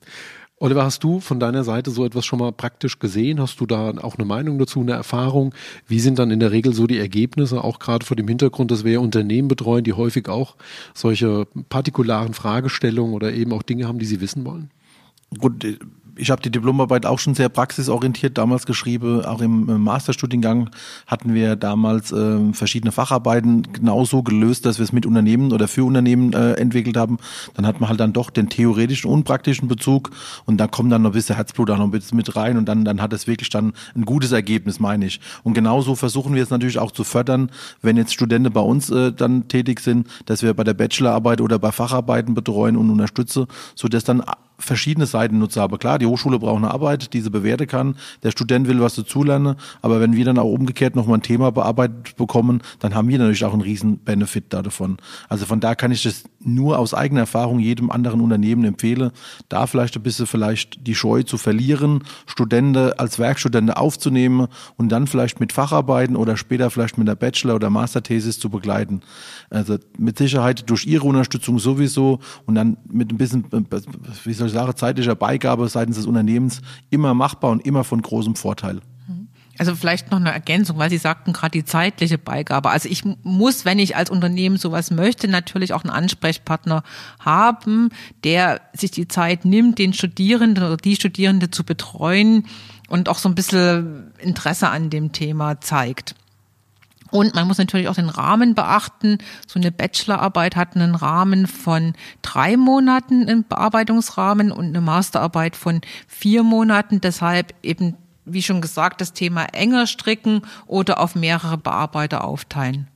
Oliver, 0.59 0.85
hast 0.85 1.05
du 1.05 1.21
von 1.21 1.39
deiner 1.39 1.65
Seite 1.65 1.91
so 1.91 2.07
etwas 2.07 2.25
schon 2.25 2.39
mal 2.39 2.51
praktisch 2.51 2.99
gesehen? 2.99 3.41
Hast 3.41 3.61
du 3.61 3.67
da 3.67 3.91
auch 3.99 4.17
eine 4.17 4.25
Meinung 4.25 4.59
dazu, 4.59 4.81
eine 4.81 4.93
Erfahrung? 4.93 5.55
Wie 5.87 6.01
sind 6.01 6.19
dann 6.19 6.31
in 6.31 6.41
der 6.41 6.51
Regel 6.51 6.73
so 6.73 6.87
die 6.87 6.99
Ergebnisse, 6.99 7.63
auch 7.63 7.79
gerade 7.79 8.07
vor 8.07 8.17
dem 8.17 8.27
Hintergrund, 8.27 8.71
dass 8.71 8.83
wir 8.83 8.93
ja 8.93 8.99
Unternehmen 9.01 9.49
betreuen, 9.49 9.85
die 9.85 9.93
häufig 9.93 10.31
auch 10.31 10.57
solche 10.95 11.47
partikularen 11.69 12.33
Fragestellungen 12.33 13.13
oder 13.13 13.35
eben 13.35 13.53
auch 13.53 13.63
Dinge 13.63 13.87
haben, 13.87 13.99
die 13.99 14.07
sie 14.07 14.23
wissen 14.23 14.47
wollen? 14.47 14.71
Gut, 15.39 15.63
ich 16.17 16.31
habe 16.31 16.43
die 16.43 16.51
Diplomarbeit 16.51 17.07
auch 17.07 17.19
schon 17.19 17.35
sehr 17.35 17.49
praxisorientiert 17.49 18.39
damals 18.39 18.67
geschrieben. 18.67 19.25
Auch 19.25 19.41
im 19.41 19.83
Masterstudiengang 19.83 20.71
hatten 21.07 21.35
wir 21.35 21.57
damals 21.57 22.13
äh, 22.13 22.53
verschiedene 22.53 22.93
Facharbeiten 22.93 23.73
genauso 23.73 24.23
gelöst, 24.23 24.67
dass 24.67 24.79
wir 24.79 24.85
es 24.85 24.93
mit 24.93 25.07
Unternehmen 25.07 25.53
oder 25.53 25.69
für 25.69 25.85
Unternehmen 25.85 26.33
äh, 26.33 26.55
entwickelt 26.55 26.97
haben. 26.97 27.19
Dann 27.55 27.67
hat 27.67 27.81
man 27.81 27.91
halt 27.91 28.01
dann 28.01 28.13
doch 28.13 28.31
den 28.31 28.49
theoretischen 28.49 29.11
und 29.11 29.25
praktischen 29.25 29.69
Bezug 29.69 30.11
und 30.47 30.59
da 30.59 30.67
kommt 30.67 30.91
dann 30.91 31.03
noch 31.03 31.11
ein 31.11 31.15
bisschen 31.15 31.37
Herzblut 31.37 31.71
auch 31.71 31.79
noch 31.79 31.85
ein 31.85 31.91
bisschen 31.91 32.17
mit 32.17 32.35
rein 32.35 32.57
und 32.57 32.67
dann, 32.67 32.85
dann 32.85 33.03
hat 33.03 33.13
es 33.13 33.27
wirklich 33.27 33.51
dann 33.51 33.73
ein 33.95 34.05
gutes 34.05 34.33
Ergebnis, 34.33 34.81
meine 34.81 35.07
ich. 35.07 35.21
Und 35.43 35.55
genauso 35.55 35.95
versuchen 35.95 36.35
wir 36.35 36.43
es 36.43 36.51
natürlich 36.51 36.79
auch 36.79 36.93
zu 36.93 37.05
fördern, 37.05 37.51
wenn 37.83 37.97
jetzt 37.97 38.15
Studenten 38.15 38.53
bei 38.53 38.61
uns 38.61 38.91
äh, 38.91 39.13
dann 39.13 39.49
tätig 39.49 39.81
sind, 39.81 40.09
dass 40.27 40.43
wir 40.43 40.55
bei 40.55 40.65
der 40.65 40.75
Bachelorarbeit 40.75 41.41
oder 41.41 41.59
bei 41.59 41.73
Facharbeiten 41.73 42.35
betreuen 42.35 42.77
und 42.77 42.91
unterstützen, 42.91 43.47
so 43.75 43.89
dass 43.89 44.05
dann 44.05 44.23
verschiedene 44.59 45.07
Seiten 45.07 45.39
nutze. 45.39 45.63
Aber 45.63 45.79
klar, 45.79 45.99
die 45.99 46.07
Hochschule 46.07 46.39
braucht 46.39 46.57
eine 46.57 46.71
Arbeit, 46.71 47.13
die 47.13 47.21
sie 47.21 47.31
bewerten 47.31 47.67
kann. 47.67 47.97
Der 48.23 48.31
Student 48.31 48.69
will 48.69 48.81
was 48.81 48.95
dazulernen. 48.95 49.57
Aber 49.83 50.01
wenn 50.01 50.15
wir 50.15 50.25
dann 50.25 50.39
auch 50.39 50.51
umgekehrt 50.51 50.97
nochmal 50.97 51.19
ein 51.19 51.23
Thema 51.23 51.53
bearbeitet 51.53 52.17
bekommen, 52.17 52.63
dann 52.81 52.95
haben 52.95 53.09
wir 53.09 53.19
natürlich 53.19 53.45
auch 53.45 53.53
einen 53.53 53.63
riesen 53.63 53.99
Benefit 53.99 54.53
davon. 54.53 54.99
Also 55.29 55.47
von 55.47 55.61
da 55.61 55.75
kann 55.75 55.93
ich 55.93 56.03
das 56.03 56.25
nur 56.47 56.79
aus 56.79 56.95
eigener 56.95 57.21
Erfahrung 57.21 57.59
jedem 57.59 57.91
anderen 57.91 58.21
Unternehmen 58.21 58.65
empfehlen, 58.65 59.11
da 59.49 59.67
vielleicht 59.67 59.97
ein 59.97 60.03
bisschen 60.03 60.27
vielleicht 60.27 60.87
die 60.87 60.95
Scheu 60.95 61.23
zu 61.23 61.39
verlieren, 61.39 62.05
Studenten 62.27 62.93
als 62.93 63.19
Werkstudenten 63.19 63.75
aufzunehmen 63.75 64.49
und 64.77 64.91
dann 64.91 65.07
vielleicht 65.07 65.41
mit 65.41 65.53
Facharbeiten 65.53 66.17
oder 66.17 66.37
später 66.37 66.71
vielleicht 66.71 66.99
mit 66.99 67.09
der 67.09 67.15
Bachelor- 67.15 67.57
oder 67.57 67.71
Masterthesis 67.71 68.39
zu 68.39 68.51
begleiten. 68.51 69.01
Also 69.51 69.79
mit 69.99 70.19
Sicherheit 70.19 70.69
durch 70.71 70.87
ihre 70.87 71.07
Unterstützung 71.07 71.59
sowieso 71.59 72.21
und 72.47 72.55
dann 72.55 72.77
mit 72.91 73.13
ein 73.13 73.19
bisschen, 73.19 73.45
wie 74.25 74.33
soll 74.33 74.49
ich 74.49 74.53
sagen, 74.53 74.77
zeitlicher 74.77 75.15
Beigabe 75.15 75.69
seitens 75.69 75.97
des 75.97 76.07
Unternehmens 76.07 76.61
immer 76.91 77.15
machbar 77.15 77.51
und 77.51 77.67
immer 77.67 77.85
von 77.85 78.01
großem 78.03 78.37
Vorteil. 78.37 78.81
Also 79.59 79.75
vielleicht 79.75 80.11
noch 80.11 80.19
eine 80.19 80.33
Ergänzung, 80.33 80.79
weil 80.79 80.91
Sie 80.91 80.99
sagten 80.99 81.33
gerade 81.33 81.53
die 81.53 81.65
zeitliche 81.65 82.19
Beigabe. 82.19 82.71
Also 82.71 82.89
ich 82.89 83.05
muss, 83.23 83.65
wenn 83.65 83.79
ich 83.79 83.97
als 83.97 84.11
Unternehmen 84.11 84.57
sowas 84.57 84.91
möchte, 84.91 85.29
natürlich 85.29 85.73
auch 85.73 85.85
einen 85.85 85.93
Ansprechpartner 85.93 86.83
haben, 87.21 87.91
der 88.25 88.61
sich 88.75 88.91
die 88.91 89.09
Zeit 89.09 89.45
nimmt, 89.45 89.79
den 89.79 89.93
Studierenden 89.93 90.65
oder 90.65 90.77
die 90.77 90.97
Studierende 90.97 91.51
zu 91.51 91.65
betreuen 91.65 92.47
und 92.89 93.09
auch 93.09 93.19
so 93.19 93.29
ein 93.29 93.35
bisschen 93.35 94.13
Interesse 94.19 94.69
an 94.69 94.91
dem 94.91 95.13
Thema 95.13 95.61
zeigt. 95.61 96.15
Und 97.11 97.35
man 97.35 97.47
muss 97.47 97.59
natürlich 97.59 97.89
auch 97.89 97.95
den 97.95 98.09
Rahmen 98.09 98.55
beachten. 98.55 99.19
So 99.47 99.59
eine 99.59 99.71
Bachelorarbeit 99.71 100.57
hat 100.57 100.75
einen 100.75 100.95
Rahmen 100.95 101.47
von 101.47 101.95
drei 102.21 102.57
Monaten 102.57 103.29
im 103.29 103.45
Bearbeitungsrahmen 103.45 104.51
und 104.51 104.67
eine 104.67 104.81
Masterarbeit 104.81 105.57
von 105.57 105.81
vier 106.09 106.43
Monaten. 106.43 107.01
Deshalb 107.01 107.55
eben 107.63 107.97
wie 108.27 108.43
schon 108.43 108.61
gesagt, 108.61 109.01
das 109.01 109.13
Thema 109.13 109.45
enger 109.55 109.87
stricken 109.87 110.43
oder 110.67 111.01
auf 111.01 111.15
mehrere 111.15 111.57
Bearbeiter 111.57 112.25
aufteilen. 112.25 112.89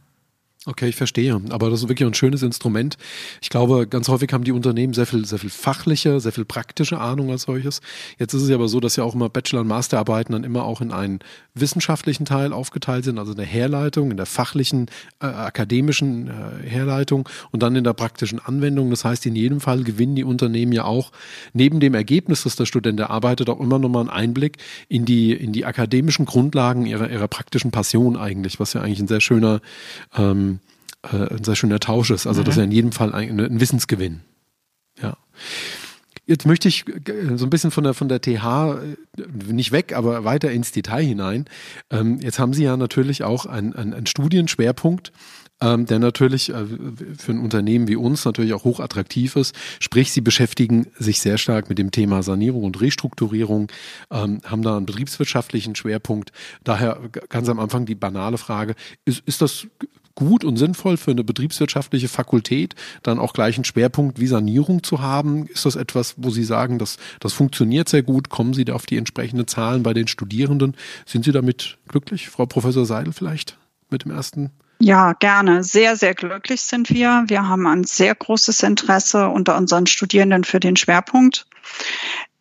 Okay, 0.70 0.88
ich 0.88 0.94
verstehe. 0.94 1.40
Aber 1.48 1.68
das 1.68 1.82
ist 1.82 1.88
wirklich 1.88 2.06
ein 2.06 2.14
schönes 2.14 2.44
Instrument. 2.44 2.96
Ich 3.42 3.48
glaube, 3.48 3.88
ganz 3.88 4.08
häufig 4.08 4.32
haben 4.32 4.44
die 4.44 4.52
Unternehmen 4.52 4.94
sehr 4.94 5.04
viel, 5.04 5.24
sehr 5.24 5.40
viel 5.40 5.50
fachliche, 5.50 6.20
sehr 6.20 6.30
viel 6.30 6.44
praktische 6.44 7.00
Ahnung 7.00 7.32
als 7.32 7.42
solches. 7.42 7.80
Jetzt 8.20 8.34
ist 8.34 8.42
es 8.42 8.48
ja 8.48 8.54
aber 8.54 8.68
so, 8.68 8.78
dass 8.78 8.94
ja 8.94 9.02
auch 9.02 9.16
immer 9.16 9.28
Bachelor- 9.28 9.62
und 9.62 9.66
Masterarbeiten 9.66 10.32
dann 10.32 10.44
immer 10.44 10.64
auch 10.64 10.80
in 10.80 10.92
einen 10.92 11.18
wissenschaftlichen 11.56 12.24
Teil 12.24 12.52
aufgeteilt 12.52 13.04
sind, 13.04 13.18
also 13.18 13.32
in 13.32 13.38
der 13.38 13.46
Herleitung, 13.46 14.12
in 14.12 14.16
der 14.16 14.26
fachlichen, 14.26 14.86
äh, 15.20 15.26
akademischen 15.26 16.28
äh, 16.28 16.68
Herleitung 16.68 17.28
und 17.50 17.64
dann 17.64 17.74
in 17.74 17.82
der 17.82 17.92
praktischen 17.92 18.38
Anwendung. 18.38 18.90
Das 18.90 19.04
heißt, 19.04 19.26
in 19.26 19.34
jedem 19.34 19.60
Fall 19.60 19.82
gewinnen 19.82 20.14
die 20.14 20.22
Unternehmen 20.22 20.70
ja 20.70 20.84
auch 20.84 21.10
neben 21.52 21.80
dem 21.80 21.94
Ergebnis, 21.94 22.44
das 22.44 22.54
der 22.54 22.66
Student 22.66 23.00
erarbeitet, 23.00 23.50
auch 23.50 23.58
immer 23.58 23.80
nochmal 23.80 24.02
einen 24.02 24.10
Einblick 24.10 24.58
in 24.88 25.04
die, 25.04 25.32
in 25.32 25.52
die 25.52 25.64
akademischen 25.64 26.26
Grundlagen 26.26 26.86
ihrer, 26.86 27.10
ihrer 27.10 27.26
praktischen 27.26 27.72
Passion 27.72 28.16
eigentlich, 28.16 28.60
was 28.60 28.74
ja 28.74 28.82
eigentlich 28.82 29.00
ein 29.00 29.08
sehr 29.08 29.20
schöner 29.20 29.60
ähm, 30.16 30.59
äh, 31.02 31.34
ein 31.34 31.44
sehr 31.44 31.56
schöner 31.56 31.80
Tausch 31.80 32.10
ist. 32.10 32.26
Also 32.26 32.40
mhm. 32.40 32.44
das 32.44 32.54
ist 32.54 32.58
ja 32.58 32.64
in 32.64 32.72
jedem 32.72 32.92
Fall 32.92 33.14
ein, 33.14 33.40
ein 33.40 33.60
Wissensgewinn. 33.60 34.20
Ja. 35.00 35.16
Jetzt 36.26 36.46
möchte 36.46 36.68
ich 36.68 36.86
äh, 36.88 37.36
so 37.36 37.44
ein 37.44 37.50
bisschen 37.50 37.72
von 37.72 37.84
der, 37.84 37.92
von 37.92 38.08
der 38.08 38.20
TH 38.20 38.78
äh, 39.16 39.52
nicht 39.52 39.72
weg, 39.72 39.94
aber 39.94 40.24
weiter 40.24 40.50
ins 40.52 40.72
Detail 40.72 41.02
hinein. 41.02 41.46
Ähm, 41.90 42.20
jetzt 42.20 42.38
haben 42.38 42.54
Sie 42.54 42.62
ja 42.62 42.76
natürlich 42.76 43.24
auch 43.24 43.46
einen, 43.46 43.74
einen 43.74 44.06
Studienschwerpunkt, 44.06 45.10
ähm, 45.60 45.86
der 45.86 45.98
natürlich 45.98 46.52
für 47.18 47.32
ein 47.32 47.40
Unternehmen 47.40 47.88
wie 47.88 47.96
uns 47.96 48.24
natürlich 48.24 48.52
auch 48.52 48.62
hochattraktiv 48.62 49.34
ist. 49.34 49.56
Sprich, 49.80 50.12
Sie 50.12 50.20
beschäftigen 50.20 50.86
sich 50.98 51.20
sehr 51.20 51.36
stark 51.36 51.68
mit 51.68 51.78
dem 51.78 51.90
Thema 51.90 52.22
Sanierung 52.22 52.62
und 52.62 52.80
Restrukturierung, 52.80 53.66
ähm, 54.12 54.40
haben 54.44 54.62
da 54.62 54.76
einen 54.76 54.86
betriebswirtschaftlichen 54.86 55.74
Schwerpunkt. 55.74 56.30
Daher 56.62 57.00
ganz 57.28 57.48
am 57.48 57.58
Anfang 57.58 57.86
die 57.86 57.96
banale 57.96 58.38
Frage, 58.38 58.76
ist, 59.04 59.22
ist 59.26 59.42
das 59.42 59.66
gut 60.14 60.44
und 60.44 60.56
sinnvoll 60.56 60.96
für 60.96 61.10
eine 61.10 61.24
betriebswirtschaftliche 61.24 62.08
Fakultät, 62.08 62.74
dann 63.02 63.18
auch 63.18 63.32
gleich 63.32 63.56
einen 63.56 63.64
Schwerpunkt 63.64 64.20
wie 64.20 64.26
Sanierung 64.26 64.82
zu 64.82 65.00
haben? 65.00 65.46
Ist 65.46 65.66
das 65.66 65.76
etwas, 65.76 66.14
wo 66.16 66.30
Sie 66.30 66.44
sagen, 66.44 66.78
dass 66.78 66.98
das 67.20 67.32
funktioniert 67.32 67.88
sehr 67.88 68.02
gut? 68.02 68.28
Kommen 68.28 68.54
Sie 68.54 68.64
da 68.64 68.74
auf 68.74 68.86
die 68.86 68.96
entsprechenden 68.96 69.46
Zahlen 69.46 69.82
bei 69.82 69.94
den 69.94 70.08
Studierenden? 70.08 70.76
Sind 71.06 71.24
Sie 71.24 71.32
damit 71.32 71.78
glücklich, 71.88 72.28
Frau 72.28 72.46
Professor 72.46 72.84
Seidel 72.84 73.12
vielleicht 73.12 73.58
mit 73.88 74.04
dem 74.04 74.12
ersten? 74.12 74.50
Ja, 74.82 75.12
gerne. 75.12 75.62
Sehr, 75.62 75.96
sehr 75.96 76.14
glücklich 76.14 76.62
sind 76.62 76.88
wir. 76.88 77.24
Wir 77.26 77.46
haben 77.46 77.66
ein 77.66 77.84
sehr 77.84 78.14
großes 78.14 78.62
Interesse 78.62 79.28
unter 79.28 79.56
unseren 79.58 79.86
Studierenden 79.86 80.42
für 80.42 80.58
den 80.58 80.76
Schwerpunkt. 80.76 81.46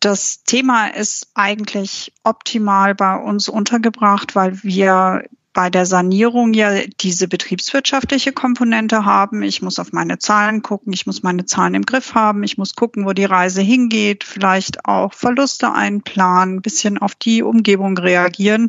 Das 0.00 0.42
Thema 0.44 0.86
ist 0.86 1.28
eigentlich 1.34 2.14
optimal 2.24 2.94
bei 2.94 3.16
uns 3.16 3.50
untergebracht, 3.50 4.34
weil 4.34 4.62
wir 4.62 5.24
bei 5.52 5.68
der 5.68 5.84
Sanierung 5.84 6.54
ja 6.54 6.70
diese 7.00 7.26
betriebswirtschaftliche 7.26 8.32
Komponente 8.32 9.04
haben. 9.04 9.42
Ich 9.42 9.62
muss 9.62 9.78
auf 9.78 9.92
meine 9.92 10.18
Zahlen 10.18 10.62
gucken, 10.62 10.92
ich 10.92 11.06
muss 11.06 11.22
meine 11.22 11.44
Zahlen 11.44 11.74
im 11.74 11.86
Griff 11.86 12.14
haben, 12.14 12.42
ich 12.42 12.56
muss 12.56 12.74
gucken, 12.74 13.04
wo 13.04 13.12
die 13.12 13.24
Reise 13.24 13.60
hingeht, 13.60 14.24
vielleicht 14.24 14.84
auch 14.84 15.12
Verluste 15.12 15.72
einplanen, 15.72 16.56
ein 16.56 16.62
bisschen 16.62 16.98
auf 16.98 17.14
die 17.14 17.42
Umgebung 17.42 17.98
reagieren. 17.98 18.68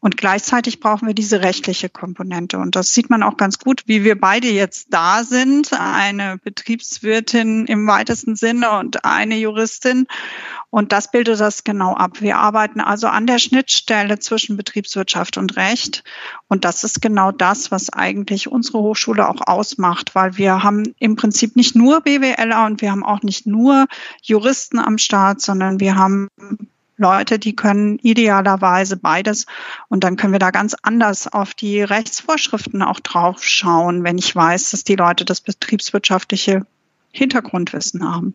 Und 0.00 0.16
gleichzeitig 0.16 0.80
brauchen 0.80 1.06
wir 1.06 1.14
diese 1.14 1.42
rechtliche 1.42 1.90
Komponente. 1.90 2.58
Und 2.58 2.74
das 2.74 2.94
sieht 2.94 3.10
man 3.10 3.22
auch 3.22 3.36
ganz 3.36 3.58
gut, 3.58 3.82
wie 3.84 4.02
wir 4.02 4.18
beide 4.18 4.48
jetzt 4.48 4.88
da 4.90 5.24
sind. 5.24 5.72
Eine 5.78 6.38
Betriebswirtin 6.42 7.66
im 7.66 7.86
weitesten 7.86 8.34
Sinne 8.34 8.78
und 8.78 9.04
eine 9.04 9.36
Juristin. 9.36 10.06
Und 10.70 10.92
das 10.92 11.10
bildet 11.10 11.40
das 11.40 11.64
genau 11.64 11.94
ab. 11.94 12.22
Wir 12.22 12.38
arbeiten 12.38 12.80
also 12.80 13.08
an 13.08 13.26
der 13.26 13.38
Schnittstelle 13.38 14.18
zwischen 14.18 14.56
Betriebswirtschaft 14.56 15.36
und 15.36 15.56
Recht. 15.56 16.02
Und 16.48 16.64
das 16.64 16.82
ist 16.82 17.02
genau 17.02 17.30
das, 17.30 17.70
was 17.70 17.90
eigentlich 17.90 18.48
unsere 18.48 18.78
Hochschule 18.78 19.28
auch 19.28 19.46
ausmacht, 19.46 20.14
weil 20.14 20.38
wir 20.38 20.62
haben 20.62 20.94
im 20.98 21.16
Prinzip 21.16 21.56
nicht 21.56 21.76
nur 21.76 22.00
BWLer 22.00 22.64
und 22.64 22.80
wir 22.80 22.90
haben 22.90 23.04
auch 23.04 23.22
nicht 23.22 23.46
nur 23.46 23.86
Juristen 24.22 24.78
am 24.78 24.96
Start, 24.96 25.42
sondern 25.42 25.78
wir 25.78 25.96
haben 25.96 26.28
Leute, 27.00 27.38
die 27.38 27.56
können 27.56 27.98
idealerweise 27.98 28.96
beides. 28.96 29.46
Und 29.88 30.04
dann 30.04 30.16
können 30.16 30.32
wir 30.32 30.38
da 30.38 30.50
ganz 30.50 30.76
anders 30.82 31.26
auf 31.26 31.54
die 31.54 31.82
Rechtsvorschriften 31.82 32.82
auch 32.82 33.00
drauf 33.00 33.42
schauen, 33.42 34.04
wenn 34.04 34.18
ich 34.18 34.34
weiß, 34.34 34.70
dass 34.70 34.84
die 34.84 34.96
Leute 34.96 35.24
das 35.24 35.40
betriebswirtschaftliche 35.40 36.66
Hintergrundwissen 37.10 38.08
haben. 38.08 38.34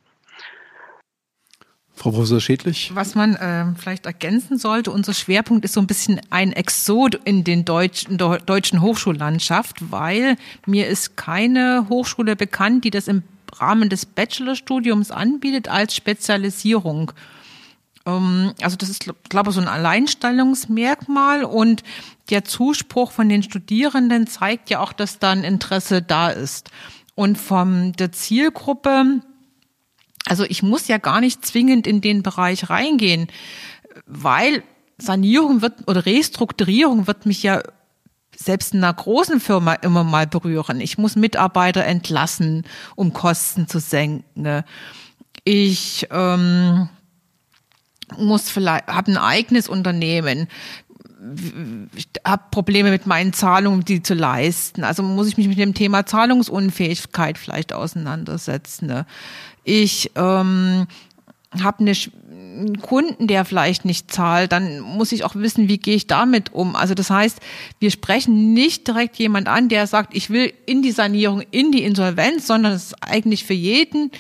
Frau 1.93 2.11
Professor 2.11 2.41
Schädlich? 2.41 2.91
Was 2.93 3.15
man 3.15 3.35
äh, 3.35 3.65
vielleicht 3.77 4.05
ergänzen 4.05 4.57
sollte, 4.57 4.91
unser 4.91 5.13
Schwerpunkt 5.13 5.63
ist 5.63 5.73
so 5.73 5.79
ein 5.79 5.87
bisschen 5.87 6.19
ein 6.29 6.51
Exot 6.51 7.15
in 7.23 7.45
den 7.45 7.63
Deutsch, 7.63 8.05
in 8.09 8.17
der 8.17 8.39
deutschen 8.39 8.81
Hochschullandschaft, 8.81 9.91
weil 9.91 10.35
mir 10.65 10.87
ist 10.87 11.15
keine 11.15 11.85
Hochschule 11.87 12.35
bekannt, 12.35 12.83
die 12.83 12.91
das 12.91 13.07
im 13.07 13.23
Rahmen 13.53 13.87
des 13.87 14.05
Bachelorstudiums 14.05 15.11
anbietet 15.11 15.69
als 15.69 15.95
Spezialisierung. 15.95 17.13
Ähm, 18.05 18.53
also 18.61 18.75
das 18.75 18.89
ist, 18.89 19.05
glaube 19.29 19.49
ich, 19.49 19.55
so 19.55 19.61
ein 19.61 19.67
Alleinstellungsmerkmal 19.67 21.43
und 21.43 21.83
der 22.29 22.43
Zuspruch 22.43 23.11
von 23.11 23.29
den 23.29 23.43
Studierenden 23.43 24.27
zeigt 24.27 24.69
ja 24.69 24.79
auch, 24.79 24.93
dass 24.93 25.19
da 25.19 25.31
ein 25.31 25.43
Interesse 25.43 26.01
da 26.01 26.29
ist. 26.29 26.71
Und 27.15 27.37
von 27.37 27.93
der 27.93 28.11
Zielgruppe, 28.11 29.21
also 30.25 30.43
ich 30.43 30.63
muss 30.63 30.87
ja 30.87 30.97
gar 30.97 31.21
nicht 31.21 31.45
zwingend 31.45 31.87
in 31.87 32.01
den 32.01 32.23
Bereich 32.23 32.69
reingehen, 32.69 33.27
weil 34.05 34.63
Sanierung 34.97 35.61
wird 35.61 35.87
oder 35.87 36.05
Restrukturierung 36.05 37.07
wird 37.07 37.25
mich 37.25 37.43
ja 37.43 37.61
selbst 38.35 38.73
in 38.73 38.83
einer 38.83 38.93
großen 38.93 39.39
Firma 39.39 39.73
immer 39.75 40.03
mal 40.03 40.27
berühren. 40.27 40.81
Ich 40.81 40.97
muss 40.97 41.15
Mitarbeiter 41.15 41.85
entlassen, 41.85 42.65
um 42.95 43.13
Kosten 43.13 43.67
zu 43.67 43.79
senken. 43.79 44.63
Ich 45.45 46.07
ähm, 46.11 46.89
muss 48.17 48.49
vielleicht, 48.49 48.87
habe 48.87 49.11
ein 49.11 49.17
eigenes 49.17 49.67
Unternehmen, 49.67 50.47
habe 52.25 52.43
Probleme 52.51 52.91
mit 52.91 53.07
meinen 53.07 53.33
Zahlungen, 53.33 53.83
die 53.83 54.03
zu 54.03 54.13
leisten. 54.13 54.83
Also 54.83 55.01
muss 55.01 55.27
ich 55.27 55.37
mich 55.37 55.47
mit 55.47 55.57
dem 55.57 55.73
Thema 55.73 56.05
Zahlungsunfähigkeit 56.05 57.37
vielleicht 57.37 57.73
auseinandersetzen. 57.73 58.87
Ne? 58.87 59.05
Ich 59.63 60.11
ähm, 60.15 60.87
habe 61.59 61.79
eine 61.79 61.95
einen 62.55 62.81
Kunden, 62.81 63.27
der 63.27 63.45
vielleicht 63.45 63.85
nicht 63.85 64.11
zahlt, 64.11 64.51
dann 64.51 64.79
muss 64.79 65.11
ich 65.11 65.23
auch 65.23 65.35
wissen, 65.35 65.67
wie 65.67 65.77
gehe 65.77 65.95
ich 65.95 66.07
damit 66.07 66.53
um. 66.53 66.75
Also 66.75 66.93
das 66.93 67.09
heißt, 67.09 67.39
wir 67.79 67.91
sprechen 67.91 68.53
nicht 68.53 68.87
direkt 68.87 69.17
jemand 69.17 69.47
an, 69.47 69.69
der 69.69 69.87
sagt, 69.87 70.15
ich 70.15 70.29
will 70.29 70.53
in 70.65 70.81
die 70.81 70.91
Sanierung, 70.91 71.41
in 71.51 71.71
die 71.71 71.83
Insolvenz, 71.83 72.47
sondern 72.47 72.73
es 72.73 72.87
ist 72.87 73.03
eigentlich 73.03 73.43
für 73.43 73.53
jeden 73.53 74.11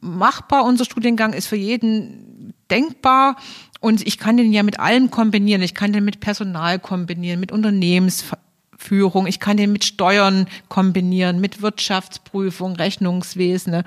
machbar. 0.00 0.64
Unser 0.64 0.84
Studiengang 0.84 1.32
ist 1.32 1.46
für 1.46 1.56
jeden 1.56 2.33
denkbar. 2.70 3.36
Und 3.80 4.06
ich 4.06 4.18
kann 4.18 4.36
den 4.36 4.52
ja 4.52 4.62
mit 4.62 4.80
allem 4.80 5.10
kombinieren. 5.10 5.62
Ich 5.62 5.74
kann 5.74 5.92
den 5.92 6.04
mit 6.04 6.20
Personal 6.20 6.78
kombinieren, 6.78 7.40
mit 7.40 7.52
Unternehmensführung. 7.52 9.26
Ich 9.26 9.40
kann 9.40 9.56
den 9.56 9.72
mit 9.72 9.84
Steuern 9.84 10.46
kombinieren, 10.68 11.40
mit 11.40 11.60
Wirtschaftsprüfung, 11.62 12.76
Rechnungswesen. 12.76 13.82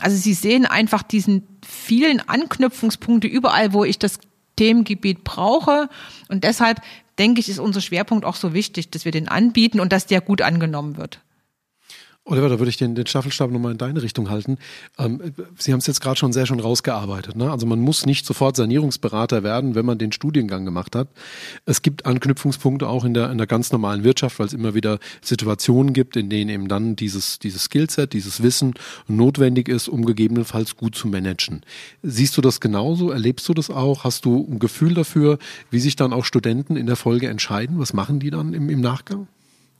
Also 0.00 0.16
Sie 0.16 0.34
sehen 0.34 0.66
einfach 0.66 1.02
diesen 1.02 1.46
vielen 1.66 2.20
Anknüpfungspunkte 2.20 3.28
überall, 3.28 3.72
wo 3.72 3.84
ich 3.84 3.98
das 3.98 4.18
Themengebiet 4.56 5.24
brauche. 5.24 5.88
Und 6.28 6.44
deshalb 6.44 6.80
denke 7.18 7.40
ich, 7.40 7.48
ist 7.48 7.58
unser 7.58 7.80
Schwerpunkt 7.80 8.24
auch 8.24 8.36
so 8.36 8.52
wichtig, 8.52 8.90
dass 8.90 9.04
wir 9.04 9.12
den 9.12 9.28
anbieten 9.28 9.80
und 9.80 9.92
dass 9.92 10.06
der 10.06 10.20
gut 10.20 10.42
angenommen 10.42 10.96
wird. 10.96 11.20
Oliver, 12.28 12.48
da 12.48 12.58
würde 12.58 12.70
ich 12.70 12.76
den, 12.76 12.96
den 12.96 13.06
Staffelstab 13.06 13.52
nochmal 13.52 13.70
in 13.70 13.78
deine 13.78 14.02
Richtung 14.02 14.28
halten. 14.28 14.58
Ähm, 14.98 15.20
Sie 15.56 15.72
haben 15.72 15.78
es 15.78 15.86
jetzt 15.86 16.00
gerade 16.00 16.18
schon 16.18 16.32
sehr 16.32 16.44
schön 16.44 16.58
rausgearbeitet. 16.58 17.36
Ne? 17.36 17.52
Also 17.52 17.66
man 17.66 17.78
muss 17.78 18.04
nicht 18.04 18.26
sofort 18.26 18.56
Sanierungsberater 18.56 19.44
werden, 19.44 19.76
wenn 19.76 19.86
man 19.86 19.96
den 19.96 20.10
Studiengang 20.10 20.64
gemacht 20.64 20.96
hat. 20.96 21.06
Es 21.66 21.82
gibt 21.82 22.04
Anknüpfungspunkte 22.04 22.88
auch 22.88 23.04
in 23.04 23.14
der, 23.14 23.30
in 23.30 23.38
der 23.38 23.46
ganz 23.46 23.70
normalen 23.70 24.02
Wirtschaft, 24.02 24.40
weil 24.40 24.46
es 24.46 24.54
immer 24.54 24.74
wieder 24.74 24.98
Situationen 25.22 25.92
gibt, 25.92 26.16
in 26.16 26.28
denen 26.28 26.50
eben 26.50 26.66
dann 26.66 26.96
dieses, 26.96 27.38
dieses 27.38 27.62
Skillset, 27.62 28.12
dieses 28.12 28.42
Wissen 28.42 28.74
notwendig 29.06 29.68
ist, 29.68 29.86
um 29.86 30.04
gegebenenfalls 30.04 30.76
gut 30.76 30.96
zu 30.96 31.06
managen. 31.06 31.62
Siehst 32.02 32.36
du 32.36 32.40
das 32.40 32.58
genauso? 32.58 33.12
Erlebst 33.12 33.48
du 33.48 33.54
das 33.54 33.70
auch? 33.70 34.02
Hast 34.02 34.24
du 34.24 34.48
ein 34.50 34.58
Gefühl 34.58 34.94
dafür, 34.94 35.38
wie 35.70 35.78
sich 35.78 35.94
dann 35.94 36.12
auch 36.12 36.24
Studenten 36.24 36.74
in 36.74 36.86
der 36.86 36.96
Folge 36.96 37.28
entscheiden? 37.28 37.78
Was 37.78 37.92
machen 37.92 38.18
die 38.18 38.30
dann 38.30 38.52
im, 38.52 38.68
im 38.68 38.80
Nachgang? 38.80 39.28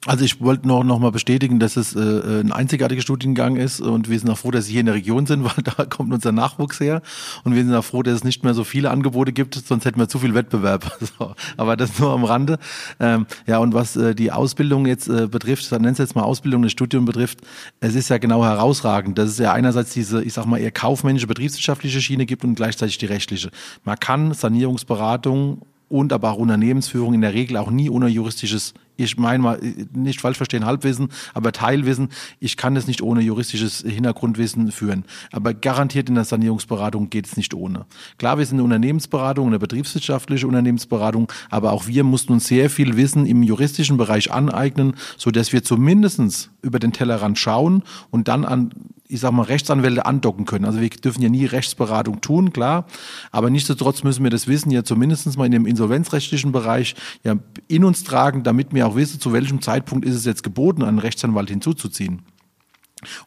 Also 0.07 0.25
ich 0.25 0.41
wollte 0.41 0.69
noch, 0.69 0.85
noch 0.85 1.01
mal 1.01 1.11
bestätigen, 1.11 1.59
dass 1.59 1.77
es 1.77 1.97
äh, 1.97 2.41
ein 2.41 2.53
einzigartiger 2.53 3.03
Studiengang 3.03 3.57
ist 3.57 3.81
und 3.81 4.09
wir 4.09 4.17
sind 4.19 4.31
auch 4.31 4.39
froh, 4.39 4.53
dass 4.53 4.67
Sie 4.67 4.73
hier 4.73 4.81
in 4.81 4.87
der 4.87 4.95
Region 4.95 5.27
sind, 5.27 5.43
weil 5.45 5.65
da 5.65 5.85
kommt 5.85 6.13
unser 6.13 6.31
Nachwuchs 6.31 6.79
her 6.79 7.03
und 7.43 7.57
wir 7.57 7.65
sind 7.65 7.75
auch 7.75 7.85
froh, 7.85 8.05
dass 8.05 8.15
es 8.15 8.25
nicht 8.25 8.45
mehr 8.45 8.55
so 8.55 8.63
viele 8.63 8.91
Angebote 8.91 9.33
gibt, 9.33 9.57
sonst 9.57 9.85
hätten 9.85 9.99
wir 9.99 10.09
zu 10.09 10.19
viel 10.19 10.35
Wettbewerb. 10.35 10.97
So, 11.19 11.35
aber 11.57 11.77
das 11.77 11.99
nur 11.99 12.11
am 12.13 12.25
Rande. 12.25 12.59
Ähm, 13.01 13.27
ja, 13.47 13.59
und 13.59 13.75
was 13.75 13.97
äh, 13.97 14.15
die 14.15 14.33
Ausbildung 14.33 14.87
jetzt 14.87 15.09
äh, 15.09 15.29
betrifft, 15.29 15.71
dann 15.71 15.83
nennt 15.83 15.93
es 15.93 15.99
jetzt 15.99 16.17
mal 16.17 16.23
Ausbildung, 16.23 16.63
das 16.63 16.73
Studium 16.73 17.05
betrifft, 17.05 17.41
es 17.81 17.95
ist 17.95 18.09
ja 18.09 18.19
genau 18.19 18.45
herausragend, 18.45 19.17
dass 19.17 19.31
es 19.31 19.39
ja 19.39 19.53
einerseits 19.53 19.93
diese, 19.93 20.23
ich 20.23 20.33
sag 20.33 20.47
mal, 20.47 20.59
eher 20.59 20.73
kaufmännische, 20.73 21.27
betriebswirtschaftliche 21.27 22.01
Schiene 22.01 22.27
gibt 22.27 22.45
und 22.45 22.57
gleichzeitig 22.57 22.99
die 22.99 23.07
rechtliche. 23.07 23.51
Man 23.85 23.99
kann 23.99 24.35
Sanierungsberatung 24.35 25.63
und 25.89 26.13
aber 26.13 26.33
auch 26.33 26.39
Unternehmensführung 26.39 27.15
in 27.15 27.21
der 27.21 27.35
Regel 27.35 27.57
auch 27.57 27.71
nie 27.71 27.89
ohne 27.89 28.09
juristisches 28.09 28.75
ich 28.97 29.17
meine 29.17 29.43
mal, 29.43 29.61
nicht 29.93 30.21
falsch 30.21 30.37
verstehen, 30.37 30.65
Halbwissen, 30.65 31.09
aber 31.35 31.53
Teilwissen. 31.53 32.09
Ich 32.41 32.57
kann 32.57 32.75
das 32.75 32.87
nicht 32.87 33.03
ohne 33.03 33.21
juristisches 33.21 33.85
Hintergrundwissen 33.87 34.73
führen. 34.73 35.05
Aber 35.33 35.55
garantiert 35.55 36.09
in 36.09 36.15
der 36.15 36.25
Sanierungsberatung 36.25 37.11
geht 37.11 37.27
es 37.27 37.37
nicht 37.37 37.55
ohne. 37.55 37.87
Klar, 38.19 38.39
wir 38.39 38.47
sind 38.47 38.57
eine 38.57 38.65
Unternehmensberatung, 38.65 39.47
eine 39.47 39.59
betriebswirtschaftliche 39.59 40.47
Unternehmensberatung, 40.47 41.31
aber 41.51 41.73
auch 41.73 41.87
wir 41.87 42.05
mussten 42.05 42.33
uns 42.33 42.47
sehr 42.47 42.71
viel 42.71 42.97
Wissen 42.97 43.27
im 43.27 43.43
juristischen 43.43 43.97
Bereich 43.97 44.33
aneignen, 44.33 44.95
so 45.17 45.31
dass 45.31 45.53
wir 45.53 45.63
zumindestens 45.63 46.51
über 46.63 46.79
den 46.79 46.93
Tellerrand 46.93 47.39
schauen 47.39 47.83
und 48.11 48.29
dann 48.29 48.45
an 48.45 48.71
ich 49.09 49.21
sag 49.21 49.33
mal, 49.33 49.43
Rechtsanwälte 49.43 50.07
andocken 50.07 50.45
können. 50.45 50.65
Also 50.65 50.81
wir 50.81 50.91
dürfen 50.91 51.23
ja 51.23 51.29
nie 51.29 51.47
Rechtsberatung 51.47 52.21
tun, 52.21 52.53
klar. 52.53 52.87
Aber 53.31 53.51
nichtsdestotrotz 53.51 54.03
müssen 54.03 54.25
wir 54.25 54.31
das 54.31 54.49
Wissen 54.49 54.71
ja 54.71 54.85
zumindest 54.85 55.37
mal 55.37 55.47
in 55.47 55.53
dem 55.53 55.67
insolvenzrechtlichen 55.67 56.53
Bereich 56.53 56.95
ja 57.25 57.37
in 57.69 57.85
uns 57.85 58.05
tragen, 58.05 58.43
damit 58.43 58.73
wir 58.73 58.87
auch 58.87 58.97
wissen, 58.97 59.21
zu 59.21 59.33
welchem 59.33 59.63
Zeitpunkt 59.63 60.05
ist 60.05 60.15
es 60.15 60.25
jetzt 60.25 60.43
geboten, 60.43 60.83
einen 60.83 60.99
Rechtsanwalt 60.99 61.51
hinzuzuziehen. 61.51 62.23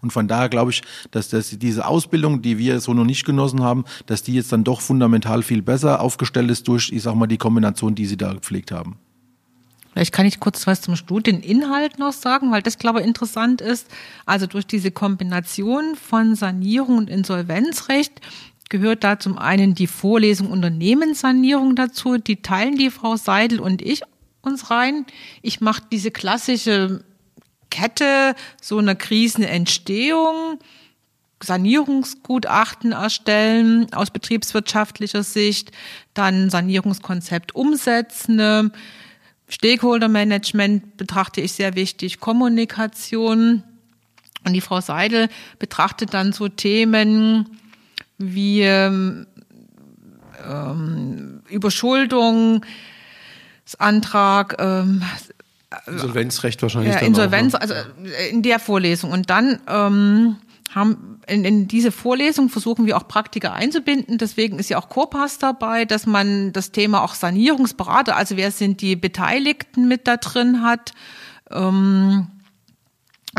Und 0.02 0.12
von 0.12 0.28
daher 0.28 0.50
glaube 0.50 0.72
ich, 0.72 0.82
dass 1.12 1.30
das, 1.30 1.58
diese 1.58 1.86
Ausbildung, 1.86 2.42
die 2.42 2.58
wir 2.58 2.80
so 2.80 2.94
noch 2.94 3.06
nicht 3.06 3.26
genossen 3.26 3.62
haben, 3.62 3.86
dass 4.08 4.24
die 4.24 4.34
jetzt 4.34 4.52
dann 4.52 4.64
doch 4.64 4.82
fundamental 4.82 5.44
viel 5.44 5.62
besser 5.62 6.02
aufgestellt 6.02 6.50
ist 6.50 6.68
durch, 6.68 6.92
ich 6.92 7.04
sag 7.04 7.16
mal, 7.16 7.28
die 7.28 7.38
Kombination, 7.38 7.96
die 7.96 8.06
Sie 8.06 8.18
da 8.18 8.34
gepflegt 8.34 8.72
haben. 8.72 8.98
Vielleicht 9.94 10.14
kann 10.14 10.26
ich 10.26 10.40
kurz 10.40 10.68
was 10.68 10.82
zum 10.82 10.96
Studieninhalt 10.96 12.00
noch 12.00 12.14
sagen, 12.14 12.52
weil 12.52 12.62
das, 12.62 12.78
glaube 12.78 13.02
ich, 13.02 13.08
interessant 13.08 13.62
ist. 13.62 13.88
Also 14.26 14.46
durch 14.46 14.68
diese 14.68 14.92
Kombination 14.92 15.96
von 15.96 16.36
Sanierung 16.36 16.98
und 16.98 17.10
Insolvenzrecht 17.10 18.22
gehört 18.70 19.04
da 19.04 19.20
zum 19.20 19.38
einen 19.38 19.74
die 19.74 19.88
Vorlesung 19.88 20.52
Unternehmenssanierung 20.52 21.76
dazu. 21.76 22.18
Die 22.18 22.42
teilen 22.42 22.78
die 22.78 22.92
Frau 22.92 23.16
Seidel 23.16 23.60
und 23.60 23.82
ich 23.82 24.04
uns 24.42 24.70
rein. 24.70 25.06
Ich 25.42 25.60
mache 25.60 25.82
diese 25.92 26.12
klassische 26.12 27.04
Kette, 27.72 28.36
so 28.62 28.78
eine 28.78 28.96
Krisenentstehung, 28.96 30.60
Sanierungsgutachten 31.42 32.92
erstellen 32.92 33.92
aus 33.94 34.12
betriebswirtschaftlicher 34.12 35.24
Sicht, 35.24 35.72
dann 36.14 36.50
Sanierungskonzept 36.50 37.56
umsetzen. 37.56 38.72
Stakeholder-Management 39.50 40.98
betrachte 40.98 41.42
ich 41.42 41.54
sehr 41.54 41.76
wichtig, 41.76 42.20
Kommunikation. 42.20 43.64
Und 44.46 44.54
die 44.54 44.62
Frau 44.62 44.80
Seidel 44.80 45.28
betrachtet 45.58 46.14
dann 46.14 46.32
so 46.32 46.48
Themen 46.48 47.50
wie 48.18 48.62
ähm, 48.62 49.26
Überschuldung, 51.50 52.66
Antrag, 53.78 54.56
ähm, 54.60 55.04
Insolvenzrecht 55.86 56.62
wahrscheinlich. 56.62 56.96
Ja, 56.96 57.00
Insolvenz, 57.02 57.54
auch, 57.54 57.60
ne? 57.60 57.76
also 57.76 57.76
äh, 57.76 58.30
in 58.30 58.42
der 58.42 58.60
Vorlesung. 58.60 59.12
Und 59.12 59.30
dann 59.30 59.60
ähm, 59.68 60.38
haben 60.74 61.19
in, 61.30 61.46
in 61.46 61.68
diese 61.68 61.92
Vorlesung 61.92 62.50
versuchen 62.50 62.86
wir 62.86 62.98
auch 62.98 63.08
Praktiker 63.08 63.54
einzubinden. 63.54 64.18
Deswegen 64.18 64.60
ist 64.60 64.70
ja 64.70 64.78
auch 64.78 64.90
Corpass 64.90 65.38
dabei, 65.38 65.86
dass 65.86 66.06
man 66.06 66.52
das 66.54 66.72
Thema 66.72 67.04
auch 67.04 67.14
Sanierungsberater, 67.14 68.16
also 68.16 68.36
wer 68.38 68.52
sind 68.52 68.82
die 68.82 68.96
Beteiligten 68.96 69.88
mit 69.88 70.08
da 70.08 70.18
drin 70.18 70.64
hat. 70.64 70.94
Ähm, 71.52 72.28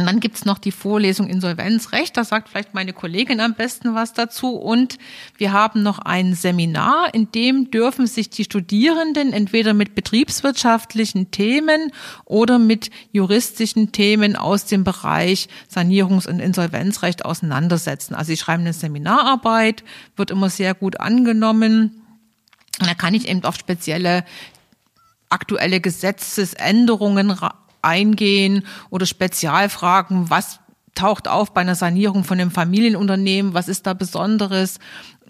und 0.00 0.06
dann 0.06 0.20
gibt's 0.20 0.44
noch 0.44 0.58
die 0.58 0.72
Vorlesung 0.72 1.28
Insolvenzrecht, 1.28 2.16
da 2.16 2.24
sagt 2.24 2.48
vielleicht 2.48 2.74
meine 2.74 2.92
Kollegin 2.92 3.40
am 3.40 3.54
besten 3.54 3.94
was 3.94 4.12
dazu. 4.12 4.56
Und 4.56 4.98
wir 5.36 5.52
haben 5.52 5.82
noch 5.82 5.98
ein 5.98 6.34
Seminar, 6.34 7.12
in 7.14 7.30
dem 7.32 7.70
dürfen 7.70 8.06
sich 8.06 8.30
die 8.30 8.44
Studierenden 8.44 9.32
entweder 9.32 9.74
mit 9.74 9.94
betriebswirtschaftlichen 9.94 11.30
Themen 11.30 11.92
oder 12.24 12.58
mit 12.58 12.90
juristischen 13.12 13.92
Themen 13.92 14.36
aus 14.36 14.66
dem 14.66 14.84
Bereich 14.84 15.48
Sanierungs- 15.72 16.28
und 16.28 16.40
Insolvenzrecht 16.40 17.24
auseinandersetzen. 17.24 18.14
Also 18.14 18.28
sie 18.28 18.36
schreiben 18.36 18.62
eine 18.62 18.72
Seminararbeit, 18.72 19.84
wird 20.16 20.30
immer 20.30 20.50
sehr 20.50 20.74
gut 20.74 20.98
angenommen. 20.98 22.02
Und 22.80 22.88
da 22.88 22.94
kann 22.94 23.14
ich 23.14 23.28
eben 23.28 23.44
auf 23.44 23.56
spezielle 23.56 24.24
aktuelle 25.30 25.80
Gesetzesänderungen 25.80 27.30
eingehen 27.82 28.66
oder 28.90 29.06
Spezialfragen, 29.06 30.30
was 30.30 30.60
taucht 30.94 31.28
auf 31.28 31.52
bei 31.54 31.60
einer 31.60 31.74
Sanierung 31.74 32.24
von 32.24 32.40
einem 32.40 32.50
Familienunternehmen, 32.50 33.54
was 33.54 33.68
ist 33.68 33.86
da 33.86 33.94
Besonderes? 33.94 34.78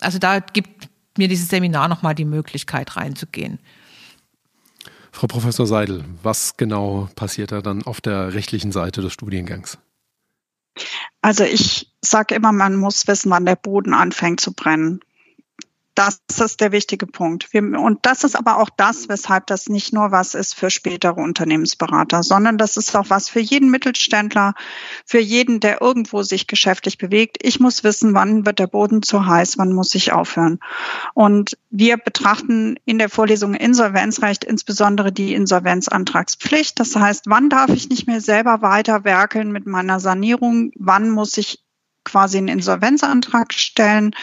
Also 0.01 0.19
da 0.19 0.41
gibt 0.41 0.89
mir 1.17 1.29
dieses 1.29 1.49
Seminar 1.49 1.89
nochmal 1.89 2.15
die 2.15 2.25
Möglichkeit 2.25 2.97
reinzugehen. 2.97 3.59
Frau 5.13 5.27
Professor 5.27 5.67
Seidel, 5.67 6.05
was 6.23 6.57
genau 6.57 7.09
passiert 7.17 7.53
da 7.53 7.61
dann 7.63 7.83
auf 7.83 8.01
der 8.01 8.33
rechtlichen 8.33 8.73
Seite 8.73 9.03
des 9.03 9.13
Studiengangs? 9.13 9.79
Also 11.21 11.45
ich 11.45 11.93
sage 12.01 12.35
immer, 12.35 12.53
man 12.53 12.77
muss 12.77 13.07
wissen, 13.07 13.31
wann 13.31 13.45
der 13.45 13.57
Boden 13.57 13.93
anfängt 13.93 14.41
zu 14.41 14.53
brennen. 14.53 15.01
Das 16.01 16.19
ist 16.41 16.63
der 16.63 16.73
wichtige 16.73 17.07
Punkt. 17.07 17.51
Und 17.53 17.99
das 18.07 18.25
ist 18.25 18.35
aber 18.35 18.57
auch 18.57 18.71
das, 18.75 19.11
weshalb 19.11 19.47
das 19.49 19.69
nicht 19.69 19.93
nur 19.93 20.11
was 20.11 20.35
ist 20.35 20.55
für 20.55 20.71
spätere 20.71 21.21
Unternehmensberater, 21.21 22.23
sondern 22.23 22.57
das 22.57 22.79
ist 22.79 22.97
auch 22.97 23.11
was 23.11 23.29
für 23.29 23.41
jeden 23.41 23.71
Mittelständler, 23.71 24.55
für 25.05 25.19
jeden, 25.19 25.61
der 25.61 25.83
irgendwo 25.83 26.23
sich 26.23 26.47
geschäftlich 26.47 26.97
bewegt. 26.97 27.37
Ich 27.43 27.61
muss 27.61 27.85
wissen, 27.85 28.15
wann 28.15 28.47
wird 28.47 28.61
der 28.61 28.67
Boden 28.67 29.03
zu 29.03 29.27
heiß, 29.27 29.59
wann 29.59 29.75
muss 29.75 29.95
ich 29.95 30.11
aufhören. 30.11 30.59
Und 31.13 31.59
wir 31.69 31.99
betrachten 31.99 32.77
in 32.87 32.97
der 32.97 33.11
Vorlesung 33.11 33.53
Insolvenzrecht 33.53 34.45
insbesondere 34.45 35.13
die 35.13 35.35
Insolvenzantragspflicht. 35.35 36.81
Das 36.81 36.97
heißt, 36.97 37.25
wann 37.27 37.51
darf 37.51 37.69
ich 37.69 37.91
nicht 37.91 38.07
mehr 38.07 38.23
selber 38.23 38.63
weiter 38.63 39.05
werkeln 39.05 39.53
mit 39.53 39.67
meiner 39.67 40.01
Sanierung? 40.01 40.73
Wann 40.77 41.11
muss 41.11 41.37
ich 41.37 41.63
quasi 42.05 42.39
einen 42.39 42.49
Insolvenzantrag 42.49 43.53
stellen? 43.53 44.15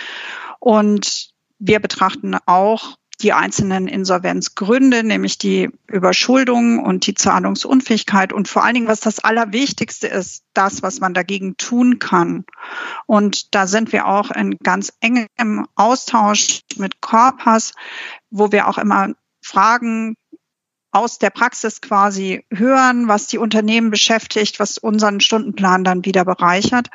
Und 0.59 1.36
wir 1.59 1.79
betrachten 1.79 2.37
auch 2.45 2.97
die 3.21 3.33
einzelnen 3.33 3.87
Insolvenzgründe, 3.87 5.03
nämlich 5.03 5.39
die 5.39 5.69
Überschuldung 5.87 6.79
und 6.79 7.07
die 7.07 7.15
Zahlungsunfähigkeit 7.15 8.31
und 8.31 8.47
vor 8.47 8.63
allen 8.63 8.75
Dingen, 8.75 8.87
was 8.87 8.99
das 8.99 9.19
Allerwichtigste 9.19 10.07
ist, 10.07 10.43
das, 10.53 10.83
was 10.83 10.99
man 10.99 11.15
dagegen 11.15 11.57
tun 11.57 11.97
kann. 11.97 12.45
Und 13.07 13.55
da 13.55 13.65
sind 13.65 13.91
wir 13.91 14.05
auch 14.05 14.29
in 14.29 14.57
ganz 14.59 14.93
engem 14.99 15.65
Austausch 15.75 16.61
mit 16.75 17.01
Corpas, 17.01 17.73
wo 18.29 18.51
wir 18.51 18.67
auch 18.67 18.77
immer 18.77 19.13
Fragen 19.41 20.15
aus 20.91 21.17
der 21.17 21.31
Praxis 21.31 21.81
quasi 21.81 22.45
hören, 22.51 23.07
was 23.07 23.27
die 23.27 23.37
Unternehmen 23.39 23.89
beschäftigt, 23.89 24.59
was 24.59 24.77
unseren 24.77 25.21
Stundenplan 25.21 25.83
dann 25.83 26.05
wieder 26.05 26.23
bereichert. 26.23 26.89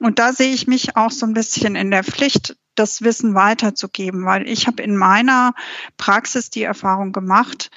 Und 0.00 0.18
da 0.18 0.32
sehe 0.32 0.52
ich 0.52 0.66
mich 0.66 0.96
auch 0.96 1.10
so 1.10 1.24
ein 1.24 1.34
bisschen 1.34 1.76
in 1.76 1.90
der 1.90 2.04
Pflicht, 2.04 2.56
das 2.74 3.02
Wissen 3.02 3.34
weiterzugeben, 3.34 4.24
weil 4.24 4.48
ich 4.48 4.66
habe 4.66 4.82
in 4.82 4.96
meiner 4.96 5.54
Praxis 5.96 6.50
die 6.50 6.62
Erfahrung 6.62 7.12
gemacht, 7.12 7.70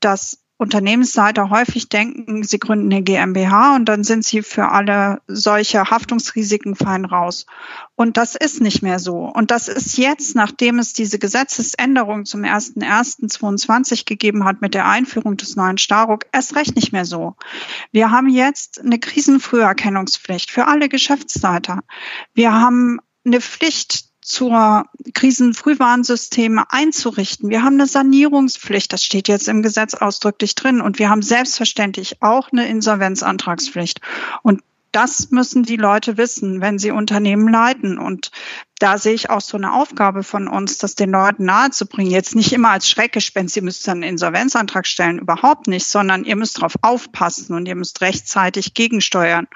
dass 0.00 0.40
Unternehmensseite 0.60 1.48
häufig 1.48 1.88
denken, 1.88 2.42
sie 2.42 2.58
gründen 2.58 2.92
eine 2.92 3.02
GmbH 3.02 3.76
und 3.76 3.86
dann 3.86 4.04
sind 4.04 4.26
sie 4.26 4.42
für 4.42 4.68
alle 4.68 5.22
solche 5.26 5.90
Haftungsrisiken 5.90 6.76
fein 6.76 7.06
raus. 7.06 7.46
Und 7.96 8.18
das 8.18 8.36
ist 8.36 8.60
nicht 8.60 8.82
mehr 8.82 8.98
so. 8.98 9.20
Und 9.24 9.50
das 9.50 9.68
ist 9.68 9.96
jetzt, 9.96 10.36
nachdem 10.36 10.78
es 10.78 10.92
diese 10.92 11.18
Gesetzesänderung 11.18 12.26
zum 12.26 12.42
01.01.22 12.42 14.04
gegeben 14.04 14.44
hat 14.44 14.60
mit 14.60 14.74
der 14.74 14.86
Einführung 14.86 15.38
des 15.38 15.56
neuen 15.56 15.78
Staruk, 15.78 16.26
erst 16.30 16.54
recht 16.54 16.76
nicht 16.76 16.92
mehr 16.92 17.06
so. 17.06 17.36
Wir 17.90 18.10
haben 18.10 18.28
jetzt 18.28 18.82
eine 18.82 18.98
Krisenfrüherkennungspflicht 18.98 20.50
für 20.50 20.66
alle 20.66 20.90
Geschäftsleiter. 20.90 21.80
Wir 22.34 22.52
haben 22.52 22.98
eine 23.24 23.40
Pflicht 23.40 24.09
zur 24.22 24.84
Krisenfrühwarnsysteme 25.14 26.70
einzurichten. 26.70 27.48
Wir 27.48 27.62
haben 27.62 27.74
eine 27.74 27.86
Sanierungspflicht, 27.86 28.92
das 28.92 29.04
steht 29.04 29.28
jetzt 29.28 29.48
im 29.48 29.62
Gesetz 29.62 29.94
ausdrücklich 29.94 30.54
drin. 30.54 30.80
Und 30.80 30.98
wir 30.98 31.08
haben 31.08 31.22
selbstverständlich 31.22 32.22
auch 32.22 32.52
eine 32.52 32.68
Insolvenzantragspflicht. 32.68 34.00
Und 34.42 34.62
das 34.92 35.30
müssen 35.30 35.62
die 35.62 35.76
Leute 35.76 36.16
wissen, 36.16 36.60
wenn 36.60 36.78
sie 36.78 36.90
Unternehmen 36.90 37.48
leiten. 37.48 37.98
Und 37.98 38.30
da 38.78 38.98
sehe 38.98 39.14
ich 39.14 39.30
auch 39.30 39.40
so 39.40 39.56
eine 39.56 39.72
Aufgabe 39.72 40.22
von 40.22 40.48
uns, 40.48 40.78
das 40.78 40.94
den 40.94 41.10
Leuten 41.10 41.44
nahezubringen. 41.44 42.10
Jetzt 42.10 42.34
nicht 42.34 42.52
immer 42.52 42.70
als 42.70 42.88
Schreckgespenst, 42.88 43.56
ihr 43.56 43.62
müsst 43.62 43.88
einen 43.88 44.02
Insolvenzantrag 44.02 44.86
stellen, 44.86 45.18
überhaupt 45.18 45.68
nicht, 45.68 45.86
sondern 45.86 46.24
ihr 46.24 46.36
müsst 46.36 46.58
darauf 46.58 46.74
aufpassen 46.82 47.54
und 47.54 47.66
ihr 47.66 47.76
müsst 47.76 48.00
rechtzeitig 48.00 48.74
gegensteuern. 48.74 49.46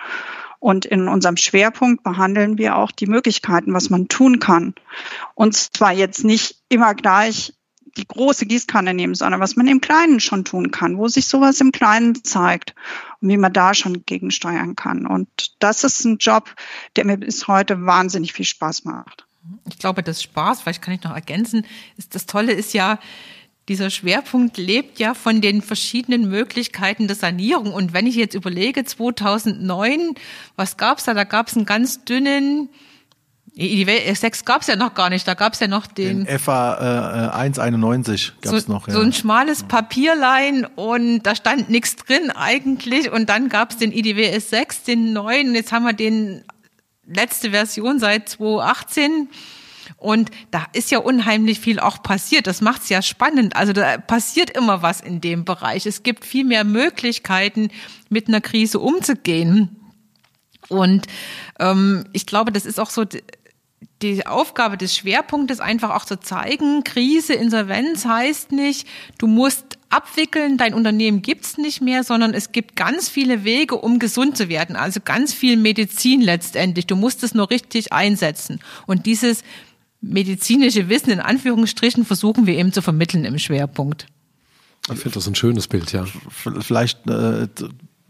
Und 0.65 0.87
in 0.87 1.09
unserem 1.09 1.37
Schwerpunkt 1.37 2.05
behandeln 2.05 2.57
wir 2.57 2.77
auch 2.77 2.91
die 2.91 3.05
Möglichkeiten, 3.05 3.75
was 3.75 3.91
man 3.91 4.09
tun 4.09 4.39
kann. 4.39 4.75
Und 5.35 5.55
zwar 5.55 5.93
jetzt 5.93 6.25
nicht 6.25 6.57
immer 6.71 6.95
gleich 6.95 7.53
die 7.99 8.09
große 8.09 8.47
Gießkanne 8.47 8.95
nehmen, 8.95 9.15
sondern 9.15 9.43
was 9.43 9.57
man 9.57 9.67
im 9.67 9.83
Kleinen 9.83 10.21
schon 10.21 10.47
tun 10.47 10.71
kann, 10.71 10.97
wo 10.97 11.07
sich 11.07 11.27
sowas 11.27 11.61
im 11.61 11.71
Kleinen 11.71 12.25
zeigt 12.25 12.75
und 13.21 13.29
wie 13.29 13.37
man 13.37 13.53
da 13.53 13.75
schon 13.75 14.07
gegensteuern 14.07 14.75
kann. 14.75 15.07
Und 15.07 15.29
das 15.59 15.85
ist 15.85 16.03
ein 16.07 16.17
Job, 16.17 16.55
der 16.97 17.05
mir 17.05 17.19
bis 17.19 17.47
heute 17.47 17.85
wahnsinnig 17.85 18.33
viel 18.33 18.47
Spaß 18.47 18.87
macht. 18.87 19.27
Ich 19.69 19.79
glaube, 19.79 20.03
das 20.03 20.23
Spaß, 20.23 20.63
vielleicht 20.63 20.81
kann 20.81 20.95
ich 20.95 21.03
noch 21.03 21.15
ergänzen, 21.15 21.67
ist 21.99 22.15
das 22.15 22.25
Tolle 22.25 22.53
ist 22.53 22.73
ja, 22.73 22.99
dieser 23.69 23.91
Schwerpunkt 23.91 24.59
lebt 24.59 24.99
ja 24.99 25.15
von 25.15 25.41
den 25.41 25.63
verschiedenen 25.63 26.29
Möglichkeiten 26.29 27.07
der 27.07 27.17
Sanierung. 27.17 27.73
Und 27.73 27.93
wenn 27.93 28.07
ich 28.07 28.15
jetzt 28.15 28.35
überlege, 28.35 28.85
2009, 28.85 30.15
was 30.57 30.77
gab's 30.77 31.05
da? 31.05 31.15
Da 31.15 31.25
gab's 31.25 31.57
einen 31.57 31.65
ganz 31.65 32.05
dünnen, 32.05 32.69
die 33.57 33.87
6 34.15 34.45
gab's 34.45 34.67
ja 34.67 34.75
noch 34.75 34.95
gar 34.95 35.11
nicht, 35.11 35.29
da 35.29 35.35
gab's 35.35 35.61
ja 35.61 35.69
noch 35.69 35.87
den, 35.87 36.25
den 36.25 36.39
FA 36.41 37.31
äh, 37.33 37.37
191 37.37 38.33
gab's 38.41 38.65
so, 38.65 38.73
noch. 38.73 38.89
Ja. 38.89 38.95
So 38.95 39.01
ein 39.01 39.13
schmales 39.13 39.63
Papierlein 39.63 40.65
und 40.65 41.23
da 41.23 41.37
stand 41.37 41.71
nichts 41.71 41.95
drin 41.97 42.33
eigentlich. 42.33 43.13
Und 43.13 43.29
dann 43.29 43.49
gab's 43.49 43.77
den 43.77 43.93
IDWS 43.93 44.51
6, 44.51 44.83
den 44.83 45.13
neuen. 45.13 45.51
Und 45.51 45.55
jetzt 45.55 45.73
haben 45.73 45.85
wir 45.85 45.93
den 45.93 46.43
letzte 47.07 47.53
Version 47.53 48.01
seit 48.01 48.29
2018. 48.29 49.29
Und 49.97 50.31
da 50.51 50.67
ist 50.73 50.91
ja 50.91 50.99
unheimlich 50.99 51.61
viel 51.61 51.81
auch 51.81 52.03
passiert. 52.03 52.47
Das 52.47 52.61
macht's 52.61 52.89
ja 52.89 53.03
spannend. 53.03 53.57
Also 53.57 53.73
da 53.73 53.99
passiert 53.99 54.51
immer 54.51 54.83
was 54.83 55.01
in 55.01 55.21
dem 55.21 55.45
Bereich. 55.45 55.87
Es 55.87 56.03
gibt 56.03 56.25
viel 56.25 56.45
mehr 56.45 56.65
Möglichkeiten, 56.65 57.69
mit 58.09 58.29
einer 58.29 58.41
Krise 58.41 58.79
umzugehen. 58.79 59.77
Und 60.69 61.07
ähm, 61.59 62.05
ich 62.13 62.27
glaube, 62.27 62.53
das 62.53 62.65
ist 62.65 62.81
auch 62.81 62.91
so 62.91 63.05
die 64.03 64.27
Aufgabe 64.27 64.77
des 64.77 64.97
Schwerpunktes 64.97 65.61
einfach 65.61 65.95
auch 65.95 66.05
zu 66.05 66.21
zeigen, 66.21 66.85
Krise, 66.85 67.35
Insolvenz 67.35 68.05
heißt 68.05 68.53
nicht, 68.53 68.87
du 69.19 69.27
musst 69.27 69.79
abwickeln, 69.89 70.59
dein 70.59 70.75
Unternehmen 70.75 71.23
gibt's 71.23 71.57
nicht 71.57 71.81
mehr, 71.81 72.05
sondern 72.05 72.35
es 72.35 72.53
gibt 72.53 72.77
ganz 72.77 73.09
viele 73.09 73.45
Wege, 73.45 73.77
um 73.77 73.99
gesund 73.99 74.37
zu 74.37 74.49
werden. 74.49 74.77
Also 74.77 75.01
ganz 75.03 75.33
viel 75.33 75.57
Medizin 75.57 76.21
letztendlich. 76.21 76.87
Du 76.87 76.97
musst 76.97 77.23
es 77.23 77.35
nur 77.35 77.51
richtig 77.51 77.93
einsetzen. 77.93 78.61
Und 78.87 79.07
dieses 79.07 79.45
medizinische 80.05 80.89
Wissen 80.89 81.11
in 81.11 81.21
Anführungsstrichen 81.21 82.05
versuchen 82.05 82.47
wir 82.47 82.57
eben 82.57 82.73
zu 82.73 82.83
vermitteln 82.83 83.25
im 83.25 83.39
Schwerpunkt. 83.39 84.07
Ich 84.93 84.99
finde 84.99 85.15
das 85.15 85.27
ein 85.27 85.35
schönes 85.35 85.67
Bild, 85.67 85.93
ja. 85.93 86.05
Vielleicht 86.61 87.09
äh, 87.09 87.49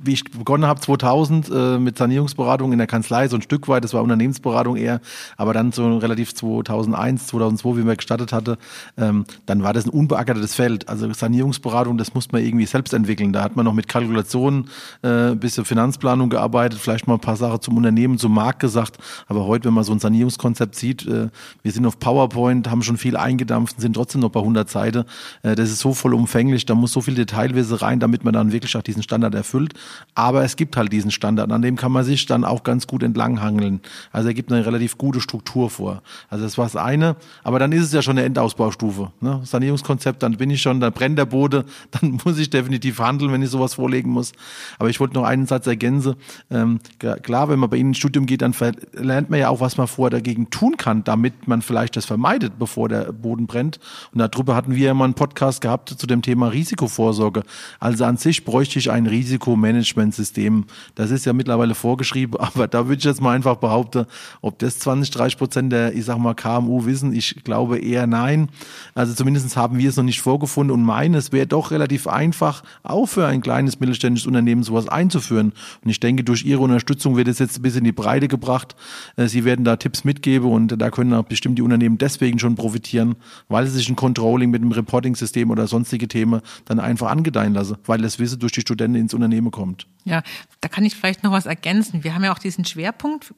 wie 0.05 0.13
ich 0.13 0.25
begonnen 0.25 0.67
habe 0.67 0.81
2000 0.81 1.51
äh, 1.51 1.79
mit 1.79 1.97
Sanierungsberatung 1.99 2.73
in 2.73 2.79
der 2.79 2.87
Kanzlei, 2.87 3.29
so 3.29 3.37
ein 3.37 3.43
Stück 3.43 3.69
weit, 3.69 3.85
das 3.85 3.95
war 3.95 4.03
Unternehmensberatung 4.03 4.77
eher, 4.77 5.01
aber 5.37 5.53
dann 5.53 5.73
so 5.73 5.99
relativ 5.99 6.35
2001, 6.35 7.27
2002, 7.29 7.77
wie 7.77 7.83
man 7.83 7.97
gestartet 7.97 8.33
hatte, 8.33 8.59
ähm, 8.97 9.25
dann 9.47 9.63
war 9.63 9.73
das 9.73 9.87
ein 9.87 9.91
unbeackertes 9.91 10.55
Feld. 10.55 10.89
Also 10.89 11.13
Sanierungsberatung, 11.13 11.99
das 11.99 12.15
musste 12.15 12.33
man 12.33 12.45
irgendwie 12.45 12.67
selbst 12.67 12.93
entwickeln. 12.93 13.33
Da 13.33 13.43
hat 13.43 13.57
man 13.57 13.65
noch 13.65 13.73
mit 13.73 13.89
Kalkulationen, 13.89 14.69
äh, 15.03 15.35
bisschen 15.35 15.65
Finanzplanung 15.65 16.31
gearbeitet, 16.31 16.79
vielleicht 16.79 17.07
mal 17.07 17.15
ein 17.15 17.21
paar 17.21 17.37
Sachen 17.37 17.61
zum 17.61 17.77
Unternehmen, 17.77 18.19
zum 18.19 18.35
Markt 18.35 18.61
gesagt. 18.61 18.99
Aber 19.27 19.47
heute, 19.47 19.67
wenn 19.67 19.75
man 19.75 19.85
so 19.85 19.93
ein 19.93 19.99
Sanierungskonzept 19.99 20.75
sieht, 20.75 21.07
äh, 21.07 21.29
wir 21.63 21.73
sind 21.73 21.87
auf 21.87 21.99
PowerPoint, 21.99 22.71
haben 22.71 22.83
schon 22.83 22.97
viel 22.97 23.17
eingedampft, 23.17 23.81
sind 23.81 23.95
trotzdem 23.95 24.21
noch 24.21 24.31
bei 24.31 24.41
100 24.41 24.69
Seiten. 24.69 25.05
Äh, 25.43 25.55
das 25.55 25.71
ist 25.71 25.81
so 25.81 25.95
vollumfänglich, 25.95 26.67
da 26.67 26.75
muss 26.75 26.93
so 26.93 27.01
viel 27.01 27.15
Detailwissen 27.15 27.77
rein, 27.77 28.01
damit 28.01 28.25
man 28.25 28.35
dann 28.35 28.53
wirklich 28.53 28.77
auch 28.77 28.83
diesen 28.83 29.03
Standard 29.03 29.35
erfüllt. 29.35 29.75
Aber 30.15 30.45
es 30.45 30.57
gibt 30.57 30.77
halt 30.77 30.93
diesen 30.93 31.11
Standard, 31.11 31.51
an 31.51 31.63
dem 31.63 31.77
kann 31.77 31.91
man 31.91 32.05
sich 32.05 32.27
dann 32.27 32.45
auch 32.45 32.63
ganz 32.63 32.87
gut 32.87 33.03
entlanghangeln. 33.03 33.81
Also 34.13 34.29
er 34.29 34.35
gibt 34.35 34.53
eine 34.53 34.65
relativ 34.65 34.97
gute 34.97 35.21
Struktur 35.21 35.71
vor. 35.71 36.03
Also 36.29 36.45
das 36.45 36.57
war 36.57 36.67
das 36.67 36.77
eine. 36.77 37.17
Aber 37.43 37.59
dann 37.59 37.73
ist 37.73 37.83
es 37.83 37.93
ja 37.93 38.01
schon 38.01 38.17
eine 38.17 38.27
Endausbaustufe. 38.27 39.11
Ne? 39.21 39.41
Sanierungskonzept, 39.45 40.23
dann 40.23 40.37
bin 40.37 40.51
ich 40.51 40.63
schon, 40.63 40.79
dann 40.81 40.93
brennt 40.93 41.19
der 41.19 41.27
Boden, 41.27 41.65
dann 41.91 42.19
muss 42.25 42.39
ich 42.39 42.49
definitiv 42.49 43.01
handeln, 43.01 43.33
wenn 43.33 43.43
ich 43.43 43.51
sowas 43.51 43.75
vorlegen 43.75 44.11
muss. 44.11 44.33
Aber 44.79 44.89
ich 44.89 45.01
wollte 45.01 45.15
noch 45.15 45.25
einen 45.25 45.47
Satz 45.47 45.67
ergänzen. 45.67 46.15
Ähm, 46.51 46.79
klar, 46.99 47.49
wenn 47.49 47.59
man 47.59 47.69
bei 47.69 47.77
Ihnen 47.77 47.91
ins 47.91 47.99
Studium 47.99 48.27
geht, 48.27 48.43
dann 48.43 48.55
lernt 48.93 49.31
man 49.31 49.41
ja 49.41 49.49
auch, 49.49 49.61
was 49.61 49.77
man 49.77 49.89
vorher 49.89 50.11
dagegen 50.11 50.51
tun 50.51 50.77
kann, 50.77 51.03
damit 51.03 51.49
man 51.49 51.61
vielleicht 51.61 51.97
das 51.97 52.07
vermeidet, 52.07 52.59
bevor 52.59 52.89
der 52.89 53.13
Boden 53.13 53.47
brennt. 53.47 53.81
Und 54.13 54.21
darüber 54.21 54.55
hatten 54.55 54.77
wir 54.77 54.87
ja 54.87 54.95
mal 54.95 55.05
einen 55.05 55.15
Podcast 55.15 55.61
gehabt 55.61 55.89
zu 55.89 56.07
dem 56.07 56.23
Thema 56.23 56.49
Risikovorsorge. 56.49 57.43
Also 57.81 58.05
an 58.05 58.17
sich 58.17 58.45
bräuchte 58.45 58.79
ich 58.79 58.91
ein 58.91 59.07
Risikomanagement 59.07 59.74
Managementsystem. 59.75 60.65
Das 60.95 61.11
ist 61.11 61.27
ja 61.27 61.33
mittlerweile 61.33 61.75
vorgeschrieben, 61.75 62.37
aber 62.41 62.69
da 62.69 62.87
würde 62.87 62.99
ich 62.99 63.05
jetzt 63.05 63.21
mal 63.21 63.35
einfach 63.35 63.57
behaupten, 63.57 64.07
ob 64.41 64.59
das 64.59 64.79
20, 64.79 65.11
30 65.11 65.39
Prozent 65.39 65.73
der, 65.73 65.95
ich 65.95 66.05
sag 66.05 66.19
mal, 66.19 66.35
KMU 66.35 66.87
wissen, 66.87 67.13
ich 67.13 67.43
glaube 67.45 67.79
eher 67.79 68.07
nein. 68.07 68.49
Also 68.95 69.15
zumindest 69.15 69.57
haben 69.57 69.79
wir 69.79 69.89
es 69.89 69.97
noch 69.97 70.05
nicht 70.05 70.21
vorgefunden 70.21 70.75
und 70.75 70.85
meine, 70.85 71.19
es 71.19 71.33
wäre 71.33 71.47
doch 71.47 71.71
relativ 71.71 72.07
einfach, 72.07 72.63
auch 72.83 73.07
für 73.07 73.27
ein 73.27 73.41
kleines 73.41 73.81
mittelständisches 73.81 74.27
Unternehmen 74.27 74.63
sowas 74.63 74.89
einzuführen. 74.89 75.53
Und 75.83 75.91
ich 75.91 76.01
denke, 76.01 76.25
durch 76.25 76.45
Ihre 76.45 76.61
Unterstützung 76.61 77.17
wird 77.17 77.29
es 77.29 77.39
jetzt 77.39 77.59
ein 77.59 77.63
bisschen 77.63 77.81
in 77.81 77.85
die 77.85 77.93
Breite 77.93 78.29
gebracht. 78.29 78.77
Äh, 79.17 79.29
sie 79.29 79.45
werden 79.45 79.65
da 79.65 79.77
Tipps 79.77 80.05
mitgeben 80.05 80.51
und 80.51 80.81
da 80.81 80.91
können 80.91 81.13
auch 81.15 81.25
bestimmt 81.25 81.59
die 81.59 81.63
Unternehmen 81.63 81.99
deswegen 81.99 82.39
schon 82.39 82.55
profitieren, 82.55 83.17
weil 83.49 83.67
sie 83.67 83.79
sich 83.79 83.89
ein 83.89 83.97
Controlling 83.97 84.51
mit 84.51 84.63
einem 84.63 84.73
Reporting-System 84.73 85.51
oder 85.51 85.67
sonstige 85.67 86.09
Themen 86.09 86.41
dann 86.65 86.81
einfach 86.81 87.11
angedeihen 87.11 87.55
lassen, 87.55 87.77
weil 87.87 88.01
das 88.01 88.19
Wissen 88.19 88.39
durch 88.39 88.53
die 88.53 88.61
Studenten 88.61 88.97
ins 88.97 89.15
Unternehmen 89.15 89.51
kommt 89.51 89.64
kommt. 89.65 89.87
Ja, 90.05 90.23
da 90.61 90.69
kann 90.69 90.85
ich 90.85 90.95
vielleicht 90.95 91.23
noch 91.23 91.33
was 91.33 91.47
ergänzen. 91.47 92.05
Wir 92.05 92.15
haben 92.15 92.25
ja 92.25 92.33
auch 92.33 92.39
diesen 92.39 92.67
Schwerpunkt 92.67 93.33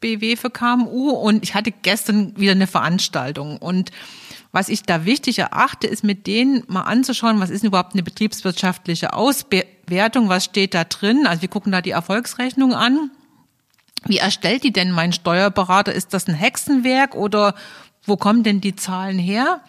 BW 0.00 0.36
für 0.36 0.50
KMU 0.50 1.10
und 1.10 1.42
ich 1.42 1.54
hatte 1.54 1.72
gestern 1.72 2.36
wieder 2.36 2.52
eine 2.52 2.66
Veranstaltung 2.68 3.58
und 3.58 3.90
was 4.52 4.68
ich 4.68 4.82
da 4.82 5.06
wichtig 5.06 5.38
erachte, 5.38 5.86
ist 5.86 6.04
mit 6.04 6.26
denen 6.26 6.62
mal 6.68 6.82
anzuschauen, 6.82 7.40
was 7.40 7.48
ist 7.48 7.62
denn 7.62 7.68
überhaupt 7.68 7.94
eine 7.94 8.02
betriebswirtschaftliche 8.02 9.14
Auswertung, 9.14 10.28
was 10.28 10.44
steht 10.44 10.74
da 10.74 10.84
drin. 10.84 11.26
Also 11.26 11.40
wir 11.40 11.48
gucken 11.48 11.72
da 11.72 11.80
die 11.80 11.92
Erfolgsrechnung 11.92 12.74
an. 12.74 13.10
Wie 14.04 14.18
erstellt 14.18 14.62
die 14.62 14.72
denn 14.72 14.92
mein 14.92 15.14
Steuerberater? 15.14 15.94
Ist 15.94 16.12
das 16.12 16.28
ein 16.28 16.34
Hexenwerk 16.34 17.14
oder 17.14 17.54
wo 18.04 18.18
kommen 18.18 18.42
denn 18.42 18.60
die 18.60 18.76
Zahlen 18.76 19.18
her? 19.18 19.62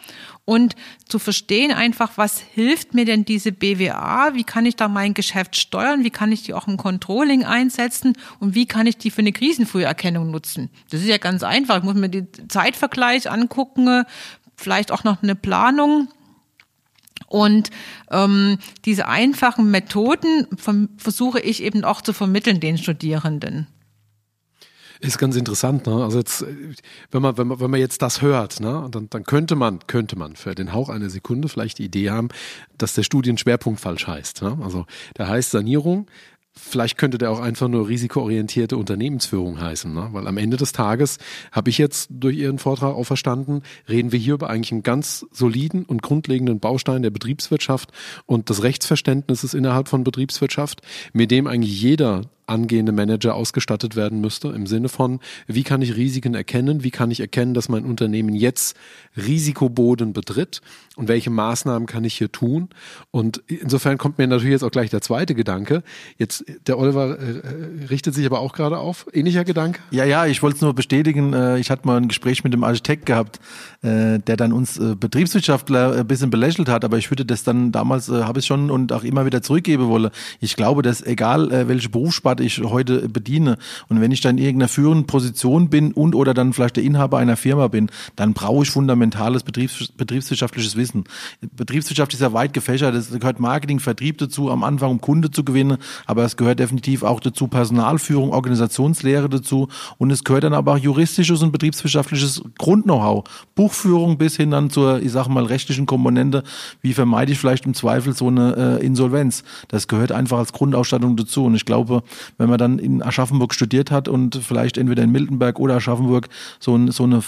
Und 0.46 0.76
zu 1.08 1.20
verstehen 1.20 1.72
einfach, 1.72 2.12
was 2.18 2.40
hilft 2.40 2.94
mir 2.94 3.06
denn 3.06 3.24
diese 3.24 3.52
BWA, 3.52 4.34
wie 4.34 4.44
kann 4.44 4.66
ich 4.66 4.76
da 4.76 4.90
mein 4.90 5.14
Geschäft 5.14 5.56
steuern, 5.56 6.04
wie 6.04 6.10
kann 6.10 6.32
ich 6.32 6.44
die 6.44 6.54
auch 6.54 6.68
im 6.68 6.76
Controlling 6.78 7.46
einsetzen 7.46 8.14
und 8.40 8.54
wie 8.54 8.66
kann 8.66 8.86
ich 8.86 8.98
die 8.98 9.10
für 9.10 9.22
eine 9.22 9.32
Krisenfrüherkennung 9.32 10.32
nutzen. 10.32 10.70
Das 10.90 11.02
ist 11.02 11.08
ja 11.08 11.18
ganz 11.18 11.44
einfach. 11.44 11.78
Ich 11.78 11.84
muss 11.84 11.96
mir 11.96 12.10
den 12.10 12.28
Zeitvergleich 12.50 13.32
angucken, 13.32 14.04
vielleicht 14.58 14.92
auch 14.92 15.04
noch 15.06 15.24
eine 15.24 15.36
Planung. 15.36 16.10
Und 17.28 17.72
ähm, 18.12 18.60
diese 18.86 19.08
einfachen 19.08 19.72
Methoden 19.72 20.48
versuche 20.98 21.40
ich 21.40 21.64
eben 21.64 21.84
auch 21.84 22.02
zu 22.02 22.14
vermitteln 22.14 22.60
den 22.60 22.78
Studierenden. 22.78 23.68
Ist 25.04 25.18
ganz 25.18 25.36
interessant, 25.36 25.86
ne? 25.86 26.02
Also 26.02 26.18
jetzt, 26.18 26.46
wenn 27.12 27.22
man, 27.22 27.38
wenn 27.38 27.48
man, 27.48 27.60
wenn 27.60 27.70
man 27.70 27.80
jetzt 27.80 28.02
das 28.02 28.22
hört, 28.22 28.62
ne, 28.62 28.88
dann, 28.90 29.10
dann 29.10 29.24
könnte 29.24 29.56
man, 29.58 29.80
könnte 29.86 30.18
man 30.18 30.38
für 30.38 30.56
den 30.56 30.72
Hauch 30.72 30.88
einer 30.88 31.10
Sekunde 31.10 31.50
vielleicht 31.50 31.80
die 31.80 31.86
Idee 31.86 32.10
haben, 32.10 32.30
dass 32.78 32.94
der 32.94 33.04
Studienschwerpunkt 33.04 33.82
falsch 33.82 34.08
heißt. 34.08 34.42
Ne? 34.44 34.58
Also 34.62 34.86
der 35.18 35.28
heißt 35.28 35.52
Sanierung, 35.52 36.08
Vielleicht 36.56 37.00
könnte 37.00 37.18
der 37.18 37.32
auch 37.32 37.40
einfach 37.40 37.68
nur 37.68 37.88
risikoorientierte 37.88 38.78
Unternehmensführung 38.78 39.60
heißen, 39.60 39.92
ne? 39.92 40.10
weil 40.12 40.28
am 40.28 40.38
Ende 40.38 40.56
des 40.56 40.72
Tages 40.72 41.18
habe 41.52 41.72
ich 41.72 41.80
jetzt 41.80 42.10
durch 42.12 42.38
Ihren 42.38 42.60
Vortrag 42.60 42.94
auch 42.94 43.06
verstanden, 43.06 43.64
reden 43.90 44.12
wir 44.12 44.20
hier 44.20 44.36
über 44.36 44.52
eigentlich 44.52 44.72
einen 44.72 44.84
ganz 44.84 45.26
soliden 45.32 45.84
und 45.84 46.04
grundlegenden 46.04 46.60
Baustein 46.60 47.02
der 47.02 47.10
Betriebswirtschaft 47.10 47.92
und 48.28 48.50
des 48.50 48.62
Rechtsverständnisses 48.62 49.56
innerhalb 49.56 49.88
von 49.88 50.04
Betriebswirtschaft, 50.04 50.84
mit 51.12 51.32
dem 51.32 51.48
eigentlich 51.48 51.82
jeder 51.82 52.22
angehende 52.54 52.92
Manager 52.92 53.36
ausgestattet 53.36 53.96
werden 53.96 54.22
müsste, 54.22 54.50
im 54.50 54.68
Sinne 54.68 54.90
von, 54.90 55.20
wie 55.48 55.64
kann 55.64 55.82
ich 55.82 55.96
Risiken 55.96 56.36
erkennen, 56.36 56.84
wie 56.84 56.92
kann 56.92 57.10
ich 57.12 57.20
erkennen, 57.20 57.54
dass 57.54 57.68
mein 57.68 57.84
Unternehmen 57.84 58.36
jetzt 58.36 58.78
Risikoboden 59.18 60.14
betritt 60.14 60.62
und 60.96 61.08
welche 61.08 61.32
Maßnahmen 61.32 61.88
kann 61.88 62.04
ich 62.04 62.16
hier 62.16 62.32
tun. 62.32 62.70
Und 63.10 63.42
insofern 63.48 63.98
kommt 63.98 64.20
mir 64.20 64.28
natürlich 64.28 64.52
jetzt 64.52 64.64
auch 64.64 64.72
gleich 64.72 64.92
der 64.92 65.02
zweite 65.02 65.34
Gedanke. 65.34 65.82
Jetzt, 66.18 66.46
der 66.68 66.78
Oliver 66.78 67.18
äh, 67.18 67.88
richtet 67.90 68.14
sich 68.14 68.26
aber 68.26 68.40
auch 68.40 68.54
gerade 68.54 68.78
auf. 68.78 69.08
Ähnlicher 69.12 69.44
Gedanke? 69.44 69.80
Ja, 69.90 70.06
ja, 70.06 70.28
ich 70.28 70.44
wollte 70.44 70.58
es 70.58 70.62
nur 70.62 70.74
bestätigen. 70.76 71.34
Äh, 71.34 71.58
ich 71.58 71.72
hatte 71.72 71.88
mal 71.88 71.98
ein 71.98 72.08
Gespräch 72.08 72.44
mit 72.44 72.54
dem 72.54 72.64
Architekt 72.64 73.08
gehabt, 73.08 73.40
äh, 73.82 74.20
der 74.20 74.38
dann 74.38 74.54
uns 74.54 74.78
äh, 74.78 74.96
Betriebswirtschaftler 74.96 75.98
ein 75.98 76.08
bisschen 76.08 76.30
belächelt 76.30 76.70
hat, 76.70 76.86
aber 76.86 76.98
ich 77.00 77.10
würde 77.10 77.26
das 77.26 77.44
dann 77.44 77.72
damals, 77.72 78.10
habe 78.10 78.40
ich 78.40 78.46
schon 78.46 78.70
und 78.70 78.92
auch 78.92 79.04
immer 79.04 79.26
wieder 79.26 79.42
zurückgeben 79.42 79.88
wollen. 79.88 80.12
Ich 80.40 80.56
glaube, 80.56 80.84
dass 80.84 81.02
egal 81.02 81.68
welche 81.68 81.90
Berufssparte 81.90 82.43
ich 82.44 82.60
heute 82.60 83.10
bediene. 83.10 83.58
Und 83.90 84.02
wenn 84.02 84.12
ich 84.12 84.22
dann 84.22 84.38
in 84.38 84.44
irgendeiner 84.44 84.70
führenden 84.70 85.08
Position 85.08 85.70
bin 85.70 85.92
und 85.94 86.16
oder 86.16 86.34
dann 86.34 86.54
vielleicht 86.54 86.76
der 86.76 86.84
Inhaber 86.84 87.18
einer 87.18 87.38
Firma 87.38 87.68
bin, 87.68 87.90
dann 88.16 88.34
brauche 88.34 88.64
ich 88.64 88.72
fundamentales 88.72 89.44
Betriebs, 89.44 89.90
betriebswirtschaftliches 89.98 90.76
Wissen. 90.76 91.06
Betriebswirtschaft 91.56 92.14
ist 92.14 92.22
ja 92.22 92.34
weit 92.34 92.54
gefächert. 92.54 92.96
Es 92.96 93.12
gehört 93.12 93.40
Marketing, 93.40 93.80
Vertrieb 93.80 94.18
dazu, 94.18 94.52
am 94.52 94.64
Anfang 94.64 94.92
um 94.92 95.02
Kunde 95.02 95.32
zu 95.32 95.44
gewinnen, 95.44 95.78
aber 96.06 96.24
es 96.24 96.38
gehört 96.38 96.60
definitiv 96.60 97.04
auch 97.04 97.20
dazu 97.20 97.48
Personalführung, 97.48 98.32
Organisationslehre 98.32 99.30
dazu 99.30 99.68
und 99.98 100.12
es 100.12 100.24
gehört 100.24 100.44
dann 100.44 100.54
aber 100.54 100.74
auch 100.74 100.78
juristisches 100.78 101.42
und 101.42 101.52
betriebswirtschaftliches 101.52 102.42
Grund-Know-how. 102.58 103.24
Buchführung 103.56 104.18
bis 104.18 104.36
hin 104.36 104.52
dann 104.52 104.70
zur, 104.70 105.02
ich 105.02 105.12
sage 105.12 105.30
mal, 105.30 105.46
rechtlichen 105.46 105.86
Komponente. 105.86 106.44
Wie 106.82 106.94
vermeide 106.94 107.32
ich 107.32 107.40
vielleicht 107.40 107.66
im 107.66 107.74
Zweifel 107.74 108.14
so 108.14 108.28
eine 108.28 108.80
äh, 108.80 108.86
Insolvenz? 108.86 109.44
Das 109.68 109.88
gehört 109.88 110.12
einfach 110.12 110.40
als 110.40 110.54
Grundausstattung 110.54 111.16
dazu. 111.16 111.46
Und 111.46 111.56
ich 111.56 111.66
glaube, 111.66 112.04
wenn 112.38 112.50
man 112.50 112.58
dann 112.58 112.80
in 112.80 113.02
Aschaffenburg 113.02 113.54
studiert 113.54 113.92
hat 113.92 114.08
und 114.08 114.36
vielleicht 114.36 114.78
entweder 114.78 115.04
in 115.04 115.12
Miltenberg 115.12 115.60
oder 115.60 115.76
Aschaffenburg 115.76 116.30
so, 116.60 116.76
ein, 116.76 116.92
so 116.92 117.04
eine, 117.04 117.24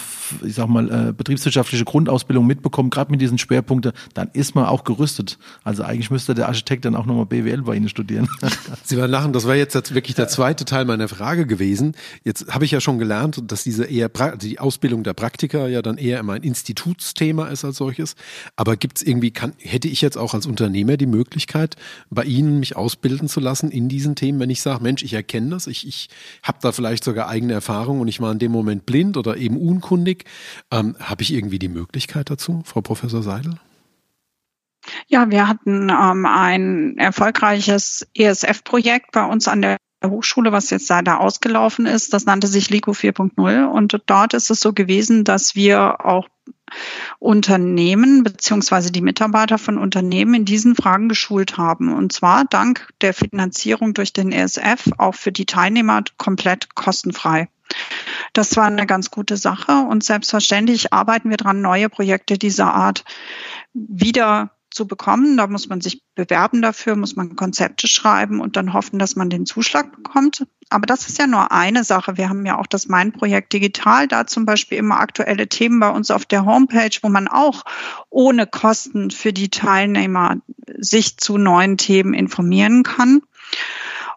ich 0.46 0.56
sag 0.56 0.68
mal, 0.68 1.10
äh, 1.10 1.14
betriebswirtschaftliche 1.14 1.86
Grundausbildung 1.86 2.46
mitbekommt, 2.46 2.94
gerade 2.94 3.12
mit 3.12 3.22
diesen 3.22 3.38
Schwerpunkten, 3.38 3.94
dann 4.14 4.30
ist 4.34 4.56
man 4.56 4.66
auch 4.66 4.84
gerüstet. 4.84 5.38
Also 5.64 5.84
eigentlich 5.84 6.12
müsste 6.12 6.34
der 6.34 6.48
Architekt 6.48 6.86
dann 6.86 6.96
auch 6.96 7.06
nochmal 7.06 7.26
BWL 7.26 7.64
bei 7.64 7.76
Ihnen 7.76 7.90
studieren. 7.90 8.28
Sie 8.84 8.98
werden 8.98 9.12
lachen, 9.12 9.34
das 9.34 9.48
war 9.48 9.56
jetzt 9.56 9.94
wirklich 9.94 10.16
der 10.16 10.28
zweite 10.28 10.66
Teil 10.66 10.86
meiner 10.86 11.08
Frage 11.08 11.46
gewesen. 11.46 11.96
Jetzt 12.24 12.54
habe 12.54 12.66
ich 12.66 12.72
ja 12.72 12.82
schon 12.82 13.00
gelernt, 13.00 13.42
dass 13.48 13.64
diese 13.64 13.86
eher 13.86 14.10
die 14.42 14.60
Ausbildung 14.60 15.04
der 15.04 15.14
Praktiker 15.14 15.68
ja 15.68 15.82
dann 15.82 15.98
eher 15.98 16.20
immer 16.20 16.34
ein 16.34 16.44
Institutsthema 16.44 17.48
ist 17.48 17.66
als 17.66 17.78
solches. 17.78 18.16
Aber 18.56 18.78
gibt 18.78 18.98
es 18.98 19.04
irgendwie, 19.04 19.32
kann, 19.32 19.54
hätte 19.60 19.88
ich 19.88 20.02
jetzt 20.02 20.18
auch 20.18 20.34
als 20.34 20.46
Unternehmer 20.46 20.98
die 20.98 21.06
Möglichkeit, 21.06 21.76
bei 22.10 22.24
Ihnen 22.24 22.60
mich 22.60 22.76
ausbilden 22.76 23.28
zu 23.28 23.40
lassen 23.40 23.72
in 23.72 23.90
diesen 23.90 24.16
Themen, 24.16 24.40
wenn 24.40 24.50
ich 24.50 24.62
sage, 24.62 24.84
Mensch, 24.86 25.04
ich 25.04 25.14
erkenne 25.14 25.50
das, 25.50 25.68
ich, 25.68 25.88
ich 25.88 26.10
habe 26.44 26.60
da 26.62 26.72
vielleicht 26.72 27.04
sogar 27.04 27.28
eigene 27.28 27.54
Erfahrungen 27.54 28.02
und 28.02 28.08
ich 28.08 28.22
war 28.22 28.32
in 28.32 28.40
dem 28.40 28.52
Moment 28.52 28.86
blind 28.86 29.18
oder 29.18 29.38
eben 29.38 29.58
unkundig. 29.58 30.26
Ähm, 30.72 30.96
habe 31.00 31.24
ich 31.24 31.34
irgendwie 31.34 31.60
die 31.60 31.70
Möglichkeit 31.70 32.30
dazu, 32.30 32.62
Frau 32.66 32.82
Professor 32.82 33.24
Seidel? 33.24 33.58
Ja, 35.08 35.30
wir 35.30 35.48
hatten 35.48 35.90
ähm, 35.90 36.26
ein 36.26 36.98
erfolgreiches 36.98 38.08
ESF-Projekt 38.14 39.12
bei 39.12 39.26
uns 39.26 39.48
an 39.48 39.62
der 39.62 39.78
Hochschule, 40.04 40.52
was 40.52 40.70
jetzt 40.70 40.90
leider 40.90 41.20
ausgelaufen 41.20 41.86
ist. 41.86 42.14
Das 42.14 42.26
nannte 42.26 42.48
sich 42.48 42.70
LICO 42.70 42.92
4.0. 42.92 43.66
Und 43.66 44.02
dort 44.06 44.34
ist 44.34 44.52
es 44.52 44.60
so 44.60 44.74
gewesen, 44.74 45.24
dass 45.24 45.56
wir 45.56 46.06
auch 46.06 46.28
Unternehmen 47.20 48.24
beziehungsweise 48.24 48.92
die 48.92 49.02
Mitarbeiter 49.02 49.58
von 49.58 49.78
Unternehmen 49.78 50.34
in 50.34 50.46
diesen 50.46 50.76
Fragen 50.76 51.10
geschult 51.10 51.58
haben. 51.58 51.94
Und 51.94 52.12
zwar 52.12 52.46
dank 52.46 52.90
der 53.02 53.14
Finanzierung 53.14 53.94
durch 53.94 54.14
den 54.14 54.32
ESF 54.32 54.90
auch 54.98 55.16
für 55.16 55.32
die 55.32 55.46
Teilnehmer 55.46 56.04
komplett 56.18 56.76
kostenfrei. 56.76 57.50
Das 58.34 58.56
war 58.58 58.66
eine 58.66 58.86
ganz 58.86 59.12
gute 59.12 59.38
Sache 59.38 59.86
und 59.90 60.04
selbstverständlich 60.04 60.94
arbeiten 60.94 61.30
wir 61.30 61.38
dran, 61.38 61.62
neue 61.62 61.90
Projekte 61.90 62.38
dieser 62.38 62.74
Art 62.74 63.04
wieder 63.74 64.52
zu 64.70 64.88
bekommen. 64.88 65.38
Da 65.38 65.48
muss 65.48 65.68
man 65.68 65.82
sich 65.82 66.04
bewerben 66.16 66.62
dafür, 66.62 66.96
muss 66.96 67.16
man 67.16 67.36
Konzepte 67.36 67.88
schreiben 67.88 68.42
und 68.42 68.56
dann 68.56 68.74
hoffen, 68.74 69.00
dass 69.00 69.16
man 69.16 69.30
den 69.30 69.46
Zuschlag 69.46 69.96
bekommt. 69.96 70.46
Aber 70.70 70.88
das 70.88 71.08
ist 71.08 71.20
ja 71.20 71.28
nur 71.28 71.52
eine 71.52 71.84
Sache. 71.84 72.18
Wir 72.18 72.28
haben 72.28 72.46
ja 72.46 72.58
auch 72.58 72.66
das 72.66 72.88
Mein-Projekt 72.88 73.54
Digital, 73.54 74.08
da 74.08 74.26
zum 74.26 74.46
Beispiel 74.46 74.78
immer 74.78 75.00
aktuelle 75.00 75.48
Themen 75.48 75.80
bei 75.80 75.90
uns 75.90 76.10
auf 76.10 76.26
der 76.26 76.46
Homepage, 76.46 76.98
wo 77.02 77.10
man 77.10 77.28
auch 77.28 77.64
ohne 78.10 78.48
Kosten 78.48 79.12
für 79.12 79.32
die 79.32 79.50
Teilnehmer 79.50 80.38
sich 80.78 81.18
zu 81.18 81.38
neuen 81.38 81.78
Themen 81.78 82.14
informieren 82.14 82.84
kann. 82.84 83.22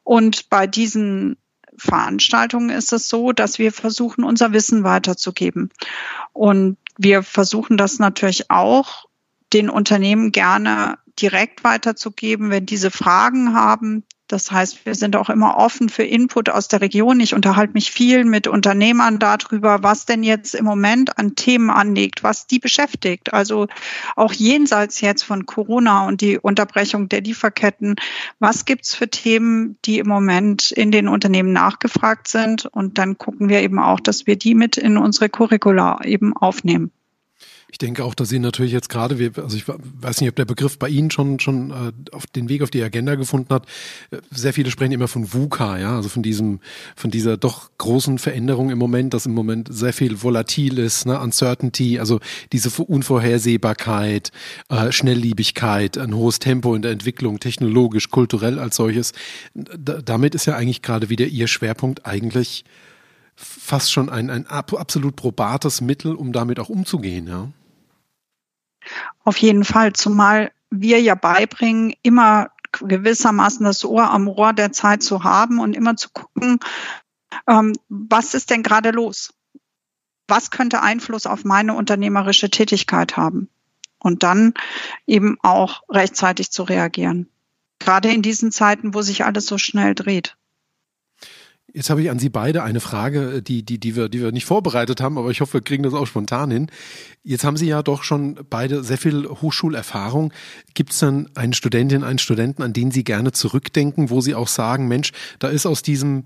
Und 0.04 0.48
bei 0.48 0.66
diesen 0.66 1.36
Veranstaltungen 1.76 2.70
ist 2.70 2.92
es 2.92 3.08
so, 3.08 3.32
dass 3.32 3.58
wir 3.58 3.72
versuchen, 3.72 4.24
unser 4.24 4.52
Wissen 4.52 4.84
weiterzugeben. 4.84 5.70
Und 6.32 6.76
wir 6.96 7.22
versuchen 7.22 7.76
das 7.76 7.98
natürlich 7.98 8.50
auch 8.50 9.06
den 9.52 9.70
Unternehmen 9.70 10.32
gerne 10.32 10.98
direkt 11.20 11.64
weiterzugeben, 11.64 12.50
wenn 12.50 12.66
diese 12.66 12.90
Fragen 12.90 13.54
haben. 13.54 14.04
Das 14.28 14.50
heißt, 14.52 14.84
wir 14.84 14.94
sind 14.94 15.16
auch 15.16 15.30
immer 15.30 15.56
offen 15.56 15.88
für 15.88 16.02
Input 16.02 16.50
aus 16.50 16.68
der 16.68 16.82
Region. 16.82 17.18
Ich 17.18 17.34
unterhalte 17.34 17.72
mich 17.72 17.90
viel 17.90 18.24
mit 18.24 18.46
Unternehmern 18.46 19.18
darüber, 19.18 19.82
was 19.82 20.04
denn 20.04 20.22
jetzt 20.22 20.54
im 20.54 20.66
Moment 20.66 21.18
an 21.18 21.34
Themen 21.34 21.70
anliegt, 21.70 22.22
was 22.22 22.46
die 22.46 22.58
beschäftigt. 22.58 23.32
Also 23.32 23.68
auch 24.16 24.34
jenseits 24.34 25.00
jetzt 25.00 25.22
von 25.22 25.46
Corona 25.46 26.06
und 26.06 26.20
die 26.20 26.38
Unterbrechung 26.38 27.08
der 27.08 27.22
Lieferketten. 27.22 27.96
Was 28.38 28.66
gibt's 28.66 28.94
für 28.94 29.08
Themen, 29.08 29.78
die 29.86 29.98
im 29.98 30.08
Moment 30.08 30.72
in 30.72 30.90
den 30.90 31.08
Unternehmen 31.08 31.54
nachgefragt 31.54 32.28
sind? 32.28 32.66
Und 32.66 32.98
dann 32.98 33.16
gucken 33.16 33.48
wir 33.48 33.62
eben 33.62 33.78
auch, 33.78 33.98
dass 33.98 34.26
wir 34.26 34.36
die 34.36 34.54
mit 34.54 34.76
in 34.76 34.98
unsere 34.98 35.30
Curricula 35.30 36.04
eben 36.04 36.36
aufnehmen. 36.36 36.92
Ich 37.70 37.76
denke 37.76 38.02
auch, 38.02 38.14
dass 38.14 38.30
Sie 38.30 38.38
natürlich 38.38 38.72
jetzt 38.72 38.88
gerade, 38.88 39.32
also 39.36 39.56
ich 39.56 39.64
weiß 39.68 40.20
nicht, 40.20 40.30
ob 40.30 40.36
der 40.36 40.46
Begriff 40.46 40.78
bei 40.78 40.88
Ihnen 40.88 41.10
schon 41.10 41.38
schon 41.38 41.70
äh, 41.70 41.92
auf 42.12 42.26
den 42.26 42.48
Weg 42.48 42.62
auf 42.62 42.70
die 42.70 42.82
Agenda 42.82 43.14
gefunden 43.14 43.52
hat. 43.52 43.66
Sehr 44.30 44.54
viele 44.54 44.70
sprechen 44.70 44.92
immer 44.92 45.08
von 45.08 45.34
VUCA, 45.34 45.78
ja, 45.78 45.96
also 45.96 46.08
von 46.08 46.22
diesem, 46.22 46.60
von 46.96 47.10
dieser 47.10 47.36
doch 47.36 47.70
großen 47.76 48.18
Veränderung 48.18 48.70
im 48.70 48.78
Moment, 48.78 49.12
dass 49.12 49.26
im 49.26 49.34
Moment 49.34 49.68
sehr 49.70 49.92
viel 49.92 50.22
volatil 50.22 50.78
ist, 50.78 51.04
ne, 51.04 51.20
Uncertainty, 51.20 51.98
also 51.98 52.20
diese 52.52 52.70
Unvorhersehbarkeit, 52.82 54.32
äh, 54.70 54.90
Schnellliebigkeit, 54.90 55.98
ein 55.98 56.14
hohes 56.14 56.38
Tempo 56.38 56.74
in 56.74 56.80
der 56.80 56.92
Entwicklung, 56.92 57.38
technologisch, 57.38 58.08
kulturell 58.08 58.58
als 58.58 58.76
solches. 58.76 59.12
Damit 59.54 60.34
ist 60.34 60.46
ja 60.46 60.56
eigentlich 60.56 60.80
gerade 60.80 61.10
wieder 61.10 61.26
Ihr 61.26 61.48
Schwerpunkt 61.48 62.06
eigentlich 62.06 62.64
fast 63.40 63.92
schon 63.92 64.08
ein, 64.08 64.30
ein 64.30 64.46
absolut 64.48 65.14
probates 65.14 65.80
Mittel, 65.80 66.14
um 66.14 66.32
damit 66.32 66.58
auch 66.58 66.68
umzugehen, 66.68 67.28
ja. 67.28 67.48
Auf 69.22 69.36
jeden 69.36 69.64
Fall, 69.64 69.92
zumal 69.92 70.50
wir 70.70 71.00
ja 71.00 71.14
beibringen, 71.14 71.94
immer 72.02 72.50
gewissermaßen 72.72 73.64
das 73.64 73.84
Ohr 73.84 74.10
am 74.10 74.26
Rohr 74.26 74.52
der 74.52 74.72
Zeit 74.72 75.02
zu 75.02 75.22
haben 75.22 75.60
und 75.60 75.76
immer 75.76 75.96
zu 75.96 76.08
gucken, 76.10 76.58
ähm, 77.46 77.74
was 77.88 78.34
ist 78.34 78.50
denn 78.50 78.62
gerade 78.62 78.90
los? 78.90 79.34
Was 80.26 80.50
könnte 80.50 80.82
Einfluss 80.82 81.26
auf 81.26 81.44
meine 81.44 81.74
unternehmerische 81.74 82.50
Tätigkeit 82.50 83.16
haben? 83.16 83.48
Und 84.00 84.22
dann 84.22 84.54
eben 85.06 85.38
auch 85.42 85.82
rechtzeitig 85.88 86.50
zu 86.50 86.62
reagieren. 86.62 87.28
Gerade 87.78 88.12
in 88.12 88.22
diesen 88.22 88.52
Zeiten, 88.52 88.94
wo 88.94 89.02
sich 89.02 89.24
alles 89.24 89.46
so 89.46 89.58
schnell 89.58 89.94
dreht. 89.94 90.37
Jetzt 91.74 91.90
habe 91.90 92.00
ich 92.00 92.10
an 92.10 92.18
Sie 92.18 92.30
beide 92.30 92.62
eine 92.62 92.80
Frage, 92.80 93.42
die, 93.42 93.62
die, 93.62 93.78
die, 93.78 93.94
wir, 93.94 94.08
die 94.08 94.22
wir 94.22 94.32
nicht 94.32 94.46
vorbereitet 94.46 95.02
haben, 95.02 95.18
aber 95.18 95.30
ich 95.30 95.42
hoffe, 95.42 95.54
wir 95.54 95.60
kriegen 95.60 95.82
das 95.82 95.92
auch 95.92 96.06
spontan 96.06 96.50
hin. 96.50 96.70
Jetzt 97.24 97.44
haben 97.44 97.58
Sie 97.58 97.66
ja 97.66 97.82
doch 97.82 98.04
schon 98.04 98.40
beide 98.48 98.82
sehr 98.82 98.96
viel 98.96 99.28
Hochschulerfahrung. 99.28 100.32
Gibt 100.72 100.92
es 100.92 101.00
dann 101.00 101.28
eine 101.34 101.52
Studentin, 101.52 102.04
einen 102.04 102.18
Studenten, 102.18 102.62
an 102.62 102.72
den 102.72 102.90
Sie 102.90 103.04
gerne 103.04 103.32
zurückdenken, 103.32 104.08
wo 104.08 104.22
Sie 104.22 104.34
auch 104.34 104.48
sagen, 104.48 104.88
Mensch, 104.88 105.12
da 105.40 105.48
ist 105.48 105.66
aus 105.66 105.82
diesem 105.82 106.22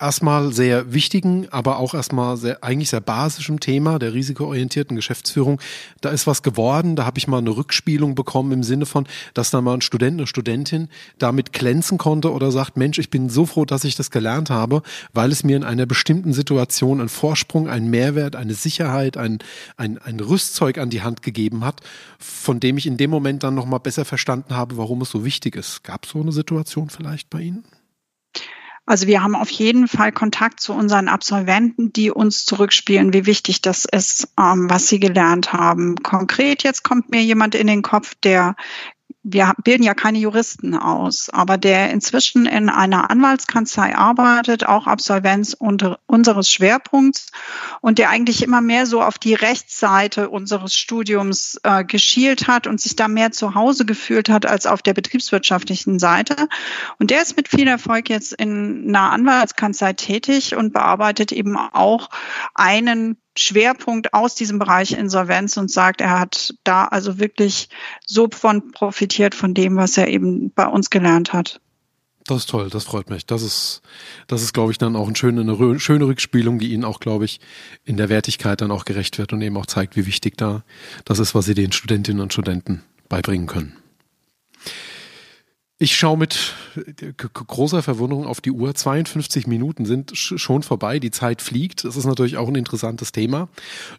erstmal 0.00 0.52
sehr 0.52 0.92
wichtigen, 0.92 1.48
aber 1.50 1.78
auch 1.78 1.94
erstmal 1.94 2.36
sehr, 2.36 2.62
eigentlich 2.62 2.90
sehr 2.90 3.00
basischem 3.00 3.60
Thema 3.60 3.98
der 3.98 4.14
risikoorientierten 4.14 4.96
Geschäftsführung. 4.96 5.60
Da 6.00 6.10
ist 6.10 6.26
was 6.26 6.42
geworden, 6.42 6.96
da 6.96 7.04
habe 7.04 7.18
ich 7.18 7.28
mal 7.28 7.38
eine 7.38 7.56
Rückspielung 7.56 8.14
bekommen 8.14 8.52
im 8.52 8.62
Sinne 8.62 8.86
von, 8.86 9.06
dass 9.34 9.50
da 9.50 9.60
mal 9.60 9.74
ein 9.74 9.80
Student, 9.80 10.18
eine 10.18 10.26
Studentin 10.26 10.88
damit 11.18 11.52
glänzen 11.52 11.98
konnte 11.98 12.32
oder 12.32 12.52
sagt, 12.52 12.76
Mensch, 12.76 12.98
ich 12.98 13.10
bin 13.10 13.28
so 13.28 13.46
froh, 13.46 13.64
dass 13.64 13.84
ich 13.84 13.96
das 13.96 14.10
gelernt 14.10 14.50
habe, 14.50 14.82
weil 15.12 15.32
es 15.32 15.44
mir 15.44 15.56
in 15.56 15.64
einer 15.64 15.86
bestimmten 15.86 16.32
Situation 16.32 17.00
einen 17.00 17.08
Vorsprung, 17.08 17.68
einen 17.68 17.90
Mehrwert, 17.90 18.36
eine 18.36 18.54
Sicherheit, 18.54 19.16
ein, 19.16 19.38
ein, 19.76 19.98
ein 19.98 20.20
Rüstzeug 20.20 20.78
an 20.78 20.90
die 20.90 21.02
Hand 21.02 21.22
gegeben 21.22 21.64
hat, 21.64 21.80
von 22.18 22.60
dem 22.60 22.78
ich 22.78 22.86
in 22.86 22.96
dem 22.96 23.10
Moment 23.10 23.42
dann 23.42 23.54
nochmal 23.54 23.80
besser 23.80 24.04
verstanden 24.04 24.54
habe, 24.54 24.76
warum 24.76 25.02
es 25.02 25.10
so 25.10 25.24
wichtig 25.24 25.56
ist. 25.56 25.84
Gab 25.84 26.04
es 26.04 26.12
so 26.12 26.20
eine 26.20 26.32
Situation 26.32 26.90
vielleicht 26.90 27.30
bei 27.30 27.40
Ihnen? 27.40 27.64
Also 28.92 29.06
wir 29.06 29.22
haben 29.22 29.34
auf 29.34 29.48
jeden 29.48 29.88
Fall 29.88 30.12
Kontakt 30.12 30.60
zu 30.60 30.74
unseren 30.74 31.08
Absolventen, 31.08 31.94
die 31.94 32.10
uns 32.10 32.44
zurückspielen, 32.44 33.14
wie 33.14 33.24
wichtig 33.24 33.62
das 33.62 33.86
ist, 33.86 34.28
ähm, 34.38 34.68
was 34.68 34.86
sie 34.86 35.00
gelernt 35.00 35.54
haben. 35.54 35.96
Konkret 36.02 36.62
jetzt 36.62 36.82
kommt 36.82 37.10
mir 37.10 37.22
jemand 37.22 37.54
in 37.54 37.68
den 37.68 37.80
Kopf, 37.80 38.14
der 38.22 38.54
wir 39.24 39.52
bilden 39.62 39.84
ja 39.84 39.94
keine 39.94 40.18
Juristen 40.18 40.74
aus, 40.74 41.30
aber 41.30 41.56
der 41.56 41.90
inzwischen 41.90 42.44
in 42.46 42.68
einer 42.68 43.08
Anwaltskanzlei 43.08 43.94
arbeitet, 43.94 44.66
auch 44.66 44.88
Absolvenz 44.88 45.56
unseres 46.06 46.50
Schwerpunkts 46.50 47.30
und 47.80 47.98
der 47.98 48.10
eigentlich 48.10 48.42
immer 48.42 48.60
mehr 48.60 48.84
so 48.86 49.00
auf 49.00 49.20
die 49.20 49.34
Rechtsseite 49.34 50.28
unseres 50.28 50.74
Studiums 50.74 51.60
äh, 51.62 51.84
geschielt 51.84 52.48
hat 52.48 52.66
und 52.66 52.80
sich 52.80 52.96
da 52.96 53.06
mehr 53.06 53.30
zu 53.30 53.54
Hause 53.54 53.84
gefühlt 53.84 54.28
hat 54.28 54.44
als 54.44 54.66
auf 54.66 54.82
der 54.82 54.94
betriebswirtschaftlichen 54.94 56.00
Seite. 56.00 56.48
Und 56.98 57.12
der 57.12 57.22
ist 57.22 57.36
mit 57.36 57.46
viel 57.46 57.68
Erfolg 57.68 58.10
jetzt 58.10 58.32
in 58.32 58.88
einer 58.88 59.12
Anwaltskanzlei 59.12 59.92
tätig 59.92 60.56
und 60.56 60.72
bearbeitet 60.72 61.30
eben 61.30 61.56
auch 61.56 62.10
einen 62.54 63.18
Schwerpunkt 63.34 64.12
aus 64.12 64.34
diesem 64.34 64.58
Bereich 64.58 64.92
Insolvenz 64.92 65.56
und 65.56 65.70
sagt, 65.70 66.02
er 66.02 66.20
hat 66.20 66.52
da 66.64 66.84
also 66.84 67.18
wirklich 67.18 67.70
so 68.04 68.28
von 68.30 68.72
profitiert 68.72 69.11
von 69.34 69.54
dem, 69.54 69.76
was 69.76 69.96
er 69.96 70.08
eben 70.08 70.50
bei 70.50 70.66
uns 70.66 70.90
gelernt 70.90 71.32
hat. 71.32 71.60
Das 72.24 72.38
ist 72.38 72.50
toll, 72.50 72.70
das 72.70 72.84
freut 72.84 73.10
mich. 73.10 73.26
Das 73.26 73.42
ist, 73.42 73.82
das 74.28 74.42
ist, 74.42 74.52
glaube 74.52 74.70
ich, 74.70 74.78
dann 74.78 74.94
auch 74.94 75.06
eine 75.06 75.16
schöne, 75.16 75.40
eine 75.40 75.80
schöne 75.80 76.06
Rückspielung, 76.06 76.58
die 76.58 76.72
Ihnen 76.72 76.84
auch, 76.84 77.00
glaube 77.00 77.24
ich, 77.24 77.40
in 77.84 77.96
der 77.96 78.08
Wertigkeit 78.08 78.60
dann 78.60 78.70
auch 78.70 78.84
gerecht 78.84 79.18
wird 79.18 79.32
und 79.32 79.42
eben 79.42 79.56
auch 79.56 79.66
zeigt, 79.66 79.96
wie 79.96 80.06
wichtig 80.06 80.36
da 80.36 80.62
das 81.04 81.18
ist, 81.18 81.34
was 81.34 81.46
Sie 81.46 81.54
den 81.54 81.72
Studentinnen 81.72 82.22
und 82.22 82.32
Studenten 82.32 82.82
beibringen 83.08 83.46
können. 83.48 83.81
Ich 85.82 85.96
schaue 85.96 86.16
mit 86.16 86.54
großer 87.32 87.82
Verwunderung 87.82 88.24
auf 88.24 88.40
die 88.40 88.52
Uhr. 88.52 88.72
52 88.72 89.48
Minuten 89.48 89.84
sind 89.84 90.12
schon 90.14 90.62
vorbei. 90.62 91.00
Die 91.00 91.10
Zeit 91.10 91.42
fliegt. 91.42 91.82
Das 91.82 91.96
ist 91.96 92.04
natürlich 92.04 92.36
auch 92.36 92.46
ein 92.46 92.54
interessantes 92.54 93.10
Thema. 93.10 93.48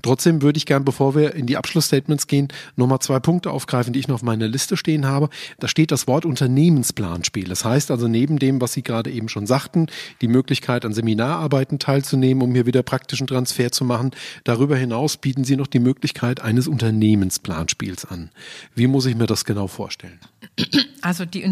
Trotzdem 0.02 0.42
würde 0.42 0.56
ich 0.56 0.66
gern, 0.66 0.86
bevor 0.86 1.14
wir 1.14 1.36
in 1.36 1.46
die 1.46 1.58
Abschlussstatements 1.58 2.28
gehen, 2.28 2.48
nochmal 2.78 3.00
zwei 3.00 3.20
Punkte 3.20 3.52
aufgreifen, 3.52 3.92
die 3.92 4.00
ich 4.00 4.08
noch 4.08 4.16
auf 4.16 4.24
meiner 4.24 4.48
Liste 4.48 4.78
stehen 4.78 5.06
habe. 5.06 5.28
Da 5.60 5.68
steht 5.68 5.92
das 5.92 6.08
Wort 6.08 6.24
Unternehmensplanspiel. 6.24 7.50
Das 7.50 7.66
heißt 7.66 7.92
also 7.92 8.08
neben 8.08 8.40
dem, 8.40 8.62
was 8.62 8.72
Sie 8.72 8.82
gerade 8.82 9.12
eben 9.12 9.28
schon 9.28 9.46
sagten, 9.46 9.88
die 10.22 10.30
Möglichkeit 10.30 10.86
an 10.86 10.94
Seminararbeiten 10.94 11.80
teilzunehmen, 11.80 12.44
um 12.44 12.54
hier 12.54 12.66
wieder 12.66 12.84
praktischen 12.84 13.28
Transfer 13.28 13.74
zu 13.74 13.84
machen. 13.84 14.12
Darüber 14.46 14.78
hinaus 14.78 15.18
bieten 15.18 15.44
Sie 15.44 15.58
noch 15.58 15.68
die 15.68 15.80
Möglichkeit 15.80 16.40
eines 16.40 16.70
Unternehmensplanspiels 16.70 18.06
an. 18.06 18.30
Wie 18.74 18.88
muss 18.88 19.06
ich 19.06 19.18
mir 19.18 19.28
das 19.28 19.44
genau 19.44 19.68
vorstellen? 19.68 20.22
Also 21.02 21.26
die 21.26 21.44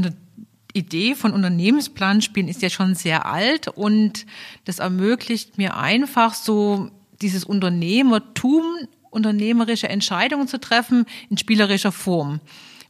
Idee 0.73 1.15
von 1.15 1.33
Unternehmensplanspielen 1.33 2.49
ist 2.49 2.61
ja 2.61 2.69
schon 2.69 2.95
sehr 2.95 3.25
alt 3.25 3.67
und 3.67 4.25
das 4.65 4.79
ermöglicht 4.79 5.57
mir 5.57 5.77
einfach 5.77 6.33
so 6.33 6.89
dieses 7.21 7.43
Unternehmertum, 7.43 8.63
unternehmerische 9.09 9.89
Entscheidungen 9.89 10.47
zu 10.47 10.59
treffen 10.59 11.05
in 11.29 11.37
spielerischer 11.37 11.91
Form. 11.91 12.39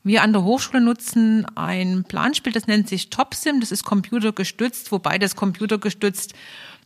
Wir 0.04 0.24
an 0.24 0.34
der 0.34 0.44
Hochschule 0.44 0.82
nutzen 0.82 1.46
ein 1.56 2.04
Planspiel, 2.08 2.54
das 2.54 2.68
nennt 2.68 2.88
sich 2.88 3.10
TopSim, 3.10 3.60
das 3.60 3.72
ist 3.72 3.84
computergestützt, 3.84 4.92
wobei 4.92 5.20
das 5.20 5.36
computergestützt 5.36 6.34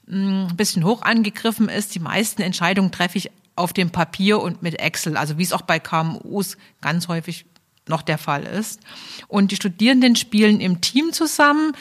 hm, 0.07 0.47
ein 0.49 0.57
bisschen 0.57 0.83
hoch 0.83 1.01
angegriffen 1.01 1.69
ist. 1.69 1.95
Die 1.95 1.99
meisten 1.99 2.41
Entscheidungen 2.41 2.91
treffe 2.91 3.17
ich 3.17 3.31
auf 3.55 3.71
dem 3.71 3.89
Papier 3.89 4.41
und 4.41 4.61
mit 4.61 4.79
Excel, 4.79 5.15
also 5.15 5.37
wie 5.37 5.43
es 5.43 5.53
auch 5.53 5.61
bei 5.61 5.79
KMUs 5.79 6.57
ganz 6.81 7.07
häufig 7.07 7.45
noch 7.87 8.01
der 8.01 8.17
Fall 8.17 8.43
ist. 8.43 8.79
Und 9.27 9.51
die 9.51 9.55
Studierenden 9.55 10.15
spielen 10.15 10.59
im 10.59 10.81
Team 10.81 11.13
zusammen, 11.13 11.73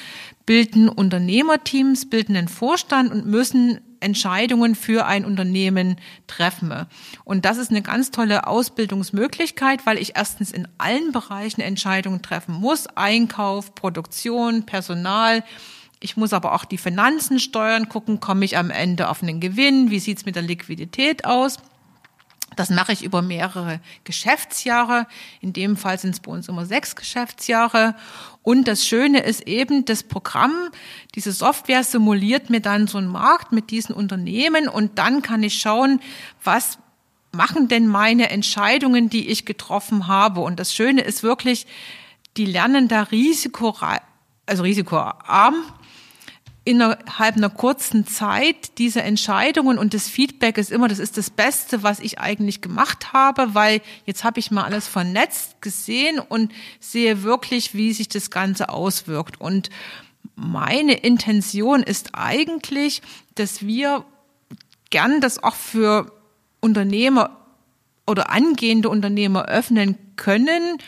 bilden 0.46 0.88
Unternehmerteams, 0.88 2.10
bilden 2.10 2.36
einen 2.36 2.48
Vorstand 2.48 3.10
und 3.10 3.26
müssen 3.26 3.80
Entscheidungen 4.00 4.74
für 4.74 5.06
ein 5.06 5.24
Unternehmen 5.24 5.96
treffen. 6.26 6.86
Und 7.24 7.46
das 7.46 7.56
ist 7.56 7.70
eine 7.70 7.80
ganz 7.80 8.10
tolle 8.10 8.46
Ausbildungsmöglichkeit, 8.46 9.86
weil 9.86 9.98
ich 9.98 10.12
erstens 10.14 10.52
in 10.52 10.68
allen 10.76 11.10
Bereichen 11.12 11.62
Entscheidungen 11.62 12.20
treffen 12.20 12.54
muss. 12.54 12.86
Einkauf, 12.86 13.74
Produktion, 13.74 14.66
Personal. 14.66 15.42
Ich 16.00 16.18
muss 16.18 16.34
aber 16.34 16.52
auch 16.52 16.66
die 16.66 16.76
Finanzen 16.76 17.40
steuern, 17.40 17.88
gucken, 17.88 18.20
komme 18.20 18.44
ich 18.44 18.58
am 18.58 18.70
Ende 18.70 19.08
auf 19.08 19.22
einen 19.22 19.40
Gewinn, 19.40 19.90
wie 19.90 20.00
sieht's 20.00 20.26
mit 20.26 20.36
der 20.36 20.42
Liquidität 20.42 21.24
aus. 21.24 21.56
Das 22.56 22.70
mache 22.70 22.92
ich 22.92 23.02
über 23.02 23.22
mehrere 23.22 23.80
Geschäftsjahre. 24.04 25.06
In 25.40 25.52
dem 25.52 25.76
Fall 25.76 25.98
sind 25.98 26.10
es 26.10 26.20
bei 26.20 26.30
uns 26.32 26.48
immer 26.48 26.66
sechs 26.66 26.96
Geschäftsjahre. 26.96 27.94
Und 28.42 28.68
das 28.68 28.86
Schöne 28.86 29.20
ist 29.20 29.46
eben, 29.46 29.84
das 29.84 30.02
Programm, 30.02 30.52
diese 31.14 31.32
Software 31.32 31.84
simuliert 31.84 32.50
mir 32.50 32.60
dann 32.60 32.86
so 32.86 32.98
einen 32.98 33.08
Markt 33.08 33.52
mit 33.52 33.70
diesen 33.70 33.94
Unternehmen 33.94 34.68
und 34.68 34.98
dann 34.98 35.22
kann 35.22 35.42
ich 35.42 35.60
schauen, 35.60 36.00
was 36.42 36.78
machen 37.32 37.68
denn 37.68 37.86
meine 37.86 38.30
Entscheidungen, 38.30 39.10
die 39.10 39.28
ich 39.28 39.44
getroffen 39.44 40.06
habe. 40.06 40.40
Und 40.40 40.60
das 40.60 40.74
Schöne 40.74 41.02
ist 41.02 41.22
wirklich, 41.22 41.66
die 42.36 42.46
lernen 42.46 42.88
da 42.88 43.02
Risiko, 43.02 43.76
also 44.46 44.62
risikoarm 44.62 45.54
innerhalb 46.64 47.36
einer 47.36 47.50
kurzen 47.50 48.06
Zeit 48.06 48.78
diese 48.78 49.02
Entscheidungen 49.02 49.76
und 49.76 49.92
das 49.92 50.08
Feedback 50.08 50.56
ist 50.56 50.72
immer, 50.72 50.88
das 50.88 50.98
ist 50.98 51.18
das 51.18 51.28
Beste, 51.28 51.82
was 51.82 52.00
ich 52.00 52.18
eigentlich 52.18 52.62
gemacht 52.62 53.12
habe, 53.12 53.54
weil 53.54 53.82
jetzt 54.06 54.24
habe 54.24 54.40
ich 54.40 54.50
mal 54.50 54.64
alles 54.64 54.88
vernetzt 54.88 55.60
gesehen 55.60 56.18
und 56.18 56.52
sehe 56.80 57.22
wirklich, 57.22 57.74
wie 57.74 57.92
sich 57.92 58.08
das 58.08 58.30
Ganze 58.30 58.70
auswirkt. 58.70 59.40
Und 59.40 59.68
meine 60.36 60.94
Intention 60.94 61.82
ist 61.82 62.10
eigentlich, 62.14 63.02
dass 63.34 63.66
wir 63.66 64.04
gern 64.88 65.20
das 65.20 65.42
auch 65.42 65.54
für 65.56 66.12
Unternehmer 66.60 67.36
oder 68.06 68.30
angehende 68.30 68.88
Unternehmer 68.88 69.46
öffnen 69.46 69.98
können, 70.16 70.78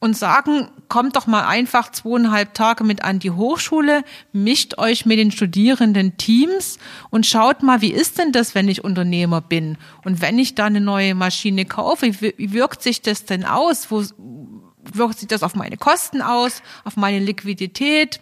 und 0.00 0.16
sagen, 0.16 0.68
kommt 0.88 1.16
doch 1.16 1.26
mal 1.26 1.46
einfach 1.46 1.90
zweieinhalb 1.90 2.54
Tage 2.54 2.84
mit 2.84 3.02
an 3.02 3.18
die 3.18 3.32
Hochschule, 3.32 4.04
mischt 4.32 4.78
euch 4.78 5.06
mit 5.06 5.18
den 5.18 5.32
Studierenden 5.32 6.16
Teams 6.16 6.78
und 7.10 7.26
schaut 7.26 7.62
mal, 7.62 7.80
wie 7.80 7.92
ist 7.92 8.18
denn 8.18 8.32
das, 8.32 8.54
wenn 8.54 8.68
ich 8.68 8.84
Unternehmer 8.84 9.40
bin? 9.40 9.76
Und 10.04 10.20
wenn 10.20 10.38
ich 10.38 10.54
da 10.54 10.66
eine 10.66 10.80
neue 10.80 11.14
Maschine 11.14 11.64
kaufe, 11.64 12.12
wie 12.20 12.52
wirkt 12.52 12.82
sich 12.82 13.02
das 13.02 13.24
denn 13.24 13.44
aus? 13.44 13.90
Wo 13.90 14.04
wirkt 14.92 15.18
sich 15.18 15.28
das 15.28 15.42
auf 15.42 15.54
meine 15.54 15.76
Kosten 15.76 16.22
aus, 16.22 16.62
auf 16.84 16.96
meine 16.96 17.18
Liquidität? 17.18 18.20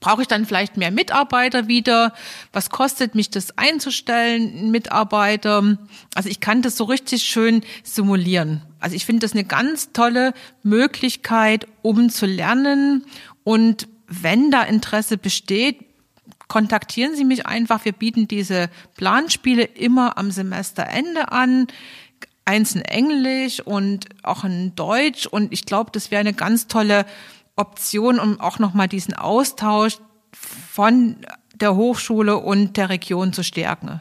Brauche 0.00 0.22
ich 0.22 0.28
dann 0.28 0.46
vielleicht 0.46 0.76
mehr 0.76 0.92
Mitarbeiter 0.92 1.66
wieder? 1.66 2.12
Was 2.52 2.70
kostet 2.70 3.16
mich 3.16 3.30
das 3.30 3.58
einzustellen, 3.58 4.70
Mitarbeiter? 4.70 5.76
Also 6.14 6.28
ich 6.28 6.38
kann 6.38 6.62
das 6.62 6.76
so 6.76 6.84
richtig 6.84 7.24
schön 7.24 7.62
simulieren. 7.82 8.62
Also 8.78 8.94
ich 8.94 9.04
finde 9.04 9.20
das 9.26 9.32
eine 9.32 9.44
ganz 9.44 9.92
tolle 9.92 10.34
Möglichkeit, 10.62 11.66
um 11.82 12.10
zu 12.10 12.26
lernen. 12.26 13.06
Und 13.42 13.88
wenn 14.06 14.52
da 14.52 14.62
Interesse 14.62 15.18
besteht, 15.18 15.84
kontaktieren 16.46 17.16
Sie 17.16 17.24
mich 17.24 17.46
einfach. 17.46 17.84
Wir 17.84 17.92
bieten 17.92 18.28
diese 18.28 18.70
Planspiele 18.96 19.64
immer 19.64 20.16
am 20.16 20.30
Semesterende 20.30 21.32
an. 21.32 21.66
Eins 22.44 22.74
in 22.74 22.80
Englisch 22.80 23.60
und 23.60 24.06
auch 24.22 24.44
in 24.44 24.74
Deutsch. 24.74 25.26
Und 25.26 25.52
ich 25.52 25.66
glaube, 25.66 25.90
das 25.92 26.10
wäre 26.10 26.20
eine 26.20 26.32
ganz 26.32 26.66
tolle 26.66 27.04
Option, 27.58 28.18
um 28.18 28.40
auch 28.40 28.58
nochmal 28.58 28.88
diesen 28.88 29.14
Austausch 29.14 29.98
von 30.32 31.16
der 31.54 31.74
Hochschule 31.74 32.36
und 32.36 32.76
der 32.76 32.88
Region 32.88 33.32
zu 33.32 33.42
stärken. 33.42 34.00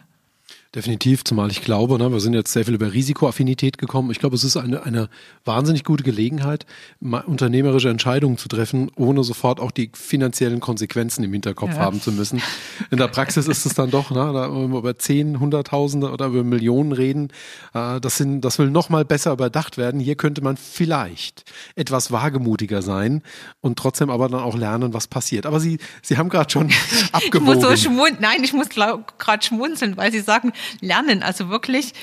Definitiv, 0.78 1.24
zumal 1.24 1.50
ich 1.50 1.64
glaube, 1.64 1.98
ne, 1.98 2.12
wir 2.12 2.20
sind 2.20 2.36
jetzt 2.36 2.54
sehr 2.54 2.64
viel 2.64 2.76
über 2.76 2.94
Risikoaffinität 2.94 3.80
gekommen. 3.80 4.12
Ich 4.12 4.20
glaube, 4.20 4.36
es 4.36 4.44
ist 4.44 4.58
eine, 4.58 4.84
eine 4.84 5.10
wahnsinnig 5.44 5.84
gute 5.84 6.04
Gelegenheit, 6.04 6.68
unternehmerische 7.02 7.90
Entscheidungen 7.90 8.38
zu 8.38 8.48
treffen, 8.48 8.92
ohne 8.96 9.24
sofort 9.24 9.60
auch 9.60 9.72
die 9.72 9.90
finanziellen 9.96 10.60
Konsequenzen 10.60 11.24
im 11.24 11.34
Hinterkopf 11.34 11.74
ja. 11.74 11.80
haben 11.80 12.00
zu 12.00 12.12
müssen. 12.12 12.44
In 12.92 13.00
der 13.00 13.08
Praxis 13.08 13.48
ist 13.48 13.66
es 13.66 13.74
dann 13.74 13.90
doch, 13.90 14.12
ne, 14.12 14.32
da 14.32 14.50
über 14.50 15.00
zehn, 15.00 15.40
hunderttausende 15.40 16.12
oder 16.12 16.28
über 16.28 16.44
Millionen 16.44 16.92
reden. 16.92 17.30
Äh, 17.74 18.00
das, 18.00 18.18
sind, 18.18 18.42
das 18.42 18.60
will 18.60 18.70
noch 18.70 18.90
mal 18.90 19.04
besser 19.04 19.32
überdacht 19.32 19.80
werden. 19.80 20.00
Hier 20.00 20.14
könnte 20.14 20.44
man 20.44 20.58
vielleicht 20.58 21.44
etwas 21.76 22.12
wagemutiger 22.12 22.84
sein 22.84 23.24
und 23.62 23.80
trotzdem 23.80 24.12
aber 24.12 24.30
dann 24.30 24.42
auch 24.42 24.56
lernen, 24.56 24.94
was 24.94 25.08
passiert. 25.08 25.48
Aber 25.48 25.60
Sie, 25.60 25.80
Sie 26.04 26.20
haben 26.20 26.30
gerade 26.30 26.52
schon 26.52 26.70
abgewogen. 27.12 27.48
Ich 27.48 27.56
muss 27.56 27.62
so 27.64 27.76
schmunzeln. 27.76 28.18
Nein, 28.20 28.44
ich 28.44 28.54
muss 28.54 28.68
gerade 28.70 29.44
schmunzeln, 29.44 29.98
weil 29.98 30.12
Sie 30.12 30.20
sagen, 30.20 30.52
lernen. 30.82 31.24
Also 31.24 31.50
wirklich, 31.50 31.94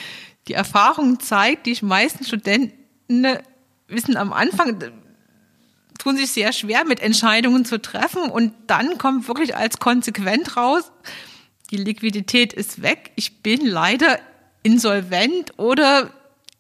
die 0.49 0.55
Erfahrung 0.55 1.21
zeigt, 1.21 1.67
die 1.67 1.77
meisten 1.83 2.25
Studenten 2.25 3.39
wissen 3.89 4.17
am 4.17 4.33
Anfang, 4.33 4.79
tun 5.99 6.17
sich 6.17 6.31
sehr 6.31 6.53
schwer, 6.53 6.85
mit 6.85 7.01
Entscheidungen 7.01 7.65
zu 7.65 7.81
treffen 7.81 8.23
und 8.31 8.53
dann 8.67 8.99
kommt 8.99 9.29
wirklich 9.29 9.57
als 9.57 9.79
konsequent 9.79 10.57
raus, 10.57 10.91
die 11.71 11.77
Liquidität 11.77 12.53
ist 12.53 12.83
weg, 12.83 13.13
ich 13.17 13.43
bin 13.43 13.65
leider 13.65 14.19
insolvent 14.63 15.59
oder 15.59 16.11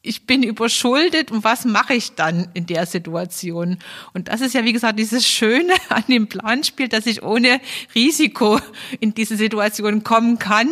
ich 0.03 0.27
bin 0.27 0.43
überschuldet 0.43 1.31
und 1.31 1.45
was 1.45 1.65
mache 1.65 1.95
ich 1.95 2.13
dann 2.13 2.49
in 2.53 2.67
der 2.67 2.85
Situation? 2.85 3.79
Und 4.13 4.29
das 4.29 4.43
ist 4.43 4.55
ja, 4.55 4.65
wie 4.65 4.73
gesagt, 4.73 4.99
dieses 4.99 5.27
Schöne 5.27 5.73
an 5.89 6.05
dem 6.09 6.29
Planspiel, 6.29 6.89
dass 6.89 7.07
ich 7.07 7.23
ohne 7.23 7.61
Risiko 7.95 8.61
in 9.01 9.15
diese 9.15 9.37
Situation 9.37 10.05
kommen 10.05 10.39
kann 10.39 10.71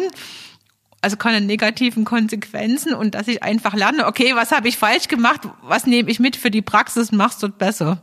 also 1.03 1.17
keine 1.17 1.45
negativen 1.45 2.05
Konsequenzen 2.05 2.95
und 2.95 3.15
dass 3.15 3.29
ich 3.29 3.43
einfach 3.43 3.75
lerne, 3.75 4.07
okay, 4.07 4.35
was 4.35 4.53
habe 4.53 4.69
ich 4.69 4.79
falsch 4.79 5.09
gemacht, 5.09 5.43
was 5.63 5.87
nehme 5.87 6.11
ich 6.11 6.21
mit 6.21 6.37
für 6.37 6.51
die 6.51 6.63
Praxis, 6.63 7.13
machst 7.13 7.43
du 7.43 7.49
besser. 7.49 8.01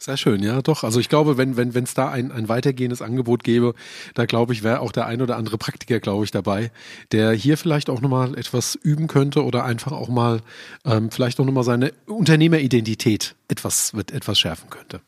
Sehr 0.00 0.16
schön, 0.16 0.44
ja, 0.44 0.62
doch. 0.62 0.84
Also 0.84 1.00
ich 1.00 1.08
glaube, 1.08 1.36
wenn 1.38 1.56
wenn 1.56 1.74
wenn 1.74 1.82
es 1.82 1.92
da 1.92 2.08
ein, 2.08 2.30
ein 2.30 2.48
weitergehendes 2.48 3.02
Angebot 3.02 3.42
gäbe, 3.42 3.74
da 4.14 4.26
glaube 4.26 4.52
ich, 4.52 4.62
wäre 4.62 4.78
auch 4.78 4.92
der 4.92 5.06
ein 5.06 5.20
oder 5.20 5.36
andere 5.36 5.58
Praktiker, 5.58 5.98
glaube 5.98 6.24
ich, 6.24 6.30
dabei, 6.30 6.70
der 7.10 7.32
hier 7.32 7.58
vielleicht 7.58 7.90
auch 7.90 8.00
nochmal 8.00 8.38
etwas 8.38 8.76
üben 8.76 9.08
könnte 9.08 9.44
oder 9.44 9.64
einfach 9.64 9.90
auch 9.90 10.08
mal 10.08 10.40
ähm, 10.84 11.10
vielleicht 11.10 11.40
auch 11.40 11.44
nochmal 11.44 11.64
seine 11.64 11.92
Unternehmeridentität 12.06 13.34
etwas 13.48 13.92
etwas 13.92 14.38
schärfen 14.38 14.70
könnte. 14.70 15.00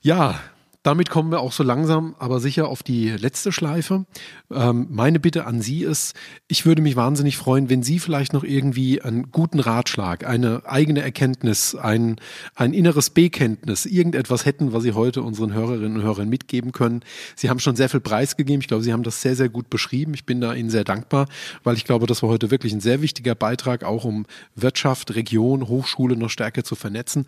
Ja, 0.00 0.40
damit 0.86 1.10
kommen 1.10 1.32
wir 1.32 1.40
auch 1.40 1.50
so 1.50 1.64
langsam, 1.64 2.14
aber 2.20 2.38
sicher 2.38 2.68
auf 2.68 2.84
die 2.84 3.08
letzte 3.08 3.50
Schleife. 3.50 4.06
Ähm, 4.52 4.86
meine 4.88 5.18
Bitte 5.18 5.44
an 5.44 5.60
Sie 5.60 5.82
ist, 5.82 6.14
ich 6.46 6.64
würde 6.64 6.80
mich 6.80 6.94
wahnsinnig 6.94 7.36
freuen, 7.36 7.68
wenn 7.68 7.82
Sie 7.82 7.98
vielleicht 7.98 8.32
noch 8.32 8.44
irgendwie 8.44 9.02
einen 9.02 9.32
guten 9.32 9.58
Ratschlag, 9.58 10.24
eine 10.24 10.62
eigene 10.64 11.02
Erkenntnis, 11.02 11.74
ein, 11.74 12.20
ein 12.54 12.72
inneres 12.72 13.10
Bekenntnis, 13.10 13.84
irgendetwas 13.84 14.44
hätten, 14.46 14.72
was 14.72 14.84
Sie 14.84 14.92
heute 14.92 15.22
unseren 15.22 15.52
Hörerinnen 15.52 15.96
und 15.96 16.02
Hörern 16.04 16.28
mitgeben 16.28 16.70
können. 16.70 17.00
Sie 17.34 17.50
haben 17.50 17.58
schon 17.58 17.74
sehr 17.74 17.88
viel 17.88 17.98
preisgegeben. 17.98 18.60
Ich 18.60 18.68
glaube, 18.68 18.84
Sie 18.84 18.92
haben 18.92 19.02
das 19.02 19.20
sehr, 19.20 19.34
sehr 19.34 19.48
gut 19.48 19.68
beschrieben. 19.68 20.14
Ich 20.14 20.24
bin 20.24 20.40
da 20.40 20.54
Ihnen 20.54 20.70
sehr 20.70 20.84
dankbar, 20.84 21.26
weil 21.64 21.74
ich 21.74 21.84
glaube, 21.84 22.06
das 22.06 22.22
war 22.22 22.30
heute 22.30 22.52
wirklich 22.52 22.72
ein 22.72 22.80
sehr 22.80 23.02
wichtiger 23.02 23.34
Beitrag, 23.34 23.82
auch 23.82 24.04
um 24.04 24.24
Wirtschaft, 24.54 25.16
Region, 25.16 25.66
Hochschule 25.66 26.16
noch 26.16 26.30
stärker 26.30 26.62
zu 26.62 26.76
vernetzen. 26.76 27.26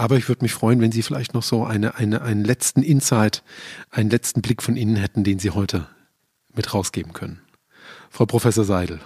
Aber 0.00 0.16
ich 0.16 0.28
würde 0.28 0.42
mich 0.42 0.54
freuen, 0.54 0.80
wenn 0.80 0.92
Sie 0.92 1.02
vielleicht 1.02 1.34
noch 1.34 1.42
so 1.42 1.66
eine, 1.66 1.94
eine, 1.96 2.22
einen 2.22 2.42
letzten 2.42 2.82
Insight, 2.82 3.42
einen 3.90 4.08
letzten 4.08 4.40
Blick 4.40 4.62
von 4.62 4.74
Ihnen 4.74 4.96
hätten, 4.96 5.24
den 5.24 5.38
Sie 5.38 5.50
heute 5.50 5.88
mit 6.54 6.72
rausgeben 6.72 7.12
können. 7.12 7.42
Frau 8.08 8.24
Professor 8.24 8.64
Seidel. 8.64 9.00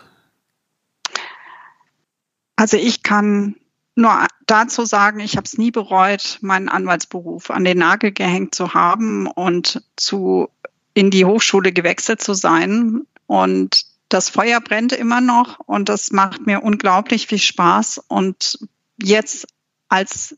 Also 2.55 2.77
ich 2.77 3.03
kann 3.03 3.57
nur 3.97 4.25
dazu 4.47 4.85
sagen, 4.85 5.19
ich 5.19 5.37
habe 5.37 5.47
es 5.47 5.59
nie 5.59 5.73
bereut, 5.73 6.39
meinen 6.43 6.69
Anwaltsberuf 6.69 7.51
an 7.51 7.65
den 7.65 7.79
Nagel 7.79 8.13
gehängt 8.13 8.55
zu 8.55 8.73
haben 8.73 9.27
und 9.27 9.83
zu 9.97 10.49
in 10.95 11.11
die 11.11 11.25
Hochschule 11.25 11.73
gewechselt 11.73 12.23
zu 12.23 12.35
sein. 12.35 13.05
Und 13.27 13.85
das 14.11 14.29
Feuer 14.29 14.61
brennt 14.61 14.93
immer 14.93 15.21
noch 15.21 15.59
und 15.59 15.89
das 15.89 16.13
macht 16.13 16.47
mir 16.47 16.63
unglaublich 16.63 17.27
viel 17.27 17.41
Spaß. 17.41 18.01
Und 18.07 18.61
jetzt 19.03 19.49
als 19.89 20.37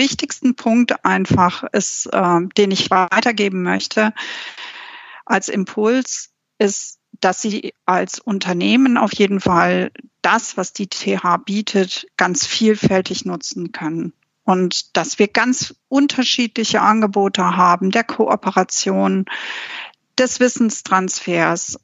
wichtigsten 0.00 0.56
Punkt 0.56 1.04
einfach 1.04 1.62
ist, 1.72 2.06
äh, 2.06 2.40
den 2.56 2.70
ich 2.70 2.90
weitergeben 2.90 3.62
möchte 3.62 4.12
als 5.26 5.48
Impuls, 5.48 6.30
ist, 6.58 6.98
dass 7.20 7.42
Sie 7.42 7.74
als 7.84 8.18
Unternehmen 8.18 8.96
auf 8.96 9.12
jeden 9.14 9.40
Fall 9.40 9.92
das, 10.22 10.56
was 10.56 10.72
die 10.72 10.88
TH 10.88 11.36
bietet, 11.44 12.06
ganz 12.16 12.46
vielfältig 12.46 13.26
nutzen 13.26 13.72
können. 13.72 14.14
Und 14.44 14.96
dass 14.96 15.18
wir 15.18 15.28
ganz 15.28 15.74
unterschiedliche 15.88 16.80
Angebote 16.80 17.56
haben, 17.56 17.90
der 17.90 18.04
Kooperation, 18.04 19.26
des 20.18 20.40
Wissenstransfers, 20.40 21.78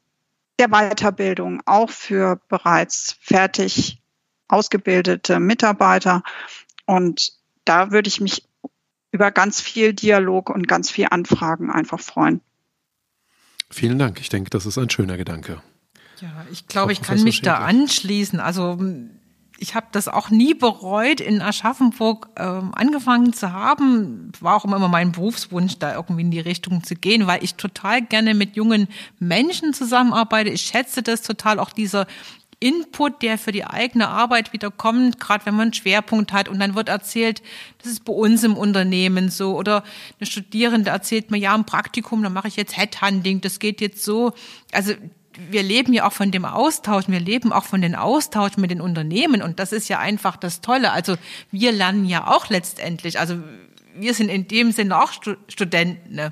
der 0.59 0.69
Weiterbildung, 0.69 1.61
auch 1.65 1.89
für 1.89 2.41
bereits 2.49 3.15
fertig 3.21 4.01
ausgebildete 4.47 5.39
Mitarbeiter. 5.39 6.23
Und 6.85 7.36
da 7.67 7.91
würde 7.91 8.07
ich 8.07 8.21
mich 8.21 8.43
über 9.11 9.31
ganz 9.31 9.61
viel 9.61 9.93
Dialog 9.93 10.49
und 10.49 10.67
ganz 10.67 10.89
viel 10.89 11.07
Anfragen 11.09 11.69
einfach 11.69 11.99
freuen. 11.99 12.41
Vielen 13.69 13.99
Dank. 13.99 14.19
Ich 14.19 14.29
denke, 14.29 14.49
das 14.49 14.65
ist 14.65 14.77
ein 14.77 14.89
schöner 14.89 15.17
Gedanke. 15.17 15.61
Ja, 16.21 16.45
ich 16.51 16.67
glaube, 16.67 16.93
ich 16.93 17.01
kann 17.01 17.21
mich 17.23 17.41
da 17.41 17.57
anschließen. 17.57 18.39
Also 18.39 18.79
ich 19.59 19.75
habe 19.75 19.87
das 19.91 20.07
auch 20.07 20.29
nie 20.29 20.53
bereut, 20.53 21.19
in 21.19 21.41
Aschaffenburg 21.41 22.29
äh, 22.35 22.41
angefangen 22.43 23.33
zu 23.33 23.51
haben. 23.51 24.31
War 24.39 24.55
auch 24.55 24.65
immer 24.65 24.79
mein 24.87 25.11
Berufswunsch, 25.11 25.79
da 25.79 25.95
irgendwie 25.95 26.21
in 26.21 26.31
die 26.31 26.39
Richtung 26.39 26.83
zu 26.83 26.95
gehen, 26.95 27.27
weil 27.27 27.43
ich 27.43 27.55
total 27.55 28.01
gerne 28.01 28.33
mit 28.33 28.55
jungen 28.55 28.87
Menschen 29.19 29.73
zusammenarbeite. 29.73 30.49
Ich 30.49 30.61
schätze 30.61 31.03
das 31.03 31.21
total, 31.21 31.59
auch 31.59 31.71
dieser 31.71 32.07
Input, 32.59 33.21
der 33.21 33.37
für 33.37 33.51
die 33.51 33.65
eigene 33.65 34.07
Arbeit 34.07 34.51
wieder 34.51 34.71
kommt, 34.71 35.19
gerade 35.19 35.45
wenn 35.45 35.53
man 35.53 35.63
einen 35.63 35.73
Schwerpunkt 35.73 36.33
hat 36.33 36.49
und 36.49 36.59
dann 36.59 36.73
wird 36.73 36.89
erzählt, 36.89 37.43
das 37.77 37.91
ist 37.91 38.03
bei 38.03 38.13
uns 38.13 38.43
im 38.43 38.57
Unternehmen 38.57 39.29
so 39.29 39.55
oder 39.55 39.83
eine 40.19 40.25
Studierende 40.25 40.89
erzählt 40.89 41.29
mir, 41.29 41.37
ja, 41.37 41.53
im 41.53 41.65
Praktikum, 41.65 42.23
da 42.23 42.29
mache 42.29 42.47
ich 42.47 42.55
jetzt 42.55 42.75
Headhunting, 42.75 43.41
das 43.41 43.59
geht 43.59 43.79
jetzt 43.79 44.03
so. 44.03 44.33
Also 44.71 44.93
wir 45.51 45.61
leben 45.61 45.93
ja 45.93 46.07
auch 46.07 46.13
von 46.13 46.31
dem 46.31 46.45
Austausch, 46.45 47.05
wir 47.07 47.19
leben 47.19 47.53
auch 47.53 47.65
von 47.65 47.81
den 47.81 47.95
Austausch 47.95 48.57
mit 48.57 48.71
den 48.71 48.81
Unternehmen 48.81 49.43
und 49.43 49.59
das 49.59 49.71
ist 49.71 49.87
ja 49.87 49.99
einfach 49.99 50.35
das 50.35 50.61
Tolle. 50.61 50.91
Also 50.91 51.15
wir 51.51 51.71
lernen 51.71 52.05
ja 52.05 52.25
auch 52.25 52.49
letztendlich, 52.49 53.19
also 53.19 53.37
wir 53.95 54.15
sind 54.15 54.29
in 54.29 54.47
dem 54.47 54.71
Sinne 54.71 54.99
auch 54.99 55.11
Studenten. 55.47 56.15
Ne? 56.15 56.31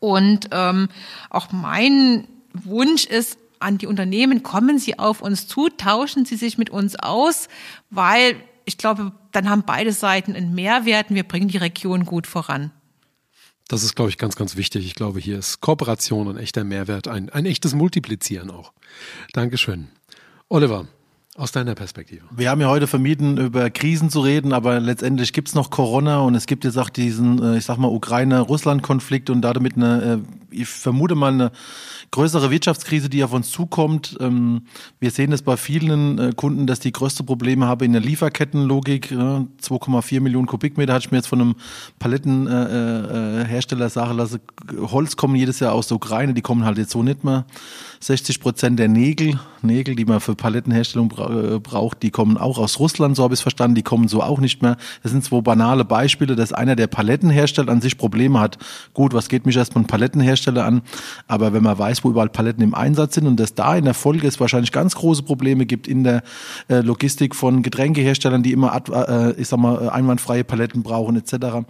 Und 0.00 0.48
ähm, 0.52 0.88
auch 1.30 1.52
mein 1.52 2.26
Wunsch 2.52 3.04
ist, 3.04 3.38
an 3.62 3.78
die 3.78 3.86
Unternehmen, 3.86 4.42
kommen 4.42 4.78
Sie 4.78 4.98
auf 4.98 5.22
uns 5.22 5.46
zu, 5.48 5.68
tauschen 5.68 6.24
Sie 6.24 6.36
sich 6.36 6.58
mit 6.58 6.70
uns 6.70 6.96
aus, 6.96 7.48
weil 7.90 8.36
ich 8.64 8.78
glaube, 8.78 9.12
dann 9.32 9.48
haben 9.48 9.64
beide 9.66 9.92
Seiten 9.92 10.34
einen 10.34 10.54
Mehrwert 10.54 11.10
und 11.10 11.16
wir 11.16 11.24
bringen 11.24 11.48
die 11.48 11.56
Region 11.56 12.04
gut 12.04 12.26
voran. 12.26 12.70
Das 13.68 13.82
ist, 13.84 13.94
glaube 13.94 14.10
ich, 14.10 14.18
ganz, 14.18 14.36
ganz 14.36 14.56
wichtig. 14.56 14.84
Ich 14.84 14.94
glaube, 14.94 15.18
hier 15.18 15.38
ist 15.38 15.60
Kooperation 15.60 16.28
ein 16.28 16.36
echter 16.36 16.64
Mehrwert, 16.64 17.08
ein, 17.08 17.30
ein 17.30 17.46
echtes 17.46 17.74
Multiplizieren 17.74 18.50
auch. 18.50 18.72
Dankeschön. 19.32 19.88
Oliver, 20.48 20.86
aus 21.34 21.50
deiner 21.50 21.74
Perspektive. 21.74 22.26
Wir 22.30 22.50
haben 22.50 22.60
ja 22.60 22.68
heute 22.68 22.86
vermieden, 22.86 23.38
über 23.38 23.70
Krisen 23.70 24.10
zu 24.10 24.20
reden, 24.20 24.52
aber 24.52 24.80
letztendlich 24.80 25.32
gibt 25.32 25.48
es 25.48 25.54
noch 25.54 25.70
Corona 25.70 26.20
und 26.20 26.34
es 26.34 26.46
gibt 26.46 26.64
jetzt 26.64 26.76
auch 26.76 26.90
diesen, 26.90 27.42
äh, 27.42 27.56
ich 27.56 27.64
sag 27.64 27.78
mal, 27.78 27.88
Ukraine-Russland-Konflikt 27.88 29.30
und 29.30 29.40
damit 29.40 29.76
eine, 29.76 30.22
äh, 30.50 30.54
ich 30.54 30.68
vermute 30.68 31.14
mal, 31.14 31.32
eine 31.32 31.52
größere 32.12 32.50
Wirtschaftskrise, 32.50 33.08
die 33.08 33.24
auf 33.24 33.32
uns 33.32 33.50
zukommt. 33.50 34.16
Ähm, 34.20 34.62
wir 35.00 35.10
sehen 35.10 35.32
es 35.32 35.42
bei 35.42 35.56
vielen 35.56 36.18
äh, 36.18 36.32
Kunden, 36.36 36.68
dass 36.68 36.78
die 36.78 36.92
größte 36.92 37.24
Probleme 37.24 37.66
haben 37.66 37.84
in 37.84 37.92
der 37.92 38.00
Lieferkettenlogik. 38.00 39.10
2,4 39.10 40.20
Millionen 40.20 40.46
Kubikmeter 40.46 40.92
hatte 40.92 41.06
ich 41.06 41.10
mir 41.10 41.18
jetzt 41.18 41.26
von 41.26 41.40
einem 41.40 41.54
Palettenhersteller 41.98 43.88
sagen 43.88 44.16
lassen. 44.16 44.40
Holz 44.78 45.16
kommen 45.16 45.34
jedes 45.34 45.58
Jahr 45.58 45.72
aus 45.72 45.88
der 45.88 45.96
Ukraine, 45.96 46.34
die 46.34 46.42
kommen 46.42 46.64
halt 46.64 46.78
jetzt 46.78 46.92
so 46.92 47.02
nicht 47.02 47.24
mehr. 47.24 47.44
60 48.02 48.40
Prozent 48.40 48.78
der 48.80 48.88
Nägel, 48.88 49.38
Nägel, 49.62 49.94
die 49.94 50.04
man 50.04 50.18
für 50.18 50.34
Palettenherstellung 50.34 51.12
äh, 51.12 51.60
braucht, 51.60 52.02
die 52.02 52.10
kommen 52.10 52.36
auch 52.36 52.58
aus 52.58 52.80
Russland, 52.80 53.14
so 53.14 53.22
habe 53.22 53.32
ich 53.32 53.38
es 53.38 53.42
verstanden, 53.42 53.76
die 53.76 53.84
kommen 53.84 54.08
so 54.08 54.22
auch 54.22 54.40
nicht 54.40 54.60
mehr. 54.60 54.76
Das 55.04 55.12
sind 55.12 55.24
zwei 55.24 55.40
banale 55.40 55.84
Beispiele, 55.84 56.34
dass 56.34 56.52
einer, 56.52 56.74
der 56.74 56.88
Palettenhersteller 56.88 57.70
an 57.70 57.80
sich 57.80 57.96
Probleme 57.96 58.40
hat. 58.40 58.58
Gut, 58.92 59.14
was 59.14 59.28
geht 59.28 59.46
mich 59.46 59.56
erstmal 59.56 59.84
ein 59.84 59.86
Palettenhersteller 59.86 60.64
an? 60.64 60.82
Aber 61.28 61.52
wenn 61.52 61.62
man 61.62 61.78
weiß, 61.78 62.02
wo 62.02 62.10
überall 62.10 62.28
Paletten 62.28 62.64
im 62.64 62.74
Einsatz 62.74 63.14
sind 63.14 63.28
und 63.28 63.38
dass 63.38 63.54
da 63.54 63.76
in 63.76 63.84
der 63.84 63.94
Folge 63.94 64.26
es 64.26 64.40
wahrscheinlich 64.40 64.72
ganz 64.72 64.96
große 64.96 65.22
Probleme 65.22 65.64
gibt 65.64 65.86
in 65.86 66.02
der 66.02 66.24
äh, 66.68 66.80
Logistik 66.80 67.36
von 67.36 67.62
Getränkeherstellern, 67.62 68.42
die 68.42 68.50
immer, 68.50 68.74
äh, 68.90 69.40
ich 69.40 69.46
sag 69.46 69.60
mal, 69.60 69.90
einwandfreie 69.90 70.42
Paletten 70.42 70.82
brauchen 70.82 71.14
etc 71.14 71.64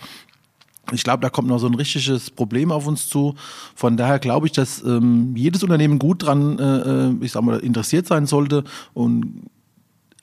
Ich 0.91 1.05
glaube, 1.05 1.21
da 1.21 1.31
kommt 1.31 1.49
noch 1.49 1.59
so 1.59 1.67
ein 1.67 1.75
richtiges 1.75 2.31
Problem 2.31 2.73
auf 2.73 2.87
uns 2.87 3.09
zu. 3.09 3.35
Von 3.75 3.97
daher 3.97 4.19
glaube 4.19 4.47
ich, 4.47 4.53
dass 4.53 4.83
ähm, 4.83 5.35
jedes 5.37 5.63
Unternehmen 5.63 5.99
gut 5.99 6.25
dran, 6.25 6.59
äh, 6.59 7.11
äh 7.11 7.15
ich 7.21 7.33
sag 7.33 7.43
mal, 7.43 7.61
interessiert 7.61 8.07
sein 8.07 8.27
sollte 8.27 8.65
und 8.93 9.45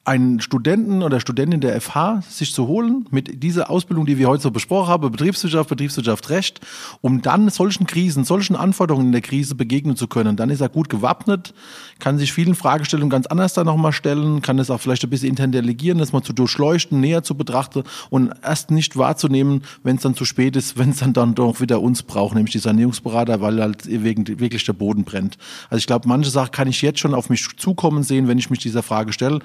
einen 0.06 0.40
Studenten 0.42 1.04
oder 1.04 1.20
Studentin 1.20 1.62
der 1.62 1.80
FH 1.80 2.24
sich 2.28 2.54
zu 2.54 2.68
holen 2.68 3.06
mit 3.12 3.44
dieser 3.44 3.70
Ausbildung, 3.70 4.06
die 4.06 4.18
wir 4.18 4.28
heute 4.28 4.42
so 4.42 4.52
besprochen 4.52 4.88
haben, 4.88 5.12
Betriebswirtschaft, 5.12 5.70
Betriebswirtschaft, 5.70 6.30
Recht, 6.30 6.62
um 7.02 7.22
dann 7.22 7.50
solchen 7.50 7.86
Krisen, 7.86 8.24
solchen 8.24 8.56
Anforderungen 8.56 9.08
in 9.08 9.12
der 9.12 9.22
Krise 9.22 9.56
begegnen 9.56 9.96
zu 9.96 10.08
können. 10.08 10.36
Dann 10.36 10.50
ist 10.50 10.62
er 10.62 10.70
gut 10.70 10.90
gewappnet, 10.90 11.54
kann 12.00 12.18
sich 12.18 12.34
vielen 12.34 12.56
Fragestellungen 12.56 13.10
ganz 13.10 13.28
anders 13.28 13.54
da 13.54 13.64
nochmal 13.64 13.92
stellen, 13.92 14.42
kann 14.42 14.58
es 14.58 14.72
auch 14.72 14.80
vielleicht 14.80 15.04
ein 15.04 15.10
bisschen 15.10 15.30
intern 15.30 15.52
delegieren, 15.52 16.00
das 16.00 16.14
mal 16.14 16.24
zu 16.24 16.34
durchleuchten, 16.34 17.00
näher 17.00 17.22
zu 17.22 17.36
betrachten 17.36 17.84
und 18.10 18.32
erst 18.42 18.72
nicht 18.72 18.98
wahrzunehmen, 18.98 19.64
wenn 19.84 19.98
es 19.98 20.02
dann 20.02 20.16
zu 20.16 20.26
spät 20.26 20.56
ist, 20.56 20.78
wenn 20.78 20.92
es 20.92 21.00
dann, 21.00 21.14
dann 21.14 21.36
doch 21.36 21.62
wieder 21.62 21.82
uns 21.82 22.04
braucht, 22.04 22.36
nämlich 22.36 22.54
die 22.54 22.60
Sanierungsberater, 22.60 23.42
weil 23.42 23.62
halt 23.62 23.86
wegen, 23.86 24.28
wirklich 24.40 24.66
der 24.66 24.74
Boden 24.74 25.04
brennt. 25.04 25.38
Also 25.70 25.78
ich 25.78 25.88
glaube, 25.88 26.08
manche 26.08 26.32
Sachen 26.32 26.52
kann 26.52 26.68
ich 26.68 26.82
jetzt 26.82 27.00
schon 27.00 27.14
auf 27.14 27.30
mich 27.30 27.48
zukommen 27.58 28.02
sehen, 28.02 28.28
wenn 28.28 28.40
ich 28.40 28.50
mich 28.50 28.60
dieser 28.60 28.82
Frage 28.82 29.14
stelle. 29.14 29.40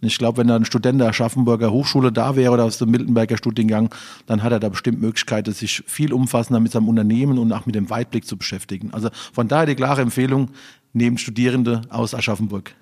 Und 0.00 0.06
ich 0.06 0.18
glaube, 0.18 0.38
wenn 0.38 0.46
da 0.46 0.56
ein 0.56 0.64
Student 0.64 1.00
der 1.00 1.08
Aschaffenburger 1.08 1.72
Hochschule 1.72 2.12
da 2.12 2.36
wäre 2.36 2.52
oder 2.52 2.64
aus 2.64 2.78
dem 2.78 2.90
Miltenberger 2.90 3.36
Studiengang, 3.36 3.92
dann 4.26 4.42
hat 4.42 4.52
er 4.52 4.60
da 4.60 4.68
bestimmt 4.68 5.00
Möglichkeiten, 5.00 5.52
sich 5.52 5.82
viel 5.86 6.12
umfassender 6.12 6.60
mit 6.60 6.72
seinem 6.72 6.88
Unternehmen 6.88 7.38
und 7.38 7.52
auch 7.52 7.66
mit 7.66 7.74
dem 7.74 7.90
Weitblick 7.90 8.26
zu 8.26 8.36
beschäftigen. 8.36 8.92
Also 8.92 9.10
von 9.32 9.48
daher 9.48 9.66
die 9.66 9.74
klare 9.74 10.02
Empfehlung, 10.02 10.50
neben 10.92 11.18
Studierende 11.18 11.82
aus 11.90 12.14
Aschaffenburg. 12.14 12.74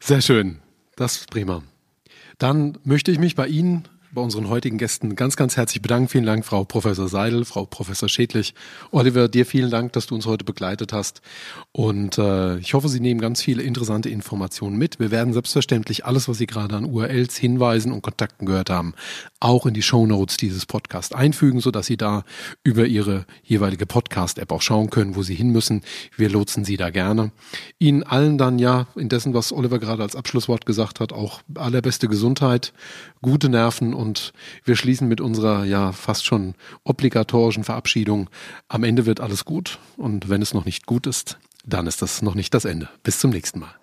Sehr 0.00 0.20
schön. 0.20 0.58
Das 0.96 1.16
ist 1.16 1.30
prima. 1.30 1.62
Dann 2.38 2.78
möchte 2.84 3.10
ich 3.10 3.18
mich 3.18 3.34
bei 3.34 3.46
Ihnen 3.46 3.84
bei 4.14 4.22
unseren 4.22 4.48
heutigen 4.48 4.78
Gästen 4.78 5.16
ganz, 5.16 5.34
ganz 5.36 5.56
herzlich 5.56 5.82
bedanken. 5.82 6.08
Vielen 6.08 6.24
Dank, 6.24 6.44
Frau 6.44 6.62
Professor 6.62 7.08
Seidel, 7.08 7.44
Frau 7.44 7.66
Professor 7.66 8.08
Schädlich. 8.08 8.54
Oliver, 8.92 9.26
dir 9.26 9.44
vielen 9.44 9.70
Dank, 9.70 9.92
dass 9.92 10.06
du 10.06 10.14
uns 10.14 10.24
heute 10.24 10.44
begleitet 10.44 10.92
hast. 10.92 11.20
Und 11.72 12.16
äh, 12.18 12.58
ich 12.58 12.74
hoffe, 12.74 12.88
Sie 12.88 13.00
nehmen 13.00 13.20
ganz 13.20 13.42
viele 13.42 13.64
interessante 13.64 14.08
Informationen 14.08 14.76
mit. 14.76 15.00
Wir 15.00 15.10
werden 15.10 15.32
selbstverständlich 15.32 16.06
alles, 16.06 16.28
was 16.28 16.38
Sie 16.38 16.46
gerade 16.46 16.76
an 16.76 16.84
URLs, 16.84 17.36
Hinweisen 17.36 17.90
und 17.90 18.02
Kontakten 18.02 18.46
gehört 18.46 18.70
haben, 18.70 18.94
auch 19.40 19.66
in 19.66 19.74
die 19.74 19.82
Show 19.82 20.06
Notes 20.06 20.36
dieses 20.36 20.64
Podcasts 20.64 21.12
einfügen, 21.12 21.58
sodass 21.58 21.86
Sie 21.86 21.96
da 21.96 22.22
über 22.62 22.86
Ihre 22.86 23.26
jeweilige 23.42 23.84
Podcast-App 23.84 24.52
auch 24.52 24.62
schauen 24.62 24.90
können, 24.90 25.16
wo 25.16 25.24
Sie 25.24 25.34
hin 25.34 25.50
müssen. 25.50 25.82
Wir 26.16 26.30
lotsen 26.30 26.64
Sie 26.64 26.76
da 26.76 26.90
gerne. 26.90 27.32
Ihnen 27.80 28.04
allen 28.04 28.38
dann 28.38 28.60
ja, 28.60 28.86
indessen, 28.94 29.34
was 29.34 29.52
Oliver 29.52 29.80
gerade 29.80 30.04
als 30.04 30.14
Abschlusswort 30.14 30.66
gesagt 30.66 31.00
hat, 31.00 31.12
auch 31.12 31.40
allerbeste 31.56 32.06
Gesundheit, 32.06 32.72
gute 33.20 33.48
Nerven 33.48 33.92
und 33.92 34.03
und 34.04 34.32
wir 34.64 34.76
schließen 34.76 35.08
mit 35.08 35.20
unserer 35.20 35.64
ja 35.64 35.92
fast 35.92 36.26
schon 36.26 36.54
obligatorischen 36.84 37.64
Verabschiedung. 37.64 38.28
Am 38.68 38.84
Ende 38.84 39.06
wird 39.06 39.20
alles 39.20 39.44
gut 39.44 39.78
und 39.96 40.28
wenn 40.28 40.42
es 40.42 40.54
noch 40.54 40.66
nicht 40.66 40.86
gut 40.86 41.06
ist, 41.06 41.38
dann 41.64 41.86
ist 41.86 42.02
das 42.02 42.22
noch 42.22 42.34
nicht 42.34 42.52
das 42.52 42.66
Ende. 42.66 42.88
Bis 43.02 43.18
zum 43.18 43.30
nächsten 43.30 43.60
Mal. 43.60 43.74